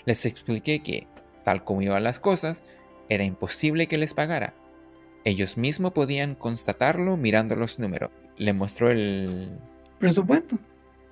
les 0.06 0.26
expliqué 0.26 0.82
que 0.82 1.08
tal 1.44 1.64
como 1.64 1.82
iban 1.82 2.04
las 2.04 2.20
cosas, 2.20 2.64
era 3.10 3.24
imposible 3.24 3.88
que 3.88 3.98
les 3.98 4.14
pagara. 4.14 4.54
Ellos 5.26 5.58
mismos 5.58 5.94
podían 5.94 6.36
constatarlo 6.36 7.18
mirando 7.18 7.56
los 7.56 7.80
números. 7.80 8.12
Le 8.40 8.54
mostró 8.54 8.90
el 8.90 9.50
presupuesto. 10.00 10.58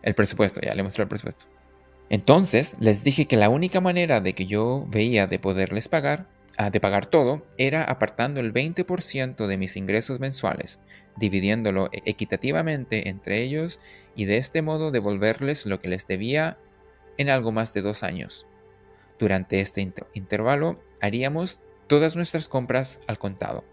El 0.02 0.16
presupuesto, 0.16 0.60
ya 0.62 0.74
le 0.74 0.82
mostró 0.82 1.04
el 1.04 1.10
presupuesto. 1.10 1.46
Entonces 2.10 2.78
les 2.80 3.04
dije 3.04 3.26
que 3.26 3.38
la 3.38 3.50
única 3.50 3.82
manera 3.82 4.22
de 4.22 4.34
que 4.34 4.46
yo 4.46 4.86
veía 4.90 5.28
de 5.28 5.40
poderles 5.40 5.90
pagar, 5.90 6.26
ah, 6.58 6.70
de 6.70 6.80
pagar 6.80 7.06
todo, 7.06 7.44
era 7.58 7.84
apartando 7.84 8.40
el 8.40 8.54
20% 8.54 9.46
de 9.46 9.58
mis 9.58 9.76
ingresos 9.76 10.20
mensuales, 10.20 10.80
dividiéndolo 11.18 11.90
e-, 11.92 12.02
equitativamente 12.06 13.10
entre 13.10 13.42
ellos 13.44 13.80
y 14.16 14.26
de 14.26 14.38
este 14.38 14.62
modo 14.62 14.92
devolverles 14.92 15.66
lo 15.66 15.80
que 15.82 15.90
les 15.90 16.08
debía 16.08 16.58
en 17.18 17.30
algo 17.30 17.52
más 17.52 17.74
de 17.74 17.82
dos 17.82 18.04
años. 18.04 18.46
Durante 19.20 19.60
este 19.60 19.82
intervalo 20.14 20.80
haríamos 21.02 21.60
todas 21.88 22.16
nuestras 22.16 22.48
compras 22.48 23.00
al 23.08 23.18
contado. 23.18 23.64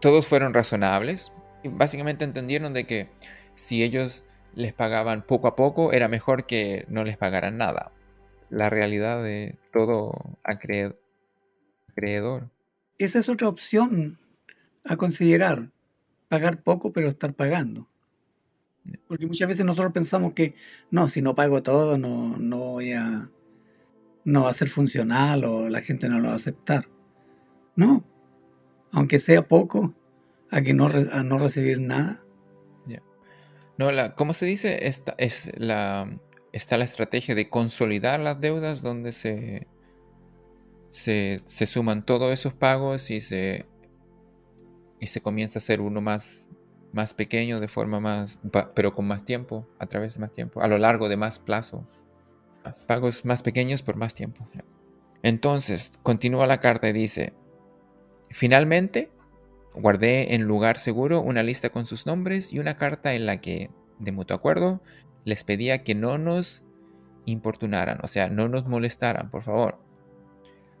Todos 0.00 0.26
fueron 0.26 0.54
razonables 0.54 1.32
básicamente 1.68 2.24
entendieron 2.24 2.72
de 2.72 2.86
que 2.86 3.08
si 3.54 3.82
ellos 3.82 4.24
les 4.54 4.72
pagaban 4.72 5.22
poco 5.22 5.48
a 5.48 5.56
poco, 5.56 5.92
era 5.92 6.08
mejor 6.08 6.46
que 6.46 6.84
no 6.88 7.04
les 7.04 7.16
pagaran 7.16 7.58
nada. 7.58 7.92
La 8.50 8.70
realidad 8.70 9.22
de 9.22 9.58
todo 9.72 10.38
acreedor. 10.42 10.98
Esa 12.98 13.18
es 13.18 13.28
otra 13.28 13.48
opción 13.48 14.18
a 14.84 14.96
considerar. 14.96 15.70
Pagar 16.28 16.62
poco 16.62 16.92
pero 16.92 17.08
estar 17.08 17.34
pagando. 17.34 17.88
Porque 19.06 19.26
muchas 19.26 19.48
veces 19.48 19.64
nosotros 19.64 19.92
pensamos 19.92 20.32
que 20.32 20.54
no, 20.90 21.08
si 21.08 21.20
no 21.20 21.34
pago 21.34 21.62
todo 21.62 21.98
no, 21.98 22.36
no 22.38 22.58
voy 22.58 22.92
a 22.92 23.30
no 24.24 24.42
va 24.42 24.50
a 24.50 24.54
ser 24.54 24.68
funcional 24.68 25.44
o 25.44 25.68
la 25.68 25.80
gente 25.80 26.08
no 26.08 26.20
lo 26.20 26.28
va 26.28 26.34
a 26.34 26.36
aceptar. 26.36 26.88
No, 27.76 28.04
aunque 28.92 29.18
sea 29.18 29.46
poco, 29.46 29.94
a 30.50 30.62
que 30.62 30.74
no, 30.74 30.86
a 30.86 31.22
no 31.22 31.38
recibir 31.38 31.80
nada, 31.80 32.24
no, 33.78 33.92
la, 33.92 34.16
¿cómo 34.16 34.34
se 34.34 34.44
dice? 34.44 34.88
Esta, 34.88 35.14
es 35.18 35.52
la, 35.56 36.10
está 36.52 36.76
la 36.76 36.84
estrategia 36.84 37.36
de 37.36 37.48
consolidar 37.48 38.18
las 38.18 38.40
deudas 38.40 38.82
donde 38.82 39.12
se, 39.12 39.68
se, 40.90 41.66
suman 41.66 42.04
todos 42.04 42.32
esos 42.32 42.52
pagos 42.54 43.10
y 43.12 43.20
se, 43.20 43.66
y 44.98 45.06
se 45.06 45.20
comienza 45.20 45.58
a 45.58 45.60
hacer 45.60 45.80
uno 45.80 46.00
más, 46.00 46.48
más 46.92 47.14
pequeño 47.14 47.60
de 47.60 47.68
forma 47.68 48.00
más, 48.00 48.36
pero 48.74 48.96
con 48.96 49.06
más 49.06 49.24
tiempo, 49.24 49.68
a 49.78 49.86
través 49.86 50.14
de 50.14 50.20
más 50.20 50.32
tiempo, 50.32 50.60
a 50.60 50.66
lo 50.66 50.76
largo 50.78 51.08
de 51.08 51.16
más 51.16 51.38
plazo. 51.38 51.86
Pagos 52.88 53.24
más 53.24 53.44
pequeños 53.44 53.82
por 53.82 53.94
más 53.94 54.12
tiempo. 54.12 54.46
Entonces, 55.22 55.92
continúa 56.02 56.48
la 56.48 56.58
carta 56.58 56.88
y 56.88 56.92
dice, 56.92 57.32
finalmente, 58.30 59.12
Guardé 59.80 60.34
en 60.34 60.42
lugar 60.42 60.78
seguro 60.78 61.20
una 61.20 61.44
lista 61.44 61.70
con 61.70 61.86
sus 61.86 62.04
nombres 62.04 62.52
y 62.52 62.58
una 62.58 62.76
carta 62.76 63.14
en 63.14 63.26
la 63.26 63.40
que, 63.40 63.70
de 64.00 64.10
mutuo 64.10 64.36
acuerdo, 64.36 64.82
les 65.24 65.44
pedía 65.44 65.84
que 65.84 65.94
no 65.94 66.18
nos 66.18 66.64
importunaran, 67.26 67.98
o 68.02 68.08
sea, 68.08 68.28
no 68.28 68.48
nos 68.48 68.66
molestaran, 68.66 69.30
por 69.30 69.42
favor. 69.42 69.78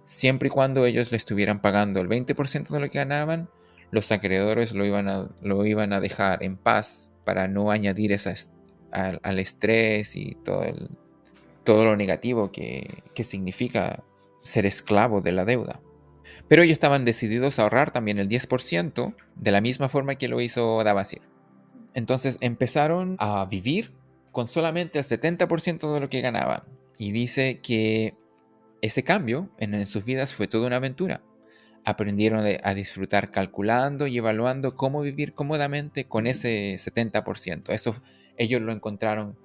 Siempre 0.04 0.48
y 0.48 0.50
cuando 0.50 0.84
ellos 0.84 1.12
le 1.12 1.16
estuvieran 1.16 1.60
pagando 1.60 2.00
el 2.00 2.08
20% 2.08 2.68
de 2.68 2.80
lo 2.80 2.90
que 2.90 2.98
ganaban, 2.98 3.48
los 3.92 4.10
acreedores 4.10 4.72
lo 4.72 4.84
iban 4.84 5.08
a, 5.08 5.28
lo 5.42 5.64
iban 5.64 5.92
a 5.92 6.00
dejar 6.00 6.42
en 6.42 6.56
paz 6.56 7.12
para 7.24 7.46
no 7.46 7.70
añadir 7.70 8.16
al, 8.90 9.38
estrés 9.38 10.16
y 10.16 10.34
todo, 10.44 10.64
todo 11.62 11.84
lo 11.84 11.96
negativo 11.96 12.50
que, 12.50 13.04
que 13.14 13.22
significa 13.22 14.02
ser 14.42 14.66
esclavo 14.66 15.20
de 15.20 15.32
la 15.32 15.44
deuda. 15.44 15.80
Pero 16.48 16.62
ellos 16.62 16.72
estaban 16.72 17.04
decididos 17.04 17.58
a 17.58 17.62
ahorrar 17.62 17.90
también 17.90 18.18
el 18.18 18.28
10% 18.28 19.14
de 19.36 19.52
la 19.52 19.60
misma 19.60 19.88
forma 19.88 20.16
que 20.16 20.28
lo 20.28 20.40
hizo 20.40 20.82
Davasir. 20.82 21.22
Entonces 21.94 22.38
empezaron 22.40 23.16
a 23.18 23.44
vivir 23.44 23.92
con 24.32 24.48
solamente 24.48 24.98
el 24.98 25.04
70% 25.04 25.92
de 25.92 26.00
lo 26.00 26.08
que 26.08 26.20
ganaban. 26.20 26.62
Y 26.96 27.12
dice 27.12 27.60
que 27.60 28.14
ese 28.80 29.02
cambio 29.02 29.50
en, 29.58 29.86
sus 29.86 30.04
vidas 30.04 30.34
fue 30.34 30.48
toda 30.48 30.66
una 30.66 30.76
aventura. 30.76 31.22
Aprendieron 31.84 32.44
a 32.62 32.74
disfrutar 32.74 33.30
calculando 33.30 34.06
y 34.06 34.18
evaluando 34.18 34.74
cómo 34.76 35.02
vivir 35.02 35.34
cómodamente 35.34 36.04
con 36.04 36.26
ese 36.26 36.74
70%. 36.74 37.70
Eso 37.70 37.96
ellos 38.36 38.62
lo 38.62 38.72
encontraron 38.72 39.36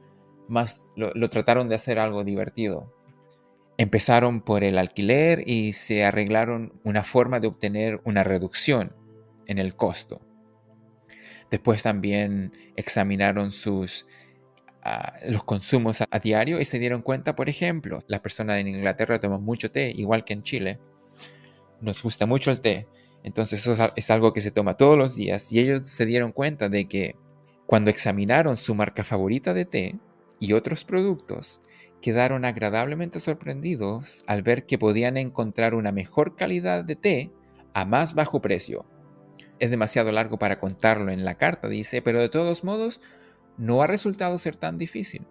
más, 0.47 0.87
lo 0.95 1.29
trataron 1.29 1.69
de 1.69 1.75
hacer 1.75 1.99
algo 1.99 2.23
divertido. 2.23 2.93
Empezaron 3.78 4.41
por 4.41 4.63
el 4.63 4.78
alquiler 4.78 5.43
y 5.47 5.74
se 5.74 6.05
arreglaron 6.05 6.74
una 6.84 7.03
forma 7.03 7.39
de 7.39 7.47
obtener 7.47 8.01
una 8.03 8.24
reducción 8.24 8.95
en 9.47 9.57
el 9.57 9.76
costo. 9.76 10.21
Después 11.49 11.84
también 11.84 12.51
examinaron 12.76 13.51
sus, 13.51 14.07
ah, 14.84 15.13
los 15.28 15.43
consumos 15.43 16.01
a, 16.01 16.19
diario 16.19 16.59
y 16.59 16.65
se 16.65 16.80
dieron 16.80 17.01
cuenta, 17.01 17.36
por 17.36 17.49
ejemplo, 17.49 17.99
las 18.07 18.21
personas 18.21 18.59
en 18.59 18.67
Inglaterra 18.67 19.19
toman 19.19 19.43
mucho 19.43 19.71
té, 19.71 19.91
igual 19.95 20.24
que 20.24 20.34
en 20.34 20.43
Chile. 20.43 20.80
Nos 21.82 22.01
gusta 22.01 22.26
mucho 22.26 22.51
el 22.51 22.61
té. 22.61 22.88
Entonces 23.24 23.61
eso 23.61 23.91
es 23.95 24.09
algo 24.09 24.34
que 24.34 24.41
se 24.41 24.51
toma 24.51 24.78
todos 24.78 24.97
los 24.97 25.15
días 25.15 25.51
y 25.51 25.59
ellos 25.59 25.88
se 25.88 26.05
dieron 26.05 26.32
cuenta 26.32 26.69
de 26.69 26.88
que 26.88 27.15
cuando 27.65 27.89
examinaron 27.89 28.57
su 28.57 28.76
marca 28.76 29.03
favorita 29.03 29.53
de 29.53 29.65
té 29.65 29.95
y 30.39 30.53
otros 30.53 30.84
productos, 30.84 31.61
quedaron 32.03 32.43
agradablemente 32.43 33.21
sorprendidos 33.21 34.25
al 34.27 34.43
ver 34.43 34.65
que 34.65 34.77
podían 34.77 35.15
encontrar 35.15 35.73
una 35.73 35.93
mejor 35.93 36.35
calidad 36.35 36.83
de 36.83 36.97
té 36.97 37.31
a 37.73 37.85
más 37.85 38.13
bajo 38.13 38.41
precio. 38.41 38.85
Es 39.57 39.71
demasiado 39.71 40.11
largo 40.11 40.37
para 40.37 40.59
contarlo 40.59 41.13
en 41.13 41.23
la 41.23 41.35
carta, 41.35 41.69
dice, 41.69 42.01
pero 42.01 42.19
de 42.19 42.27
todos 42.27 42.65
modos 42.65 42.99
no 43.57 43.81
ha 43.81 43.87
resultado 43.87 44.37
ser 44.37 44.57
tan 44.57 44.77
difícil. 44.77 45.25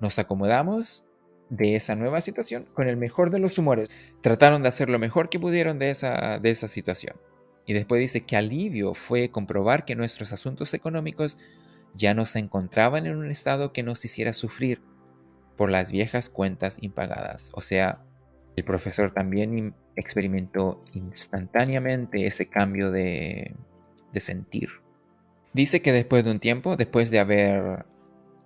Nos 0.00 0.18
acomodamos 0.18 1.04
de 1.48 1.76
esa 1.76 1.94
nueva 1.94 2.22
situación 2.22 2.66
con 2.74 2.88
el 2.88 2.96
mejor 2.96 3.30
de 3.30 3.38
los 3.38 3.56
humores. 3.56 3.88
Trataron 4.20 4.62
de 4.62 4.68
hacer 4.68 4.90
lo 4.90 4.98
mejor 4.98 5.28
que 5.28 5.38
pudieron 5.38 5.78
de 5.78 5.90
esa, 5.90 6.40
de 6.40 6.50
esa 6.50 6.66
situación. 6.66 7.14
Y 7.66 7.74
después 7.74 8.00
dice 8.00 8.22
que 8.22 8.36
alivio 8.36 8.94
fue 8.94 9.30
comprobar 9.30 9.84
que 9.84 9.94
nuestros 9.94 10.32
asuntos 10.32 10.74
económicos 10.74 11.38
ya 11.94 12.14
no 12.14 12.26
se 12.26 12.40
encontraban 12.40 13.06
en 13.06 13.14
un 13.14 13.30
estado 13.30 13.72
que 13.72 13.84
nos 13.84 14.04
hiciera 14.04 14.32
sufrir 14.32 14.82
por 15.56 15.70
las 15.70 15.90
viejas 15.90 16.28
cuentas 16.28 16.78
impagadas. 16.80 17.50
O 17.54 17.60
sea, 17.60 18.02
el 18.56 18.64
profesor 18.64 19.12
también 19.12 19.74
experimentó 19.96 20.84
instantáneamente 20.92 22.26
ese 22.26 22.48
cambio 22.48 22.90
de, 22.90 23.54
sentir. 24.14 24.68
Dice 25.52 25.82
que 25.82 25.92
después 25.92 26.24
de 26.24 26.30
un 26.30 26.38
tiempo, 26.38 26.76
después 26.76 27.10
de 27.10 27.18
haber 27.18 27.86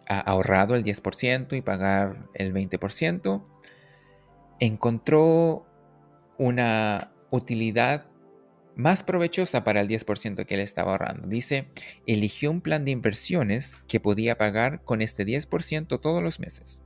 ahorrado 0.06 0.76
el 0.76 0.84
10% 0.84 1.56
y 1.56 1.60
pagar 1.60 2.28
el 2.34 2.54
20%, 2.54 3.44
encontró 4.60 5.66
una 6.38 7.12
utilidad 7.30 8.06
más 8.76 9.02
provechosa 9.02 9.64
para 9.64 9.80
el 9.80 9.88
10% 9.88 10.46
que 10.46 10.54
él 10.54 10.60
estaba 10.60 10.92
ahorrando. 10.92 11.26
Dice, 11.26 11.68
eligió 12.06 12.50
un 12.50 12.60
plan 12.60 12.84
de 12.84 12.92
inversiones 12.92 13.76
que 13.88 14.00
podía 14.00 14.38
pagar 14.38 14.82
con 14.84 15.02
este 15.02 15.24
10% 15.26 16.00
todos 16.00 16.22
los 16.22 16.38
meses 16.38 16.85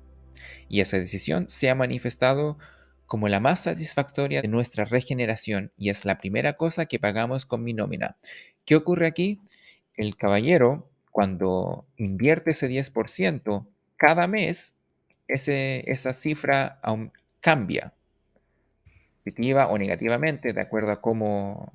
y 0.68 0.80
esa 0.80 0.98
decisión 0.98 1.46
se 1.48 1.70
ha 1.70 1.74
manifestado 1.74 2.58
como 3.06 3.28
la 3.28 3.40
más 3.40 3.64
satisfactoria 3.64 4.42
de 4.42 4.48
nuestra 4.48 4.84
regeneración 4.84 5.72
y 5.76 5.90
es 5.90 6.04
la 6.04 6.18
primera 6.18 6.52
cosa 6.52 6.86
que 6.86 7.00
pagamos 7.00 7.44
con 7.44 7.64
mi 7.64 7.74
nómina. 7.74 8.16
¿Qué 8.64 8.76
ocurre 8.76 9.06
aquí? 9.06 9.40
El 9.96 10.16
caballero, 10.16 10.88
cuando 11.10 11.86
invierte 11.96 12.52
ese 12.52 12.68
10%, 12.68 13.66
cada 13.96 14.28
mes 14.28 14.76
esa 15.26 16.14
cifra 16.14 16.80
cambia, 17.40 17.94
positiva 19.24 19.68
o 19.68 19.78
negativamente, 19.78 20.52
de 20.52 20.60
acuerdo 20.60 20.92
a 20.92 21.00
cómo, 21.00 21.72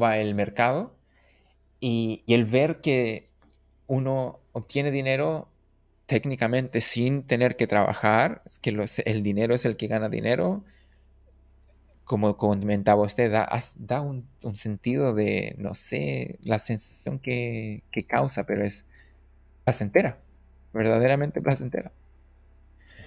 va 0.00 0.18
el 0.18 0.34
mercado. 0.34 0.96
Y 1.80 2.24
el 2.26 2.44
ver 2.44 2.80
que 2.80 3.30
uno 3.86 4.40
obtiene 4.52 4.90
dinero 4.90 5.48
técnicamente 6.08 6.80
sin 6.80 7.22
tener 7.22 7.56
que 7.56 7.66
trabajar, 7.66 8.42
que 8.62 8.70
el 9.04 9.22
dinero 9.22 9.54
es 9.54 9.66
el 9.66 9.76
que 9.76 9.88
gana 9.88 10.08
dinero, 10.08 10.64
como 12.04 12.38
comentaba 12.38 13.02
usted, 13.02 13.30
da, 13.30 14.00
un, 14.00 14.26
sentido 14.54 15.12
de, 15.14 15.54
no 15.58 15.74
sé, 15.74 16.38
la 16.42 16.58
sensación 16.58 17.18
que, 17.18 17.82
causa, 18.08 18.44
pero 18.46 18.64
es 18.64 18.86
placentera, 19.64 20.18
verdaderamente 20.72 21.42
placentera. 21.42 21.92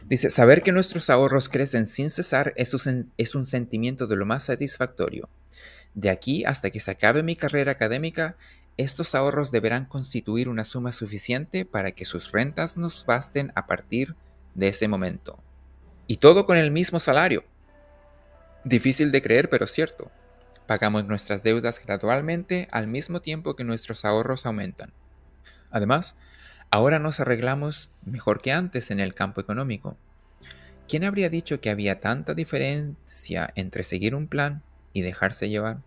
Dice, 0.07 0.29
saber 0.29 0.61
que 0.61 0.71
nuestros 0.71 1.09
ahorros 1.09 1.49
crecen 1.49 1.87
sin 1.87 2.11
cesar 2.11 2.53
es 2.55 2.75
es 3.17 3.35
un 3.35 3.45
sentimiento 3.47 4.05
de 4.05 4.15
lo 4.15 4.27
más 4.27 4.43
satisfactorio. 4.43 5.27
De 5.95 6.11
aquí 6.11 6.45
hasta 6.45 6.69
que 6.69 6.79
se 6.79 6.91
acabe 6.91 7.23
mi 7.23 7.35
carrera 7.35 7.71
académica, 7.71 8.37
estos 8.77 9.15
ahorros 9.15 9.51
deberán 9.51 9.85
constituir 9.85 10.49
una 10.49 10.65
suma 10.65 10.91
suficiente 10.91 11.65
para 11.65 11.91
que 11.91 12.05
sus 12.05 12.31
rentas 12.31 12.77
nos 12.77 13.05
basten 13.05 13.51
a 13.55 13.67
partir 13.67 14.15
de 14.55 14.69
ese 14.69 14.87
momento. 14.87 15.39
Y 16.07 16.17
todo 16.17 16.45
con 16.45 16.57
el 16.57 16.71
mismo 16.71 16.99
salario. 16.99 17.43
Difícil 18.63 19.11
de 19.11 19.21
creer, 19.21 19.49
pero 19.49 19.67
cierto. 19.67 20.11
Pagamos 20.67 21.05
nuestras 21.05 21.43
deudas 21.43 21.83
gradualmente 21.83 22.67
al 22.71 22.87
mismo 22.87 23.21
tiempo 23.21 23.55
que 23.55 23.63
nuestros 23.63 24.05
ahorros 24.05 24.45
aumentan. 24.45 24.93
Además, 25.69 26.15
ahora 26.69 26.99
nos 26.99 27.19
arreglamos 27.19 27.89
mejor 28.05 28.41
que 28.41 28.51
antes 28.51 28.91
en 28.91 28.99
el 28.99 29.13
campo 29.15 29.41
económico. 29.41 29.97
¿Quién 30.87 31.03
habría 31.03 31.29
dicho 31.29 31.61
que 31.61 31.69
había 31.69 32.01
tanta 32.01 32.33
diferencia 32.33 33.51
entre 33.55 33.83
seguir 33.83 34.15
un 34.15 34.27
plan 34.27 34.63
y 34.93 35.01
dejarse 35.01 35.49
llevar? 35.49 35.81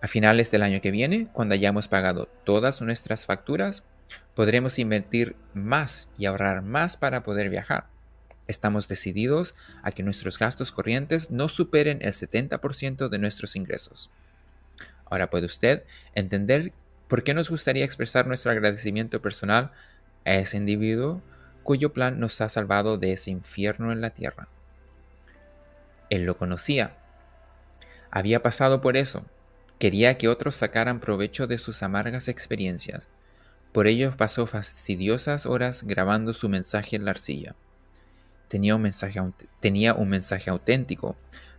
A 0.00 0.06
finales 0.06 0.52
del 0.52 0.62
año 0.62 0.80
que 0.80 0.92
viene, 0.92 1.26
cuando 1.32 1.54
hayamos 1.54 1.88
pagado 1.88 2.28
todas 2.44 2.80
nuestras 2.80 3.26
facturas, 3.26 3.82
podremos 4.34 4.78
invertir 4.78 5.34
más 5.54 6.08
y 6.16 6.26
ahorrar 6.26 6.62
más 6.62 6.96
para 6.96 7.24
poder 7.24 7.50
viajar. 7.50 7.88
Estamos 8.46 8.86
decididos 8.86 9.56
a 9.82 9.90
que 9.90 10.04
nuestros 10.04 10.38
gastos 10.38 10.70
corrientes 10.70 11.30
no 11.32 11.48
superen 11.48 11.98
el 12.00 12.12
70% 12.12 13.08
de 13.08 13.18
nuestros 13.18 13.56
ingresos. 13.56 14.08
Ahora 15.04 15.30
puede 15.30 15.46
usted 15.46 15.82
entender 16.14 16.72
por 17.08 17.24
qué 17.24 17.34
nos 17.34 17.50
gustaría 17.50 17.84
expresar 17.84 18.28
nuestro 18.28 18.52
agradecimiento 18.52 19.20
personal 19.20 19.72
a 20.24 20.34
ese 20.34 20.58
individuo 20.58 21.22
cuyo 21.64 21.92
plan 21.92 22.20
nos 22.20 22.40
ha 22.40 22.48
salvado 22.48 22.98
de 22.98 23.12
ese 23.12 23.32
infierno 23.32 23.90
en 23.90 24.00
la 24.00 24.10
tierra. 24.10 24.48
Él 26.08 26.24
lo 26.24 26.38
conocía. 26.38 26.96
Había 28.10 28.42
pasado 28.42 28.80
por 28.80 28.96
eso 28.96 29.26
Quería 29.78 30.18
que 30.18 30.28
otros 30.28 30.56
sacaran 30.56 30.98
provecho 30.98 31.46
de 31.46 31.58
sus 31.58 31.84
amargas 31.84 32.26
experiencias. 32.26 33.08
Por 33.72 33.86
ello 33.86 34.16
pasó 34.16 34.46
fastidiosas 34.46 35.46
horas 35.46 35.84
grabando 35.84 36.34
su 36.34 36.48
mensaje 36.48 36.96
en 36.96 37.04
la 37.04 37.12
arcilla. 37.12 37.54
Tenía 38.48 38.74
un 38.74 38.82
mensaje, 38.82 39.20
tenía 39.60 39.94
un 39.94 40.08
mensaje 40.08 40.50
auténtico 40.50 41.16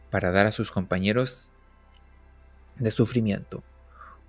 para 0.09 0.31
dar 0.31 0.47
a 0.47 0.51
sus 0.51 0.71
compañeros 0.71 1.49
de 2.77 2.91
sufrimiento. 2.91 3.63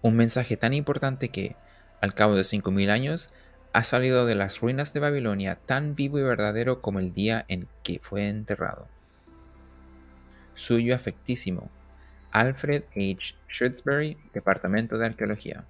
Un 0.03 0.15
mensaje 0.15 0.57
tan 0.57 0.73
importante 0.73 1.31
que, 1.31 1.57
al 2.01 2.15
cabo 2.15 2.37
de 2.37 2.45
cinco 2.45 2.71
mil 2.71 2.91
años, 2.91 3.31
ha 3.73 3.83
salido 3.83 4.25
de 4.25 4.35
las 4.37 4.61
ruinas 4.61 4.93
de 4.93 5.01
Babilonia 5.01 5.57
tan 5.67 5.95
vivo 5.95 6.19
y 6.19 6.23
verdadero 6.23 6.81
como 6.81 7.01
el 7.01 7.13
día 7.13 7.45
en 7.49 7.67
que 7.83 7.99
fue 8.03 8.29
enterrado. 8.29 8.89
Suyo 10.55 10.95
afectísimo, 10.95 11.71
Alfred 12.33 12.85
H. 12.97 13.35
Shrewsbury, 13.49 14.17
Departamento 14.33 14.99
de 14.99 15.07
Arqueología. 15.07 15.65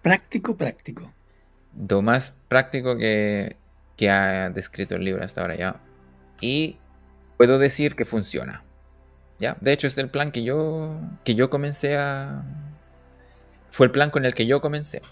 Práctico, 0.00 0.56
práctico. 0.56 1.12
Lo 1.88 2.02
más 2.02 2.36
práctico 2.48 2.96
que, 2.96 3.56
que 3.96 4.10
ha 4.10 4.50
descrito 4.50 4.96
el 4.96 5.04
libro 5.04 5.24
hasta 5.24 5.40
ahora 5.40 5.56
ya. 5.56 5.80
Y 6.40 6.78
puedo 7.36 7.58
decir 7.58 7.94
que 7.94 8.04
funciona. 8.04 8.64
¿Ya? 9.38 9.56
De 9.60 9.72
hecho, 9.72 9.86
es 9.86 9.98
el 9.98 10.08
plan 10.08 10.30
que 10.32 10.44
yo, 10.44 10.96
que 11.24 11.34
yo 11.34 11.50
comencé 11.50 11.96
a... 11.96 12.44
Fue 13.70 13.86
el 13.86 13.92
plan 13.92 14.10
con 14.10 14.24
el 14.24 14.34
que 14.34 14.46
yo 14.46 14.60
comencé. 14.60 15.02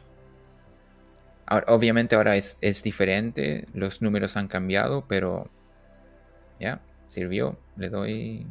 obviamente 1.66 2.14
ahora 2.14 2.36
es, 2.36 2.58
es 2.60 2.82
diferente, 2.82 3.66
los 3.74 4.02
números 4.02 4.36
han 4.36 4.48
cambiado, 4.48 5.04
pero... 5.08 5.50
¿Ya? 6.60 6.80
Sirvió, 7.10 7.58
le 7.76 7.88
doy... 7.88 8.46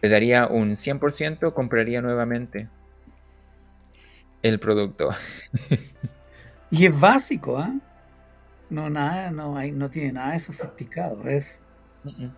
Le 0.00 0.08
daría 0.08 0.46
un 0.46 0.76
100%, 0.76 1.52
compraría 1.54 2.00
nuevamente 2.00 2.68
el 4.42 4.60
producto. 4.60 5.10
y 6.70 6.86
es 6.86 7.00
básico, 7.00 7.58
¿ah? 7.58 7.74
No, 8.70 8.90
nada, 8.90 9.30
no, 9.30 9.56
hay, 9.56 9.72
no 9.72 9.90
tiene 9.90 10.12
nada 10.12 10.32
de 10.32 10.40
sofisticado, 10.40 11.26
es 11.26 11.60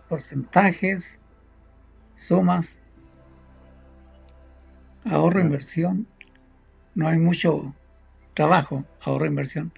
porcentajes, 0.08 1.18
sumas, 2.14 2.78
ahorro, 5.04 5.40
inversión. 5.40 6.06
No 6.94 7.08
hay 7.08 7.18
mucho 7.18 7.74
trabajo, 8.34 8.84
ahorro, 9.02 9.26
inversión. 9.26 9.72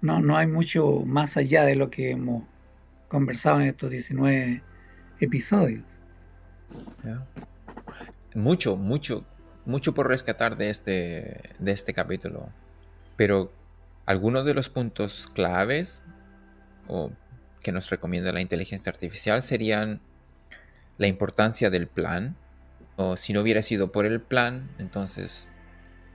No, 0.00 0.20
no 0.20 0.36
hay 0.36 0.46
mucho 0.46 1.02
más 1.06 1.36
allá 1.36 1.64
de 1.64 1.76
lo 1.76 1.90
que 1.90 2.10
hemos 2.10 2.44
conversado 3.12 3.60
en 3.60 3.66
estos 3.66 3.90
19 3.90 4.62
episodios. 5.20 5.84
Mucho, 8.34 8.76
mucho, 8.76 9.26
mucho 9.66 9.92
por 9.92 10.08
rescatar 10.08 10.56
de 10.56 10.70
este, 10.70 11.42
de 11.58 11.72
este 11.72 11.92
capítulo. 11.92 12.48
Pero 13.16 13.52
algunos 14.06 14.46
de 14.46 14.54
los 14.54 14.70
puntos 14.70 15.28
claves 15.34 16.02
o 16.88 17.12
que 17.60 17.70
nos 17.70 17.90
recomienda 17.90 18.32
la 18.32 18.40
inteligencia 18.40 18.90
artificial 18.90 19.42
serían 19.42 20.00
la 20.96 21.06
importancia 21.06 21.68
del 21.68 21.88
plan. 21.88 22.34
O 22.96 23.18
si 23.18 23.34
no 23.34 23.42
hubiera 23.42 23.60
sido 23.60 23.92
por 23.92 24.06
el 24.06 24.22
plan, 24.22 24.70
entonces 24.78 25.50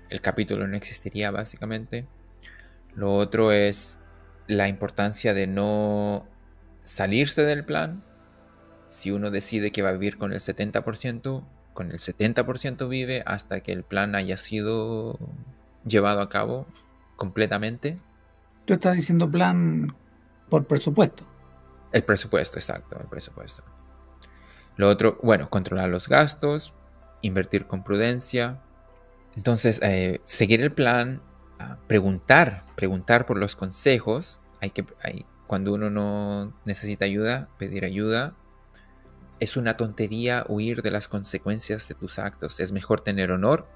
el 0.10 0.20
capítulo 0.22 0.68
no 0.68 0.76
existiría 0.76 1.30
básicamente. 1.30 2.08
Lo 2.95 3.14
otro 3.14 3.52
es 3.52 4.00
la 4.48 4.68
importancia 4.68 5.36
de 5.36 5.45
no 5.45 6.28
salirse 6.88 7.44
del 7.44 7.66
plan. 7.66 8.04
Si 8.88 9.12
uno 9.12 9.30
decide 9.30 9.72
que 9.72 9.82
va 9.82 9.90
a 9.90 9.94
vivir 9.94 10.18
con 10.18 10.32
el 10.32 10.40
70%, 10.40 11.46
con 11.74 11.92
el 11.92 12.00
70% 12.00 12.88
vive 12.88 13.22
hasta 13.26 13.60
que 13.60 13.74
el 13.74 13.84
plan 13.84 14.16
haya 14.16 14.38
sido 14.38 15.20
llevado 15.86 16.22
a 16.22 16.30
cabo 16.30 16.66
completamente. 17.16 18.00
Tú 18.66 18.74
estás 18.74 18.96
diciendo 18.96 19.30
plan 19.30 19.96
por 20.50 20.66
presupuesto. 20.66 21.24
El 21.92 22.04
presupuesto, 22.04 22.58
exacto, 22.58 22.98
el 23.00 23.08
presupuesto. 23.08 23.64
Lo 24.78 24.90
otro, 24.90 25.20
bueno, 25.24 25.50
controlar 25.50 25.90
los 25.90 26.08
gastos, 26.08 26.74
invertir 27.22 27.66
con 27.66 27.84
prudencia. 27.84 28.62
Entonces, 29.36 29.82
eh, 29.84 30.22
seguir 30.24 30.62
el 30.62 30.72
plan, 30.72 31.22
ah, 31.60 31.78
preguntar, 31.88 32.66
preguntar 32.76 33.26
por 33.26 33.38
los 33.38 33.56
consejos. 33.56 34.40
Hay 34.62 34.70
que, 34.70 34.86
hay, 35.02 35.26
cuando 35.48 35.74
uno 35.74 35.89
no 35.89 36.54
necesita 36.66 37.06
ayuda, 37.06 37.50
pedir 37.58 37.86
ayuda. 37.86 38.36
Es 39.39 39.56
una 39.56 39.78
tontería 39.78 40.45
huir 40.48 40.82
de 40.82 40.91
las 40.91 41.08
consecuencias 41.08 41.88
de 41.88 41.95
tus 41.95 42.20
actos. 42.20 42.60
Es 42.60 42.72
mejor 42.72 43.02
tener 43.02 43.32
honor 43.32 43.68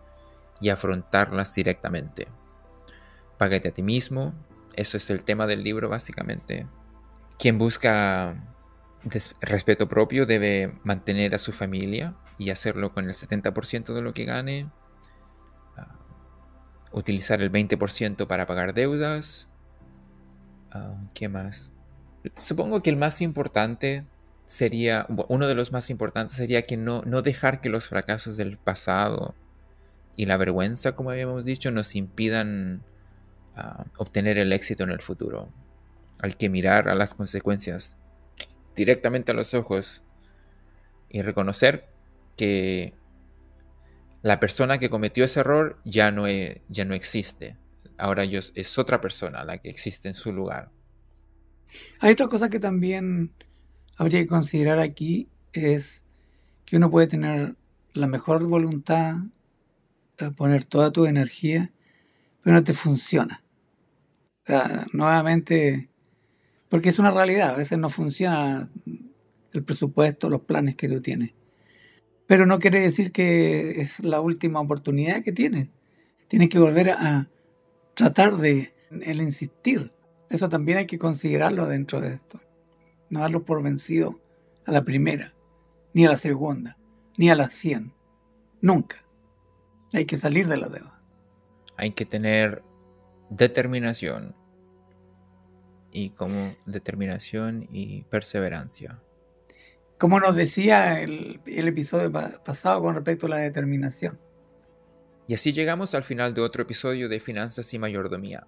y 0.60 0.70
afrontarlas 0.70 1.56
directamente. 1.56 2.28
Págate 3.38 3.70
a 3.70 3.74
ti 3.74 3.84
mismo. 3.84 4.34
Eso 4.76 4.98
es 4.98 5.10
el 5.10 5.24
tema 5.24 5.48
del 5.48 5.64
libro 5.64 5.90
básicamente. 5.90 6.68
Quien 7.40 7.58
busca 7.58 8.36
respeto 9.40 9.88
propio 9.88 10.26
debe 10.26 10.78
mantener 10.84 11.34
a 11.34 11.40
su 11.40 11.52
familia 11.52 12.16
y 12.38 12.52
hacerlo 12.52 12.94
con 12.94 13.06
el 13.06 13.14
70% 13.14 13.94
de 13.94 14.02
lo 14.02 14.14
que 14.14 14.26
gane. 14.26 14.70
Ah, 15.78 15.96
utilizar 16.92 17.42
el 17.42 17.52
20% 17.52 18.28
para 18.28 18.46
pagar 18.46 18.74
deudas 18.74 19.51
Ah, 20.72 20.96
¿Qué 21.14 21.30
más? 21.30 21.74
Supongo 22.38 22.82
que 22.82 22.90
el 22.90 22.98
más 22.98 23.22
importante 23.22 24.06
sería, 24.46 25.06
uno 25.28 25.48
de 25.48 25.56
los 25.56 25.72
más 25.72 25.90
importantes 25.90 26.36
sería 26.36 26.66
que 26.66 26.78
no, 26.78 27.02
no 27.06 27.22
dejar 27.22 27.62
que 27.62 27.70
los 27.70 27.88
fracasos 27.88 28.38
del 28.38 28.58
pasado 28.58 29.36
y 30.16 30.26
la 30.26 30.38
vergüenza, 30.38 30.94
como 30.94 31.12
habíamos 31.12 31.46
dicho, 31.46 31.72
nos 31.72 31.96
impidan 31.96 32.84
ah, 33.56 33.86
obtener 33.98 34.38
el 34.38 34.54
éxito 34.54 34.84
en 34.84 34.92
el 34.92 35.02
futuro. 35.02 35.50
Hay 36.20 36.34
que 36.34 36.50
mirar 36.50 36.90
a 36.90 36.96
las 36.96 37.14
consecuencias 37.14 37.98
directamente 38.76 39.32
a 39.32 39.36
los 39.36 39.54
ojos 39.54 40.04
y 41.10 41.22
reconocer 41.22 41.90
que 42.38 42.94
la 44.22 44.40
persona 44.40 44.78
que 44.78 44.90
cometió 44.90 45.26
ese 45.26 45.40
error 45.40 45.80
ya 45.84 46.12
no, 46.12 46.28
e, 46.28 46.62
ya 46.70 46.86
no 46.86 46.94
existe. 46.94 47.58
Ahora 48.02 48.26
yo, 48.26 48.40
es 48.56 48.80
otra 48.80 49.00
persona 49.00 49.46
la 49.46 49.60
que 49.60 49.70
existe 49.70 50.08
en 50.08 50.16
su 50.16 50.34
lugar. 50.34 50.72
Hay 52.00 52.14
otra 52.14 52.28
cosa 52.28 52.50
que 52.50 52.60
también 52.60 53.32
habría 53.96 54.22
que 54.22 54.28
considerar 54.28 54.80
aquí, 54.80 55.30
es 55.54 56.04
que 56.66 56.78
uno 56.78 56.90
puede 56.90 57.06
tener 57.06 57.56
la 57.94 58.08
mejor 58.08 58.44
voluntad, 58.48 59.18
poner 60.36 60.66
toda 60.66 60.92
tu 60.92 61.06
energía, 61.06 61.72
pero 62.42 62.56
no 62.56 62.64
te 62.64 62.74
funciona. 62.74 63.44
nuevamente, 64.94 65.92
porque 66.70 66.90
es 66.90 66.98
una 66.98 67.12
realidad, 67.12 67.52
a 67.52 67.58
veces 67.58 67.78
no 67.78 67.90
funciona 67.90 68.68
el 69.54 69.64
presupuesto, 69.64 70.28
los 70.28 70.42
planes 70.42 70.76
que 70.76 70.90
tú 70.90 71.02
tienes. 71.02 71.34
Pero 72.26 72.48
no 72.48 72.58
quiere 72.58 72.80
decir 72.80 73.12
que 73.12 73.82
es 73.82 74.04
la 74.04 74.22
última 74.22 74.60
oportunidad 74.60 75.22
que 75.24 75.32
tienes. 75.32 75.70
Tienes 76.28 76.50
que 76.50 76.58
volver 76.58 76.90
a 76.90 77.28
tratar 77.94 78.38
de 78.38 78.74
el 78.90 79.22
insistir. 79.22 79.92
Eso 80.30 80.50
también 80.50 80.78
hay 80.78 80.86
que 80.86 81.00
considerarlo 81.00 81.68
dentro 81.68 82.02
de 82.02 82.14
esto. 82.14 82.40
No 83.10 83.22
darlo 83.22 83.44
por 83.44 83.62
vencido 83.62 84.22
a 84.66 84.72
la 84.72 84.84
primera, 84.84 85.34
ni 85.94 86.06
a 86.06 86.10
la 86.10 86.18
segunda, 86.18 86.78
ni 87.18 87.30
a 87.30 87.36
las 87.36 87.54
cien. 87.54 87.94
Nunca. 88.62 89.04
Hay 89.94 90.06
que 90.06 90.18
salir 90.18 90.48
de 90.48 90.58
la 90.58 90.70
deuda. 90.70 91.02
Hay 91.76 91.92
que 91.92 92.06
tener 92.06 92.64
determinación. 93.30 94.36
Y 95.92 96.12
como 96.12 96.56
determinación 96.66 97.68
y 97.72 98.04
perseverancia. 98.04 99.02
Como 99.98 100.20
nos 100.20 100.36
decía 100.36 101.02
el, 101.02 101.42
el 101.46 101.68
episodio 101.68 102.12
pasado 102.12 102.82
con 102.82 102.96
respecto 102.96 103.26
a 103.26 103.32
la 103.32 103.38
determinación. 103.38 104.18
Y 105.28 105.34
así 105.34 105.54
llegamos 105.54 105.94
al 105.96 106.04
final 106.04 106.34
de 106.34 106.42
otro 106.42 106.64
episodio 106.64 107.08
de 107.08 107.20
Finanzas 107.20 107.74
y 107.74 107.80
Mayordomía. 107.80 108.48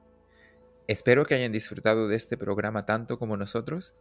Espero 0.88 1.26
que 1.26 1.36
hayan 1.36 1.52
disfrutado 1.52 2.08
de 2.08 2.16
este 2.16 2.38
programa 2.38 2.86
tanto 2.86 3.18
como 3.18 3.38
nosotros. 3.38 3.96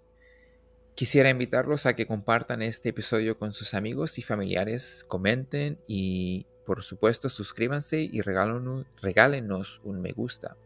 Quisiera 0.94 1.30
invitarlos 1.30 1.86
a 1.86 1.94
que 1.94 2.06
compartan 2.06 2.60
este 2.60 2.90
episodio 2.90 3.38
con 3.38 3.52
sus 3.52 3.74
amigos 3.74 4.18
y 4.18 4.22
familiares, 4.22 5.04
comenten 5.06 5.78
y 5.86 6.46
por 6.66 6.82
supuesto 6.82 7.28
suscríbanse 7.28 8.00
y 8.02 8.20
regálenos 8.20 9.80
un 9.84 10.02
me 10.02 10.12
gusta. 10.12 10.56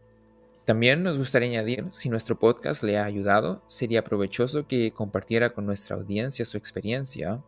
También 0.65 1.01
nos 1.01 1.17
gustaría 1.17 1.49
añadir, 1.49 1.85
si 1.91 2.09
nuestro 2.09 2.37
podcast 2.37 2.83
le 2.83 2.97
ha 2.97 3.05
ayudado, 3.05 3.63
sería 3.67 4.03
provechoso 4.03 4.67
que 4.67 4.91
compartiera 4.91 5.53
con 5.53 5.65
nuestra 5.65 5.95
audiencia 5.95 6.43
su 6.45 6.57
experiencia. 6.57 7.41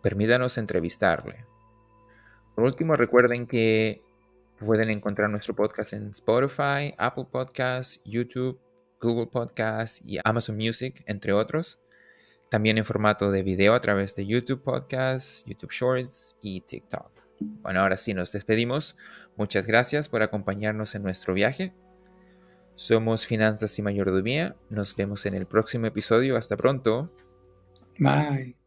Permítanos 0.00 0.58
entrevistarle. 0.58 1.44
Por 2.56 2.64
último, 2.64 2.96
recuerden 2.96 3.46
que 3.46 4.00
pueden 4.58 4.88
encontrar 4.88 5.28
nuestro 5.28 5.54
podcast 5.54 5.92
en 5.92 6.08
Spotify, 6.08 6.94
Apple 6.96 7.26
Podcasts, 7.30 8.00
YouTube, 8.04 8.58
Google 8.98 9.26
Podcasts 9.26 10.00
y 10.02 10.18
Amazon 10.24 10.56
Music, 10.56 11.04
entre 11.06 11.34
otros. 11.34 11.78
También 12.50 12.78
en 12.78 12.86
formato 12.86 13.30
de 13.30 13.42
video 13.42 13.74
a 13.74 13.80
través 13.80 14.16
de 14.16 14.24
YouTube 14.24 14.62
Podcasts, 14.62 15.44
YouTube 15.46 15.70
Shorts 15.70 16.36
y 16.40 16.62
TikTok. 16.62 17.10
Bueno, 17.40 17.82
ahora 17.82 17.98
sí 17.98 18.14
nos 18.14 18.32
despedimos. 18.32 18.96
Muchas 19.36 19.66
gracias 19.66 20.08
por 20.08 20.22
acompañarnos 20.22 20.94
en 20.94 21.02
nuestro 21.02 21.34
viaje. 21.34 21.74
Somos 22.74 23.26
Finanzas 23.26 23.78
y 23.78 23.82
Mayordomía. 23.82 24.56
Nos 24.70 24.96
vemos 24.96 25.26
en 25.26 25.34
el 25.34 25.46
próximo 25.46 25.86
episodio. 25.86 26.38
Hasta 26.38 26.56
pronto. 26.56 27.12
Bye. 27.98 28.65